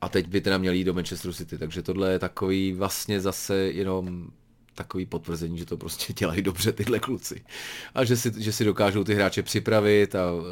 A 0.00 0.08
teď 0.08 0.28
by 0.28 0.40
teda 0.40 0.58
měl 0.58 0.72
jít 0.72 0.84
do 0.84 0.94
Manchester 0.94 1.32
City, 1.32 1.58
takže 1.58 1.82
tohle 1.82 2.12
je 2.12 2.18
takový 2.18 2.72
vlastně 2.72 3.20
zase 3.20 3.56
jenom 3.56 4.30
takový 4.78 5.06
potvrzení, 5.06 5.58
že 5.58 5.66
to 5.66 5.76
prostě 5.76 6.12
dělají 6.18 6.42
dobře 6.42 6.72
tyhle 6.72 6.98
kluci. 6.98 7.44
A 7.94 8.04
že 8.04 8.16
si, 8.16 8.32
že 8.42 8.52
si 8.52 8.64
dokážou 8.64 9.04
ty 9.04 9.14
hráče 9.14 9.42
připravit 9.42 10.14
a 10.14 10.32
uh, 10.32 10.42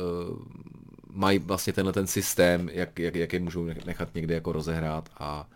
mají 1.16 1.38
vlastně 1.38 1.72
tenhle 1.72 1.92
ten 1.92 2.06
systém, 2.06 2.68
jak, 2.72 2.98
jak, 2.98 3.14
jak 3.14 3.32
je 3.32 3.40
můžou 3.40 3.64
nechat 3.64 4.14
někde 4.14 4.34
jako 4.34 4.52
rozehrát 4.52 5.08
a 5.18 5.48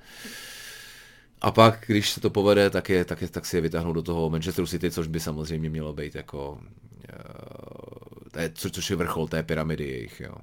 a 1.43 1.51
pak, 1.51 1.85
když 1.87 2.11
se 2.11 2.21
to 2.21 2.31
povede, 2.31 2.71
tak, 2.71 2.89
je, 2.89 3.05
tak, 3.05 3.23
je, 3.23 3.29
tak 3.29 3.47
si 3.47 3.57
je 3.57 3.61
vytáhnou 3.61 3.93
do 3.93 4.03
toho 4.03 4.31
Manchester 4.31 4.67
City, 4.67 4.91
což 4.91 5.07
by 5.07 5.21
samozřejmě 5.21 5.71
mělo 5.71 5.93
být 5.93 6.15
jako, 6.15 6.53
uh, 6.53 8.29
to 8.33 8.39
je, 8.39 8.51
co, 8.55 8.71
což 8.71 8.91
je 8.91 8.97
vrchol 8.97 9.29
té 9.29 9.43
pyramidy 9.43 9.85
jejich, 9.85 10.21
jo. 10.21 10.35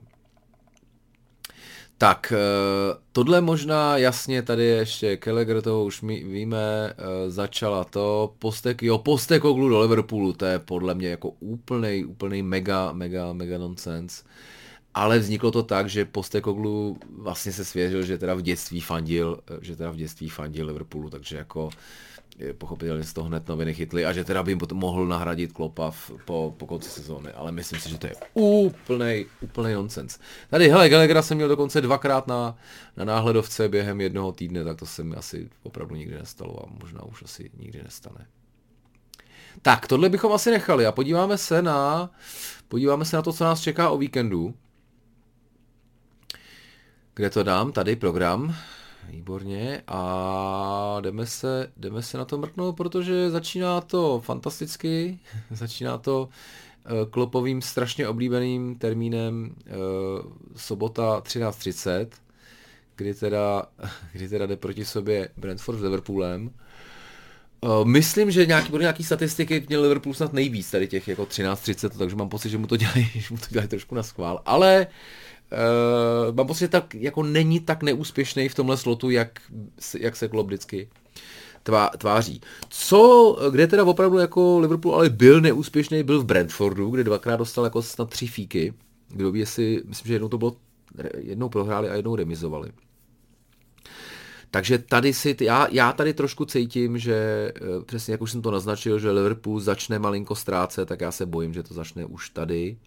Tak, 1.97 2.33
eh, 2.35 2.97
tohle 3.11 3.41
možná 3.41 3.97
jasně 3.97 4.41
tady 4.41 4.63
ještě 4.63 5.17
Kelleger, 5.17 5.61
toho 5.61 5.85
už 5.85 6.01
my 6.01 6.23
víme, 6.23 6.57
eh, 6.89 7.29
začala 7.31 7.83
to, 7.83 8.33
postek, 8.39 8.83
jo, 8.83 8.97
Postekoglu 8.97 9.69
do 9.69 9.81
Liverpoolu, 9.81 10.33
to 10.33 10.45
je 10.45 10.59
podle 10.59 10.95
mě 10.95 11.09
jako 11.09 11.29
úplnej, 11.29 12.05
úplnej 12.05 12.43
mega, 12.43 12.91
mega, 12.91 13.33
mega 13.33 13.57
nonsense. 13.57 14.23
Ale 14.97 15.19
vzniklo 15.19 15.51
to 15.51 15.63
tak, 15.63 15.89
že 15.89 16.09
Postekoglu 16.09 16.97
vlastně 17.21 17.51
se 17.51 17.65
svěřil, 17.65 18.01
že 18.01 18.17
teda 18.17 18.33
v 18.33 18.41
dětství 18.41 18.81
fandil, 18.81 19.39
eh, 19.45 19.57
že 19.61 19.75
teda 19.75 19.91
v 19.91 19.95
dětství 19.95 20.29
fandil 20.29 20.65
Liverpoolu, 20.65 21.09
takže 21.09 21.37
jako 21.37 21.69
pochopitelně 22.57 23.03
z 23.03 23.13
toho 23.13 23.27
hned 23.27 23.47
noviny 23.47 23.73
chytli 23.73 24.05
a 24.05 24.13
že 24.13 24.23
teda 24.23 24.43
by 24.43 24.57
mohl 24.73 25.07
nahradit 25.07 25.51
Klopa 25.51 25.91
v, 25.91 26.11
po, 26.25 26.53
po 26.57 26.65
konci 26.65 26.89
sezóny, 26.89 27.31
ale 27.31 27.51
myslím 27.51 27.79
si, 27.79 27.89
že 27.89 27.97
to 27.97 28.07
je 28.07 28.15
úplnej, 28.33 29.25
úplnej 29.41 29.73
nonsens. 29.73 30.19
Tady, 30.49 30.69
hele, 30.69 30.89
Gallaghera 30.89 31.21
jsem 31.21 31.37
měl 31.37 31.49
dokonce 31.49 31.81
dvakrát 31.81 32.27
na, 32.27 32.57
na 32.97 33.05
náhledovce 33.05 33.69
během 33.69 34.01
jednoho 34.01 34.31
týdne, 34.31 34.63
tak 34.63 34.77
to 34.77 34.85
se 34.85 35.03
mi 35.03 35.15
asi 35.15 35.49
opravdu 35.63 35.95
nikdy 35.95 36.15
nestalo 36.15 36.63
a 36.63 36.69
možná 36.81 37.03
už 37.03 37.23
asi 37.23 37.51
nikdy 37.57 37.83
nestane. 37.83 38.27
Tak, 39.61 39.87
tohle 39.87 40.09
bychom 40.09 40.31
asi 40.31 40.51
nechali 40.51 40.85
a 40.85 40.91
podíváme 40.91 41.37
se 41.37 41.61
na, 41.61 42.09
podíváme 42.67 43.05
se 43.05 43.15
na 43.15 43.21
to, 43.21 43.33
co 43.33 43.43
nás 43.43 43.61
čeká 43.61 43.89
o 43.89 43.97
víkendu. 43.97 44.53
Kde 47.17 47.29
to 47.29 47.43
dám? 47.43 47.71
Tady 47.71 47.95
program. 47.95 48.55
Výborně 49.09 49.83
a 49.87 50.97
jdeme 51.01 51.25
se, 51.25 51.71
jdeme 51.77 52.01
se 52.01 52.17
na 52.17 52.25
to 52.25 52.37
mrknout, 52.37 52.77
protože 52.77 53.29
začíná 53.29 53.81
to 53.81 54.21
fantasticky, 54.25 55.19
začíná 55.51 55.97
to 55.97 56.29
uh, 56.29 57.09
klopovým 57.09 57.61
strašně 57.61 58.07
oblíbeným 58.07 58.75
termínem 58.75 59.55
uh, 59.65 60.31
sobota 60.55 61.19
13.30, 61.19 62.07
kdy 62.95 63.13
teda, 63.13 63.65
kdy 64.11 64.29
teda 64.29 64.45
jde 64.45 64.55
proti 64.57 64.85
sobě 64.85 65.29
Brentford 65.37 65.79
s 65.79 65.81
Liverpoolem. 65.81 66.51
Uh, 67.61 67.85
myslím, 67.85 68.31
že 68.31 68.45
nějaký, 68.45 68.69
bude 68.69 68.83
nějaký 68.83 69.03
statistiky 69.03 69.65
měl 69.67 69.81
Liverpool 69.81 70.13
snad 70.13 70.33
nejvíc 70.33 70.71
tady 70.71 70.87
těch 70.87 71.07
jako 71.07 71.23
13.30, 71.23 71.97
takže 71.97 72.15
mám 72.15 72.29
pocit, 72.29 72.49
že 72.49 72.57
mu 72.57 72.67
to 72.67 72.77
dělají, 72.77 73.09
že 73.15 73.27
mu 73.31 73.37
to 73.37 73.45
dělají 73.49 73.69
trošku 73.69 73.95
na 73.95 74.03
schvál, 74.03 74.41
ale 74.45 74.87
uh, 74.87 74.93
Uh, 75.51 76.35
mám 76.35 76.47
pocit, 76.47 76.59
že 76.59 76.67
tak 76.67 76.95
jako 76.95 77.23
není 77.23 77.59
tak 77.59 77.83
neúspěšný 77.83 78.49
v 78.49 78.55
tomhle 78.55 78.77
slotu, 78.77 79.09
jak, 79.09 79.39
jak 79.99 80.15
se 80.15 80.27
klub 80.27 80.47
vždycky 80.47 80.89
tvá, 81.63 81.89
tváří. 81.97 82.41
Co, 82.69 83.37
kde 83.51 83.67
teda 83.67 83.83
opravdu 83.83 84.17
jako 84.17 84.59
Liverpool 84.59 84.95
ale 84.95 85.09
byl 85.09 85.41
neúspěšný, 85.41 86.03
byl 86.03 86.21
v 86.21 86.25
Brentfordu, 86.25 86.89
kde 86.89 87.03
dvakrát 87.03 87.35
dostal 87.35 87.63
jako 87.63 87.81
snad 87.81 88.09
tři 88.09 88.27
fíky. 88.27 88.73
Kdo 89.09 89.31
ví, 89.31 89.39
jestli, 89.39 89.81
myslím, 89.85 90.07
že 90.07 90.13
jednou 90.13 90.29
to 90.29 90.37
bylo, 90.37 90.55
jednou 91.17 91.49
prohráli 91.49 91.89
a 91.89 91.95
jednou 91.95 92.15
remizovali. 92.15 92.71
Takže 94.51 94.77
tady 94.77 95.13
si, 95.13 95.35
já, 95.41 95.67
já 95.71 95.93
tady 95.93 96.13
trošku 96.13 96.45
cítím, 96.45 96.97
že 96.97 97.15
eh, 97.55 97.61
přesně 97.85 98.11
jak 98.11 98.21
už 98.21 98.31
jsem 98.31 98.41
to 98.41 98.51
naznačil, 98.51 98.99
že 98.99 99.11
Liverpool 99.11 99.59
začne 99.59 99.99
malinko 99.99 100.35
ztrácet, 100.35 100.87
tak 100.87 101.01
já 101.01 101.11
se 101.11 101.25
bojím, 101.25 101.53
že 101.53 101.63
to 101.63 101.73
začne 101.73 102.05
už 102.05 102.29
tady. 102.29 102.77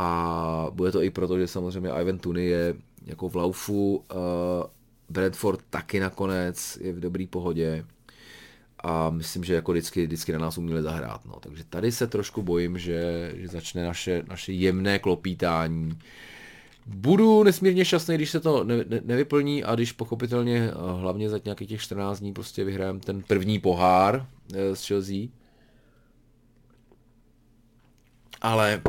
A 0.00 0.66
bude 0.70 0.92
to 0.92 1.02
i 1.02 1.10
proto, 1.10 1.38
že 1.38 1.46
samozřejmě 1.46 1.90
Ivan 1.90 2.18
Tuny 2.18 2.44
je 2.44 2.74
jako 3.06 3.28
v 3.28 3.36
laufu, 3.36 3.96
uh, 3.96 4.20
Bradford 5.08 5.60
taky 5.70 6.00
nakonec 6.00 6.78
je 6.80 6.92
v 6.92 7.00
dobrý 7.00 7.26
pohodě 7.26 7.84
a 8.84 9.10
myslím, 9.10 9.44
že 9.44 9.54
jako 9.54 9.72
vždycky, 9.72 10.06
vždycky 10.06 10.32
na 10.32 10.38
nás 10.38 10.58
uměli 10.58 10.82
zahrát. 10.82 11.24
No. 11.24 11.34
Takže 11.40 11.64
tady 11.64 11.92
se 11.92 12.06
trošku 12.06 12.42
bojím, 12.42 12.78
že, 12.78 13.32
že 13.36 13.48
začne 13.48 13.84
naše, 13.84 14.22
naše 14.28 14.52
jemné 14.52 14.98
klopítání. 14.98 15.98
Budu 16.86 17.42
nesmírně 17.42 17.84
šťastný, 17.84 18.14
když 18.14 18.30
se 18.30 18.40
to 18.40 18.64
ne, 18.64 18.76
ne, 18.88 19.00
nevyplní 19.04 19.64
a 19.64 19.74
když 19.74 19.92
pochopitelně 19.92 20.72
uh, 20.72 21.00
hlavně 21.00 21.30
za 21.30 21.40
nějakých 21.44 21.68
těch 21.68 21.80
14 21.80 22.20
dní 22.20 22.32
prostě 22.32 22.64
vyhrajeme 22.64 23.00
ten 23.00 23.22
první 23.22 23.58
pohár 23.58 24.14
uh, 24.16 24.56
s 24.74 24.86
Chelsea. 24.86 25.28
Ale 28.40 28.82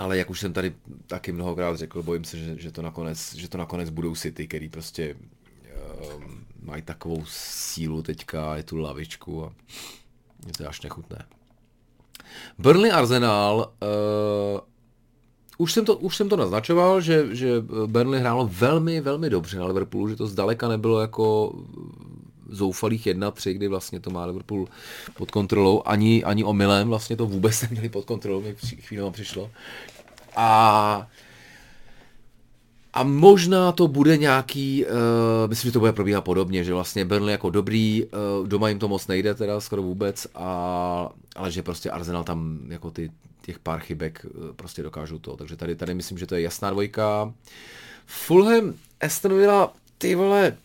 ale 0.00 0.18
jak 0.18 0.30
už 0.30 0.40
jsem 0.40 0.52
tady 0.52 0.72
taky 1.06 1.32
mnohokrát 1.32 1.76
řekl, 1.76 2.02
bojím 2.02 2.24
se, 2.24 2.38
že, 2.38 2.58
že, 2.58 2.72
to, 2.72 2.82
nakonec, 2.82 3.34
že 3.34 3.48
to 3.48 3.58
nakonec 3.58 3.90
budou 3.90 4.14
City, 4.14 4.48
který 4.48 4.68
prostě 4.68 5.14
uh, 5.14 6.22
mají 6.62 6.82
takovou 6.82 7.24
sílu 7.26 8.02
teďka, 8.02 8.56
je 8.56 8.62
tu 8.62 8.76
lavičku 8.76 9.44
a 9.44 9.52
je 10.46 10.52
to 10.52 10.68
až 10.68 10.80
nechutné. 10.80 11.24
Burnley 12.58 12.92
Arsenal, 12.92 13.72
uh, 13.82 14.60
už 15.58 15.72
jsem 15.72 15.84
to, 15.84 15.96
už 15.96 16.16
jsem 16.16 16.28
to 16.28 16.36
naznačoval, 16.36 17.00
že, 17.00 17.36
že 17.36 17.60
Burnley 17.86 18.20
hrálo 18.20 18.50
velmi, 18.52 19.00
velmi 19.00 19.30
dobře 19.30 19.58
na 19.58 19.66
Liverpoolu, 19.66 20.08
že 20.08 20.16
to 20.16 20.26
zdaleka 20.26 20.68
nebylo 20.68 21.00
jako 21.00 21.54
zoufalých 22.50 23.06
1-3, 23.06 23.52
kdy 23.52 23.68
vlastně 23.68 24.00
to 24.00 24.10
má 24.10 24.24
Liverpool 24.24 24.68
pod 25.16 25.30
kontrolou, 25.30 25.82
ani, 25.86 26.24
ani 26.24 26.44
omylem 26.44 26.88
vlastně 26.88 27.16
to 27.16 27.26
vůbec 27.26 27.62
neměli 27.62 27.88
pod 27.88 28.04
kontrolou, 28.04 28.40
mi 28.40 28.54
chvíli 28.54 29.10
přišlo. 29.10 29.50
A 30.36 31.08
a 32.92 33.02
možná 33.02 33.72
to 33.72 33.88
bude 33.88 34.16
nějaký, 34.16 34.84
uh, 34.84 34.90
myslím, 35.48 35.68
že 35.68 35.72
to 35.72 35.80
bude 35.80 35.92
probíhat 35.92 36.20
podobně, 36.20 36.64
že 36.64 36.74
vlastně 36.74 37.04
Burnley 37.04 37.32
jako 37.32 37.50
dobrý, 37.50 38.04
uh, 38.04 38.48
doma 38.48 38.68
jim 38.68 38.78
to 38.78 38.88
moc 38.88 39.06
nejde 39.06 39.34
teda 39.34 39.60
skoro 39.60 39.82
vůbec, 39.82 40.26
a, 40.34 41.10
ale 41.36 41.50
že 41.50 41.62
prostě 41.62 41.90
Arsenal 41.90 42.24
tam 42.24 42.58
jako 42.68 42.90
ty, 42.90 43.10
těch 43.42 43.58
pár 43.58 43.80
chybek 43.80 44.26
uh, 44.34 44.52
prostě 44.56 44.82
dokážou 44.82 45.18
to. 45.18 45.36
Takže 45.36 45.56
tady, 45.56 45.76
tady 45.76 45.94
myslím, 45.94 46.18
že 46.18 46.26
to 46.26 46.34
je 46.34 46.40
jasná 46.40 46.70
dvojka. 46.70 47.32
Fulham, 48.06 48.74
Aston 49.00 49.34
Villa, 49.34 49.72
ty 49.98 50.14
vole, 50.14 50.56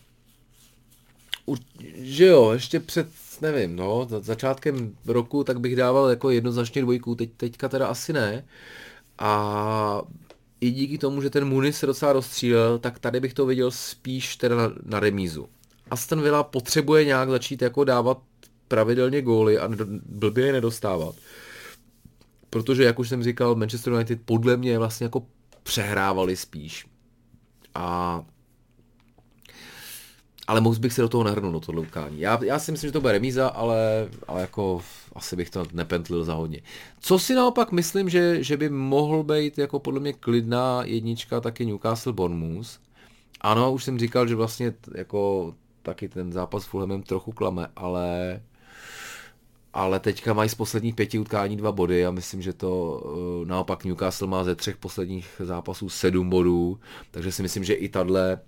že 1.93 2.26
jo, 2.26 2.52
ještě 2.52 2.80
před, 2.80 3.08
nevím, 3.41 3.76
no, 3.76 4.08
začátkem 4.22 4.96
roku, 5.06 5.43
tak 5.43 5.60
bych 5.60 5.76
dával 5.76 6.10
jako 6.10 6.30
jednoznačně 6.30 6.82
dvojku, 6.82 7.16
teď, 7.16 7.30
teďka 7.38 7.70
teda 7.70 7.88
asi 7.88 8.14
ne. 8.14 8.46
A 9.20 10.02
i 10.62 10.72
díky 10.72 10.98
tomu, 10.98 11.22
že 11.22 11.30
ten 11.30 11.46
Muniz 11.46 11.78
se 11.78 11.86
docela 11.86 12.14
rozstřílel, 12.14 12.80
tak 12.80 13.00
tady 13.00 13.20
bych 13.20 13.34
to 13.34 13.46
viděl 13.46 13.72
spíš 13.72 14.36
teda 14.36 14.56
na, 14.56 14.74
na 14.84 15.00
remízu. 15.00 15.50
Aston 15.91 16.22
Villa 16.22 16.43
potřebuje 16.43 17.06
nějak 17.06 17.30
začít 17.30 17.62
jako 17.62 17.84
dávat 17.84 18.18
pravidelně 18.68 19.22
góly 19.22 19.60
a 19.60 19.70
blbě 20.06 20.46
je 20.46 20.54
nedostávat. 20.54 21.16
Protože, 22.50 22.84
jak 22.84 23.00
už 23.00 23.10
jsem 23.10 23.24
říkal, 23.24 23.56
Manchester 23.56 23.93
United 23.93 24.20
podle 24.26 24.58
mě 24.58 24.80
vlastně 24.80 25.04
jako 25.04 25.26
přehrávali 25.64 26.36
spíš. 26.36 26.86
A 27.76 28.26
ale 30.48 30.62
mohl 30.62 30.80
bych 30.80 30.93
se 30.93 31.02
do 31.02 31.10
toho 31.10 31.24
nahrnout, 31.24 31.54
do 31.54 31.60
toho 31.60 31.82
utkání. 31.82 32.20
Já, 32.20 32.39
já 32.43 32.60
si 32.60 32.72
myslím, 32.72 32.88
že 32.88 32.91
to 32.91 33.02
bude 33.02 33.14
remíza, 33.14 33.48
ale, 33.48 34.10
ale 34.28 34.41
jako 34.41 34.82
asi 35.16 35.36
bych 35.36 35.50
to 35.50 35.66
nepentlil 35.74 36.24
za 36.24 36.34
hodně. 36.34 36.62
Co 37.00 37.20
si 37.20 37.36
naopak 37.36 37.72
myslím, 37.72 38.10
že, 38.10 38.43
že 38.43 38.58
by 38.58 38.70
mohl 38.70 39.24
být 39.24 39.58
jako 39.58 39.80
podle 39.80 40.00
mě 40.00 40.14
klidná 40.14 40.82
jednička 40.84 41.41
taky 41.41 41.66
Newcastle 41.66 42.14
Bournemouth. 42.14 42.80
Ano, 43.41 43.74
už 43.74 43.84
jsem 43.84 44.00
říkal, 44.00 44.28
že 44.28 44.36
vlastně 44.36 44.74
jako 44.96 45.54
taky 45.82 46.10
ten 46.10 46.32
zápas 46.32 46.64
s 46.64 46.66
Fulhamem 46.66 47.04
trochu 47.04 47.32
klame, 47.32 47.68
ale 47.76 48.41
ale 49.76 49.99
teďka 49.99 50.34
mají 50.34 50.49
z 50.49 50.55
posledních 50.55 50.95
pěti 50.95 51.19
utkání 51.19 51.57
dva 51.57 51.71
body 51.71 52.05
a 52.05 52.11
myslím, 52.11 52.41
že 52.41 52.53
to 52.53 53.01
uh, 53.05 53.47
naopak 53.47 53.86
Newcastle 53.86 54.28
má 54.28 54.43
ze 54.43 54.55
třech 54.55 54.78
posledních 54.78 55.28
zápasů 55.39 55.89
sedm 55.89 56.30
bodů, 56.30 56.80
takže 57.11 57.32
si 57.32 57.41
myslím, 57.41 57.63
že 57.63 57.73
i 57.73 57.89
tadle 57.89 58.39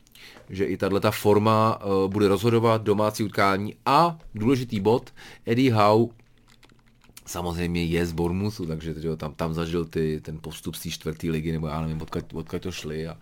že 0.49 0.65
i 0.65 0.77
tahle 0.77 0.99
ta 0.99 1.11
forma 1.11 1.79
uh, 1.85 2.11
bude 2.11 2.27
rozhodovat 2.27 2.81
domácí 2.81 3.23
utkání 3.23 3.75
a 3.85 4.19
důležitý 4.35 4.79
bod, 4.79 5.13
Eddie 5.45 5.73
Howe 5.73 6.13
samozřejmě 7.25 7.85
je 7.85 8.05
z 8.05 8.11
Bournemouthu, 8.11 8.65
takže 8.65 8.93
že, 9.01 9.15
tam, 9.17 9.33
tam 9.33 9.53
zažil 9.53 9.85
ty, 9.85 10.21
ten 10.21 10.39
postup 10.41 10.75
z 10.75 10.79
té 10.79 10.89
čtvrté 10.89 11.31
ligy, 11.31 11.51
nebo 11.51 11.67
já 11.67 11.81
nevím, 11.81 12.01
odkud, 12.01 12.33
odkud 12.33 12.61
to 12.61 12.71
šli 12.71 13.07
a, 13.07 13.17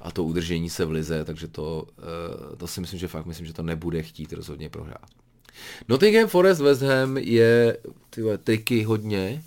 a 0.00 0.10
to 0.10 0.24
udržení 0.24 0.70
se 0.70 0.84
v 0.84 0.90
lize, 0.90 1.24
takže 1.24 1.48
to, 1.48 1.86
uh, 1.98 2.56
to 2.56 2.66
si 2.66 2.80
myslím, 2.80 2.98
že 3.00 3.08
fakt 3.08 3.26
myslím, 3.26 3.46
že 3.46 3.52
to 3.52 3.62
nebude 3.62 4.02
chtít 4.02 4.32
rozhodně 4.32 4.68
prohrát. 4.68 5.23
Nottingham 5.88 6.28
Forest 6.28 6.60
West 6.60 6.82
Ham 6.82 7.16
je 7.16 7.78
tyhle, 8.10 8.38
triky 8.38 8.82
hodně. 8.82 9.42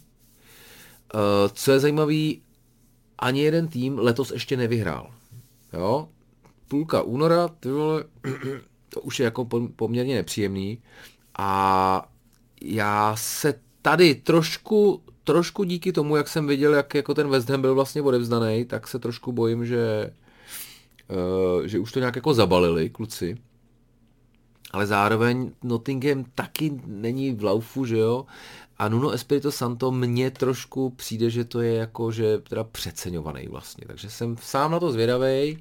Uh, 1.13 1.21
co 1.53 1.71
je 1.71 1.79
zajímavý, 1.79 2.41
ani 3.19 3.41
jeden 3.41 3.67
tým 3.67 3.99
letos 3.99 4.31
ještě 4.31 4.57
nevyhrál. 4.57 5.11
Jo? 5.73 6.07
půlka 6.67 7.01
února, 7.01 7.47
ty 7.47 7.71
vole, 7.71 8.03
to 8.89 9.01
už 9.01 9.19
je 9.19 9.23
jako 9.23 9.45
poměrně 9.75 10.15
nepříjemný 10.15 10.81
a 11.37 12.09
já 12.61 13.15
se 13.15 13.59
tady 13.81 14.15
trošku, 14.15 15.01
trošku 15.23 15.63
díky 15.63 15.91
tomu, 15.91 16.15
jak 16.15 16.27
jsem 16.27 16.47
viděl, 16.47 16.73
jak 16.73 16.93
jako 16.93 17.13
ten 17.13 17.29
West 17.29 17.49
Ham 17.49 17.61
byl 17.61 17.75
vlastně 17.75 18.01
odevzdaný, 18.01 18.65
tak 18.65 18.87
se 18.87 18.99
trošku 18.99 19.31
bojím, 19.31 19.65
že, 19.65 20.13
uh, 21.57 21.65
že 21.65 21.79
už 21.79 21.91
to 21.91 21.99
nějak 21.99 22.15
jako 22.15 22.33
zabalili 22.33 22.89
kluci. 22.89 23.37
Ale 24.71 24.87
zároveň 24.87 25.51
Nottingham 25.63 26.25
taky 26.35 26.81
není 26.85 27.33
v 27.33 27.43
laufu, 27.43 27.85
že 27.85 27.97
jo, 27.97 28.25
a 28.77 28.89
Nuno 28.89 29.11
Espirito 29.11 29.51
Santo 29.51 29.91
mně 29.91 30.31
trošku 30.31 30.89
přijde, 30.89 31.29
že 31.29 31.45
to 31.45 31.61
je 31.61 31.73
jako, 31.73 32.11
že 32.11 32.37
teda 32.37 32.63
přeceňovaný 32.63 33.47
vlastně, 33.47 33.85
takže 33.87 34.09
jsem 34.09 34.37
sám 34.41 34.71
na 34.71 34.79
to 34.79 34.91
zvědavý. 34.91 35.59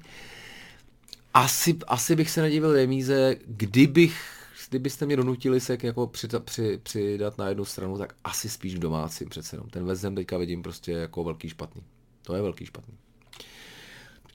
Asi, 1.33 1.77
asi 1.87 2.15
bych 2.15 2.29
se 2.29 2.41
nedivil 2.41 2.73
remíze, 2.73 3.35
kdybych 3.45 4.37
kdybyste 4.69 5.05
mě 5.05 5.17
donutili 5.17 5.59
se 5.59 5.77
jako 5.83 6.07
přidat, 6.07 6.43
při, 6.43 6.79
přidat 6.83 7.37
na 7.37 7.49
jednu 7.49 7.65
stranu, 7.65 7.97
tak 7.97 8.13
asi 8.23 8.49
spíš 8.49 8.75
v 8.75 8.79
domácím 8.79 9.29
přece 9.29 9.55
jenom. 9.55 9.69
Ten 9.69 9.85
West 9.85 10.03
Ham 10.03 10.15
teďka 10.15 10.37
vidím 10.37 10.63
prostě 10.63 10.91
jako 10.91 11.23
velký 11.23 11.49
špatný. 11.49 11.81
To 12.21 12.35
je 12.35 12.41
velký 12.41 12.65
špatný. 12.65 12.93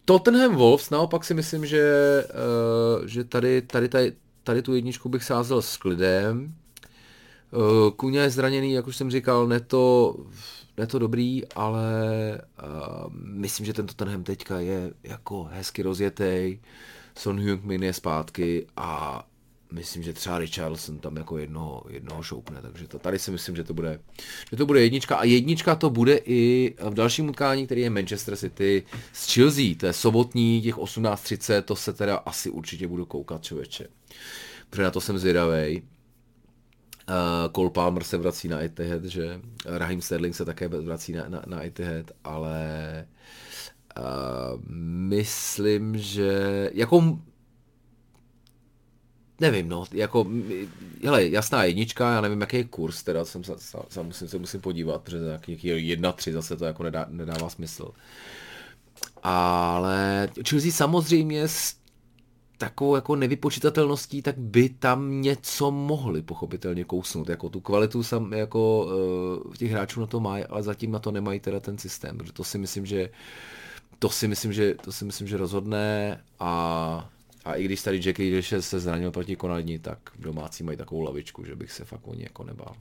Tottenham 0.05 0.57
Wolves 0.57 0.91
naopak 0.91 1.25
si 1.25 1.35
myslím, 1.35 1.67
že, 1.67 1.85
uh, 3.01 3.07
že 3.07 3.25
tady, 3.25 3.63
tady, 3.63 3.89
tady, 3.89 4.13
tady 4.45 4.63
tu 4.63 4.75
jedničku 4.75 5.09
bych 5.09 5.25
sázel 5.25 5.63
s 5.63 5.77
klidem. 5.77 6.55
Uh, 7.51 7.91
Kuňa 7.91 8.23
je 8.23 8.31
zraněný, 8.31 8.73
jak 8.73 8.87
už 8.87 8.97
jsem 8.97 9.11
říkal, 9.11 9.47
neto, 9.47 10.17
neto 10.77 10.99
dobrý, 10.99 11.49
ale 11.49 11.85
uh, 12.63 13.13
myslím, 13.15 13.67
že 13.67 13.73
ten 13.73 13.87
Tottenham 13.87 14.23
teďka 14.23 14.61
je 14.61 14.93
jako 15.03 15.45
hezky 15.53 15.83
rozjetý. 15.83 16.59
Son 17.17 17.41
Heung-min 17.41 17.83
je 17.83 17.93
zpátky 17.93 18.67
a 18.77 19.23
myslím, 19.73 20.03
že 20.03 20.13
třeba 20.13 20.39
Richarlison 20.39 20.99
tam 20.99 21.17
jako 21.17 21.39
jednoho, 21.39 21.83
jednoho 21.89 22.23
šoupne, 22.23 22.63
takže 22.63 22.89
to, 22.89 22.99
tady 22.99 23.19
si 23.19 23.31
myslím, 23.31 23.57
že 23.57 23.65
to 23.65 23.75
bude, 23.75 24.01
že 24.51 24.57
to 24.57 24.67
bude 24.67 24.83
jednička. 24.83 25.17
A 25.17 25.25
jednička 25.25 25.75
to 25.75 25.91
bude 25.91 26.17
i 26.17 26.75
v 26.81 26.95
dalším 26.95 27.29
utkání, 27.29 27.67
který 27.67 27.81
je 27.81 27.91
Manchester 27.91 28.37
City 28.37 28.83
s 29.13 29.35
Chelsea, 29.35 29.75
to 29.77 29.87
je 29.87 29.93
sobotní, 29.93 30.63
těch 30.63 30.77
18.30, 30.77 31.63
to 31.63 31.77
se 31.77 31.93
teda 31.93 32.17
asi 32.17 32.51
určitě 32.51 32.89
budu 32.89 33.07
koukat, 33.07 33.45
člověče, 33.45 33.87
protože 34.71 34.83
na 34.83 34.91
to 34.91 35.01
jsem 35.01 35.19
zvědavej. 35.19 35.83
Uh, 37.09 37.53
Cole 37.53 37.71
Palmer 37.71 38.05
se 38.05 38.17
vrací 38.17 38.49
na 38.49 38.63
Etihad, 38.63 39.05
že? 39.05 39.41
Raheem 39.67 40.01
Sterling 40.01 40.35
se 40.35 40.45
také 40.45 40.69
vrací 40.69 41.13
na, 41.13 41.29
na, 41.29 41.43
na 41.47 41.65
Etihad, 41.67 42.11
ale 42.25 43.07
uh, 43.99 44.61
myslím, 45.09 45.99
že 45.99 46.71
jako 46.75 47.19
Nevím, 49.41 49.69
no, 49.69 49.85
jako, 49.93 50.27
hele, 51.05 51.29
jasná 51.29 51.65
jednička, 51.65 52.13
já 52.13 52.21
nevím, 52.21 52.41
jaký 52.41 52.57
je 52.57 52.65
kurz, 52.65 53.03
teda 53.03 53.25
jsem 53.25 53.45
se, 53.45 53.53
se 53.89 54.03
musím, 54.03 54.29
se 54.29 54.39
musím 54.39 54.61
podívat, 54.61 55.03
protože 55.03 55.19
nějaký 55.19 55.89
jedna, 55.89 56.13
tři 56.13 56.33
zase 56.33 56.57
to 56.57 56.65
jako 56.65 56.83
nedá, 56.83 57.07
nedává 57.09 57.49
smysl. 57.49 57.91
Ale 59.23 60.29
Chelsea 60.49 60.73
samozřejmě 60.73 61.49
s 61.49 61.75
takovou 62.59 62.95
jako 62.95 63.17
nevypočitatelností, 63.17 64.23
tak 64.23 64.39
by 64.39 64.69
tam 64.69 65.21
něco 65.21 65.71
mohli 65.71 66.23
pochopitelně 66.23 66.85
kousnout. 66.85 67.29
Jako 67.29 67.49
tu 67.49 67.61
kvalitu 67.61 68.03
sam, 68.03 68.33
jako 68.33 68.87
uh, 69.47 69.55
těch 69.55 69.71
hráčů 69.71 70.01
na 70.01 70.07
to 70.07 70.21
mají, 70.21 70.45
ale 70.45 70.63
zatím 70.63 70.91
na 70.91 70.99
to 70.99 71.11
nemají 71.11 71.41
teda 71.41 71.61
ten 71.61 71.79
systém, 71.79 72.19
protože 72.19 72.33
to 72.33 72.45
si 72.45 72.59
myslím, 72.59 72.87
že 72.87 73.11
to 73.99 74.09
si 74.09 74.29
myslím, 74.29 74.53
že, 74.53 74.75
to 74.75 74.93
si 74.93 75.05
myslím, 75.05 75.29
že 75.29 75.37
rozhodne 75.37 76.21
a 76.41 77.11
a 77.45 77.55
i 77.55 77.65
když 77.65 77.83
tady 77.83 78.01
Jackie 78.05 78.31
když 78.31 78.55
se 78.61 78.81
zranil 78.81 79.11
proti 79.11 79.37
Konadní, 79.37 79.79
tak 79.79 79.99
domácí 80.19 80.65
mají 80.65 80.79
takovou 80.79 81.01
lavičku, 81.01 81.45
že 81.45 81.57
bych 81.57 81.73
se 81.73 81.85
fakt 81.85 82.09
o 82.09 82.15
ně 82.15 82.23
jako 82.23 82.45
nebál. 82.45 82.77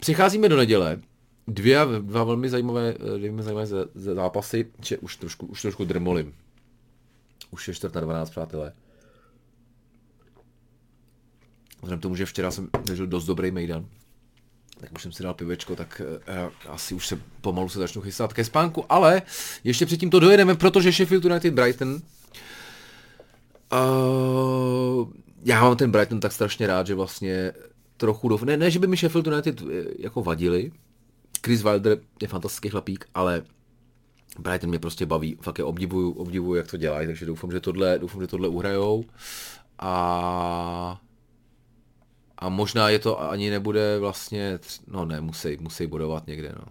Přicházíme 0.00 0.48
do 0.48 0.56
neděle. 0.56 1.00
Dvě, 1.48 1.78
dva 2.00 2.24
velmi 2.24 2.48
zajímavé, 2.48 2.94
dvě 3.16 3.42
zajímavé 3.42 3.66
zápasy, 3.94 4.66
že 4.82 4.98
už 4.98 5.16
trošku, 5.16 5.46
už 5.46 5.62
trošku 5.62 5.84
drmolím. 5.84 6.34
Už 7.50 7.68
je 7.68 7.74
čtvrt 7.74 7.94
na 7.94 8.00
12, 8.00 8.30
přátelé. 8.30 8.72
Vzhledem 11.76 12.00
tomu, 12.00 12.16
že 12.16 12.26
včera 12.26 12.50
jsem 12.50 12.68
zažil 12.88 13.06
dost 13.06 13.24
dobrý 13.24 13.50
mejdan, 13.50 13.86
tak 14.80 14.92
už 14.92 15.02
jsem 15.02 15.12
si 15.12 15.22
dal 15.22 15.34
pivečko, 15.34 15.76
tak 15.76 16.02
uh, 16.28 16.72
asi 16.72 16.94
už 16.94 17.06
se 17.06 17.20
pomalu 17.40 17.68
se 17.68 17.78
začnu 17.78 18.02
chystat 18.02 18.32
ke 18.32 18.44
spánku, 18.44 18.92
ale 18.92 19.22
ještě 19.64 19.86
předtím 19.86 20.10
to 20.10 20.20
dojedeme, 20.20 20.54
protože 20.54 20.92
Sheffield 20.92 21.24
United 21.24 21.54
Brighton 21.54 22.00
Uh, 23.72 25.12
já 25.44 25.62
mám 25.62 25.76
ten 25.76 25.90
Brighton 25.90 26.20
tak 26.20 26.32
strašně 26.32 26.66
rád, 26.66 26.86
že 26.86 26.94
vlastně 26.94 27.52
trochu 27.96 28.28
do... 28.28 28.38
Ne, 28.44 28.56
ne, 28.56 28.70
že 28.70 28.78
by 28.78 28.86
mi 28.86 28.96
Sheffield 28.96 29.26
United 29.26 29.62
eh, 29.62 29.84
jako 29.98 30.22
vadili. 30.22 30.72
Chris 31.44 31.62
Wilder 31.62 31.98
je 32.22 32.28
fantastický 32.28 32.68
chlapík, 32.68 33.04
ale 33.14 33.42
Brighton 34.38 34.70
mě 34.70 34.78
prostě 34.78 35.06
baví. 35.06 35.38
Fakt 35.40 35.58
je 35.58 35.64
obdivuju, 35.64 36.10
obdivuju, 36.10 36.54
jak 36.54 36.70
to 36.70 36.76
dělají, 36.76 37.06
takže 37.06 37.26
doufám, 37.26 37.50
že 37.50 37.60
tohle, 37.60 37.98
doufám, 37.98 38.20
že 38.20 38.26
tohle 38.26 38.48
uhrajou. 38.48 39.04
A 39.78 41.00
a 42.38 42.48
možná 42.48 42.88
je 42.88 42.98
to 42.98 43.30
ani 43.30 43.50
nebude 43.50 43.98
vlastně, 43.98 44.58
no 44.86 45.04
ne, 45.04 45.20
musí, 45.20 45.56
musí 45.60 45.86
bodovat 45.86 46.26
někde, 46.26 46.52
no 46.56 46.64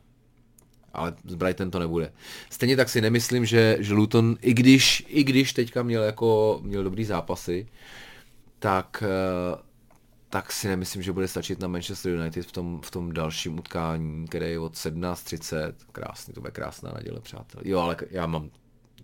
ale 0.94 1.14
z 1.26 1.36
Brighton 1.36 1.72
to 1.72 1.80
nebude. 1.80 2.14
Stejně 2.50 2.76
tak 2.76 2.90
si 2.90 3.02
nemyslím, 3.02 3.46
že, 3.46 3.78
že 3.80 3.94
Luton, 3.94 4.38
i 4.42 4.54
když, 4.54 5.06
i 5.08 5.24
když 5.24 5.54
teďka 5.54 5.84
měl, 5.84 6.04
jako, 6.04 6.60
měl 6.64 6.84
dobrý 6.84 7.06
zápasy, 7.06 7.68
tak, 8.60 9.04
eh, 9.06 9.58
tak 10.30 10.52
si 10.52 10.68
nemyslím, 10.68 11.04
že 11.04 11.12
bude 11.12 11.28
stačit 11.28 11.60
na 11.60 11.68
Manchester 11.68 12.12
United 12.12 12.46
v 12.46 12.52
tom, 12.52 12.82
v 12.82 12.92
tom 12.92 13.12
dalším 13.12 13.60
utkání, 13.60 14.28
které 14.28 14.50
je 14.50 14.60
od 14.60 14.74
17.30. 14.74 15.74
Krásný, 15.92 16.34
to 16.34 16.42
bude 16.42 16.52
krásná 16.52 16.92
neděle, 16.98 17.20
přátel. 17.20 17.62
Jo, 17.66 17.80
ale 17.80 17.98
já 18.12 18.28
mám, 18.28 18.50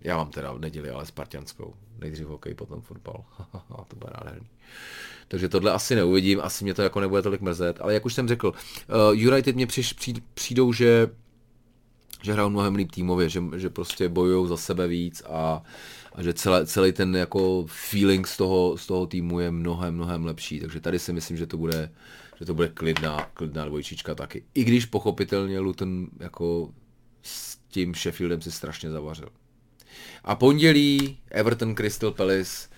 já 0.00 0.16
mám 0.16 0.30
teda 0.30 0.52
v 0.52 0.58
neděli, 0.58 0.90
ale 0.90 1.06
spartianskou. 1.06 1.74
Nejdřív 1.98 2.26
hokej, 2.26 2.54
potom 2.54 2.80
fotbal. 2.80 3.24
to 3.88 3.96
bude 3.96 4.12
nádherný. 4.18 4.48
Takže 5.28 5.48
tohle 5.48 5.72
asi 5.72 5.94
neuvidím, 5.94 6.40
asi 6.40 6.64
mě 6.64 6.74
to 6.74 6.82
jako 6.82 7.00
nebude 7.00 7.22
tolik 7.22 7.40
mrzet, 7.40 7.80
ale 7.80 7.94
jak 7.94 8.06
už 8.06 8.14
jsem 8.14 8.28
řekl, 8.28 8.52
uh, 8.52 9.14
United 9.14 9.56
mě 9.56 9.66
přijdou, 10.34 10.72
že 10.72 11.08
že 12.22 12.32
hrajou 12.32 12.50
mnohem 12.50 12.74
líp 12.74 12.92
týmově, 12.92 13.28
že, 13.28 13.42
že 13.56 13.70
prostě 13.70 14.08
bojují 14.08 14.48
za 14.48 14.56
sebe 14.56 14.86
víc 14.86 15.22
a, 15.28 15.62
a 16.14 16.22
že 16.22 16.34
celé, 16.34 16.66
celý 16.66 16.92
ten 16.92 17.16
jako 17.16 17.64
feeling 17.68 18.26
z 18.26 18.36
toho, 18.36 18.76
z 18.76 18.86
toho 18.86 19.06
týmu 19.06 19.40
je 19.40 19.50
mnohem, 19.50 19.94
mnohem 19.94 20.24
lepší. 20.24 20.60
Takže 20.60 20.80
tady 20.80 20.98
si 20.98 21.12
myslím, 21.12 21.36
že 21.36 21.46
to 21.46 21.56
bude, 21.56 21.90
že 22.38 22.44
to 22.44 22.54
bude 22.54 22.68
klidná, 22.68 23.30
klidná 23.34 23.64
dvojčička 23.64 24.14
taky. 24.14 24.44
I 24.54 24.64
když 24.64 24.86
pochopitelně 24.86 25.58
Luton 25.60 26.06
jako 26.20 26.70
s 27.22 27.56
tím 27.68 27.94
Sheffieldem 27.94 28.40
si 28.40 28.52
strašně 28.52 28.90
zavařil. 28.90 29.28
A 30.24 30.34
pondělí 30.34 31.18
Everton 31.30 31.74
Crystal 31.74 32.10
Palace 32.10 32.68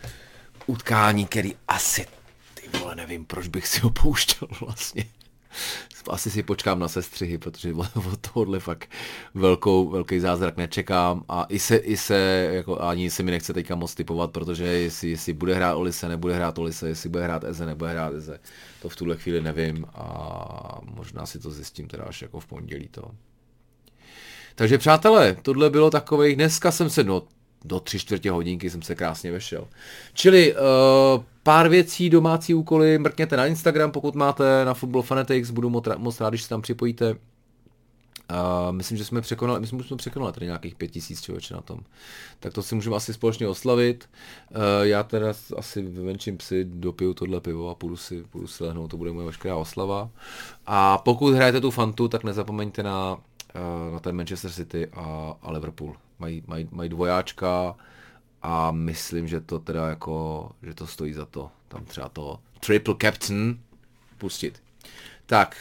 utkání, 0.66 1.26
který 1.26 1.54
asi 1.68 2.06
ty 2.54 2.78
vole, 2.78 2.94
nevím, 2.94 3.24
proč 3.24 3.48
bych 3.48 3.66
si 3.66 3.80
ho 3.80 3.90
pouštěl 3.90 4.48
vlastně 4.60 5.04
asi 6.08 6.30
si 6.30 6.42
počkám 6.42 6.78
na 6.78 6.88
sestřihy, 6.88 7.38
protože 7.38 7.74
od 7.74 8.20
tohohle 8.20 8.60
fakt 8.60 8.90
velkou, 9.34 9.88
velký 9.88 10.20
zázrak 10.20 10.56
nečekám 10.56 11.24
a 11.28 11.46
i 11.48 11.58
se, 11.58 11.76
i 11.76 11.96
se 11.96 12.50
jako 12.52 12.82
ani 12.82 13.10
se 13.10 13.22
mi 13.22 13.30
nechce 13.30 13.52
teďka 13.52 13.74
moc 13.74 13.94
typovat, 13.94 14.30
protože 14.30 14.64
jestli, 14.64 15.10
jestli 15.10 15.32
bude 15.32 15.54
hrát 15.54 15.74
Olise, 15.74 16.08
nebude 16.08 16.34
hrát 16.34 16.58
Olise, 16.58 16.88
jestli 16.88 17.08
bude 17.08 17.24
hrát 17.24 17.44
Eze, 17.44 17.66
nebude 17.66 17.90
hrát 17.90 18.14
Eze, 18.14 18.40
to 18.82 18.88
v 18.88 18.96
tuhle 18.96 19.16
chvíli 19.16 19.40
nevím 19.40 19.84
a 19.94 20.80
možná 20.84 21.26
si 21.26 21.38
to 21.38 21.50
zjistím 21.50 21.88
teda 21.88 22.04
až 22.04 22.22
jako 22.22 22.40
v 22.40 22.46
pondělí 22.46 22.88
to. 22.88 23.10
Takže 24.54 24.78
přátelé, 24.78 25.36
tohle 25.42 25.70
bylo 25.70 25.90
takových, 25.90 26.36
dneska 26.36 26.70
jsem 26.70 26.90
se, 26.90 27.04
no 27.04 27.22
do 27.64 27.80
tři 27.80 27.98
čtvrtě 27.98 28.30
hodinky 28.30 28.70
jsem 28.70 28.82
se 28.82 28.94
krásně 28.94 29.32
vešel. 29.32 29.68
Čili 30.14 30.54
uh, 30.54 30.60
pár 31.42 31.68
věcí, 31.68 32.10
domácí 32.10 32.54
úkoly, 32.54 32.98
mrkněte 32.98 33.36
na 33.36 33.46
Instagram, 33.46 33.90
pokud 33.90 34.14
máte 34.14 34.64
na 34.64 34.74
Football 34.74 35.02
Fanatics, 35.02 35.50
budu 35.50 35.70
moc, 35.70 36.20
rád, 36.20 36.28
když 36.28 36.42
se 36.42 36.48
tam 36.48 36.62
připojíte. 36.62 37.10
Uh, 37.10 37.16
myslím, 38.70 38.98
že 38.98 39.04
jsme 39.04 39.20
překonali, 39.20 39.60
myslím, 39.60 39.82
že 39.82 39.88
jsme 39.88 39.96
překonali 39.96 40.32
tady 40.32 40.46
nějakých 40.46 40.74
pět 40.74 40.88
tisíc 40.88 41.20
člověče 41.20 41.54
na 41.54 41.60
tom. 41.60 41.80
Tak 42.40 42.52
to 42.52 42.62
si 42.62 42.74
můžeme 42.74 42.96
asi 42.96 43.14
společně 43.14 43.48
oslavit. 43.48 44.10
Uh, 44.50 44.58
já 44.82 45.02
teda 45.02 45.32
asi 45.56 45.82
vyvenčím 45.82 46.38
psi, 46.38 46.64
dopiju 46.64 47.14
tohle 47.14 47.40
pivo 47.40 47.70
a 47.70 47.74
půjdu 47.74 47.96
si, 47.96 48.24
půjdu 48.30 48.46
si 48.46 48.64
lehnout, 48.64 48.90
to 48.90 48.96
bude 48.96 49.12
moje 49.12 49.26
veškerá 49.26 49.56
oslava. 49.56 50.10
A 50.66 50.98
pokud 50.98 51.34
hrajete 51.34 51.60
tu 51.60 51.70
fantu, 51.70 52.08
tak 52.08 52.24
nezapomeňte 52.24 52.82
na, 52.82 53.14
uh, 53.14 53.92
na 53.92 53.98
ten 53.98 54.16
Manchester 54.16 54.50
City 54.50 54.86
a, 54.86 55.34
a 55.42 55.50
Liverpool 55.50 55.96
mají, 56.22 56.42
mají, 56.46 56.68
mají 56.70 56.88
dvojáčka 56.88 57.74
a 58.42 58.70
myslím, 58.70 59.28
že 59.28 59.40
to 59.40 59.58
teda 59.58 59.88
jako, 59.88 60.50
že 60.62 60.74
to 60.74 60.86
stojí 60.86 61.12
za 61.12 61.26
to. 61.26 61.50
Tam 61.68 61.84
třeba 61.84 62.08
to 62.08 62.38
triple 62.60 62.94
captain 63.02 63.60
pustit. 64.18 64.62
Tak, 65.26 65.56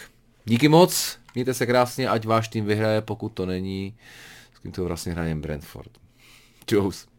díky 0.46 0.68
moc, 0.68 1.20
mějte 1.36 1.54
se 1.54 1.66
krásně, 1.66 2.10
ať 2.10 2.26
váš 2.26 2.48
tým 2.48 2.66
vyhraje, 2.66 3.02
pokud 3.02 3.30
to 3.30 3.46
není, 3.46 3.98
s 4.54 4.60
kým 4.60 4.72
to 4.72 4.86
vlastně 4.86 5.12
hrajem 5.12 5.42
Brentford. 5.42 5.92
Čus. 6.66 7.11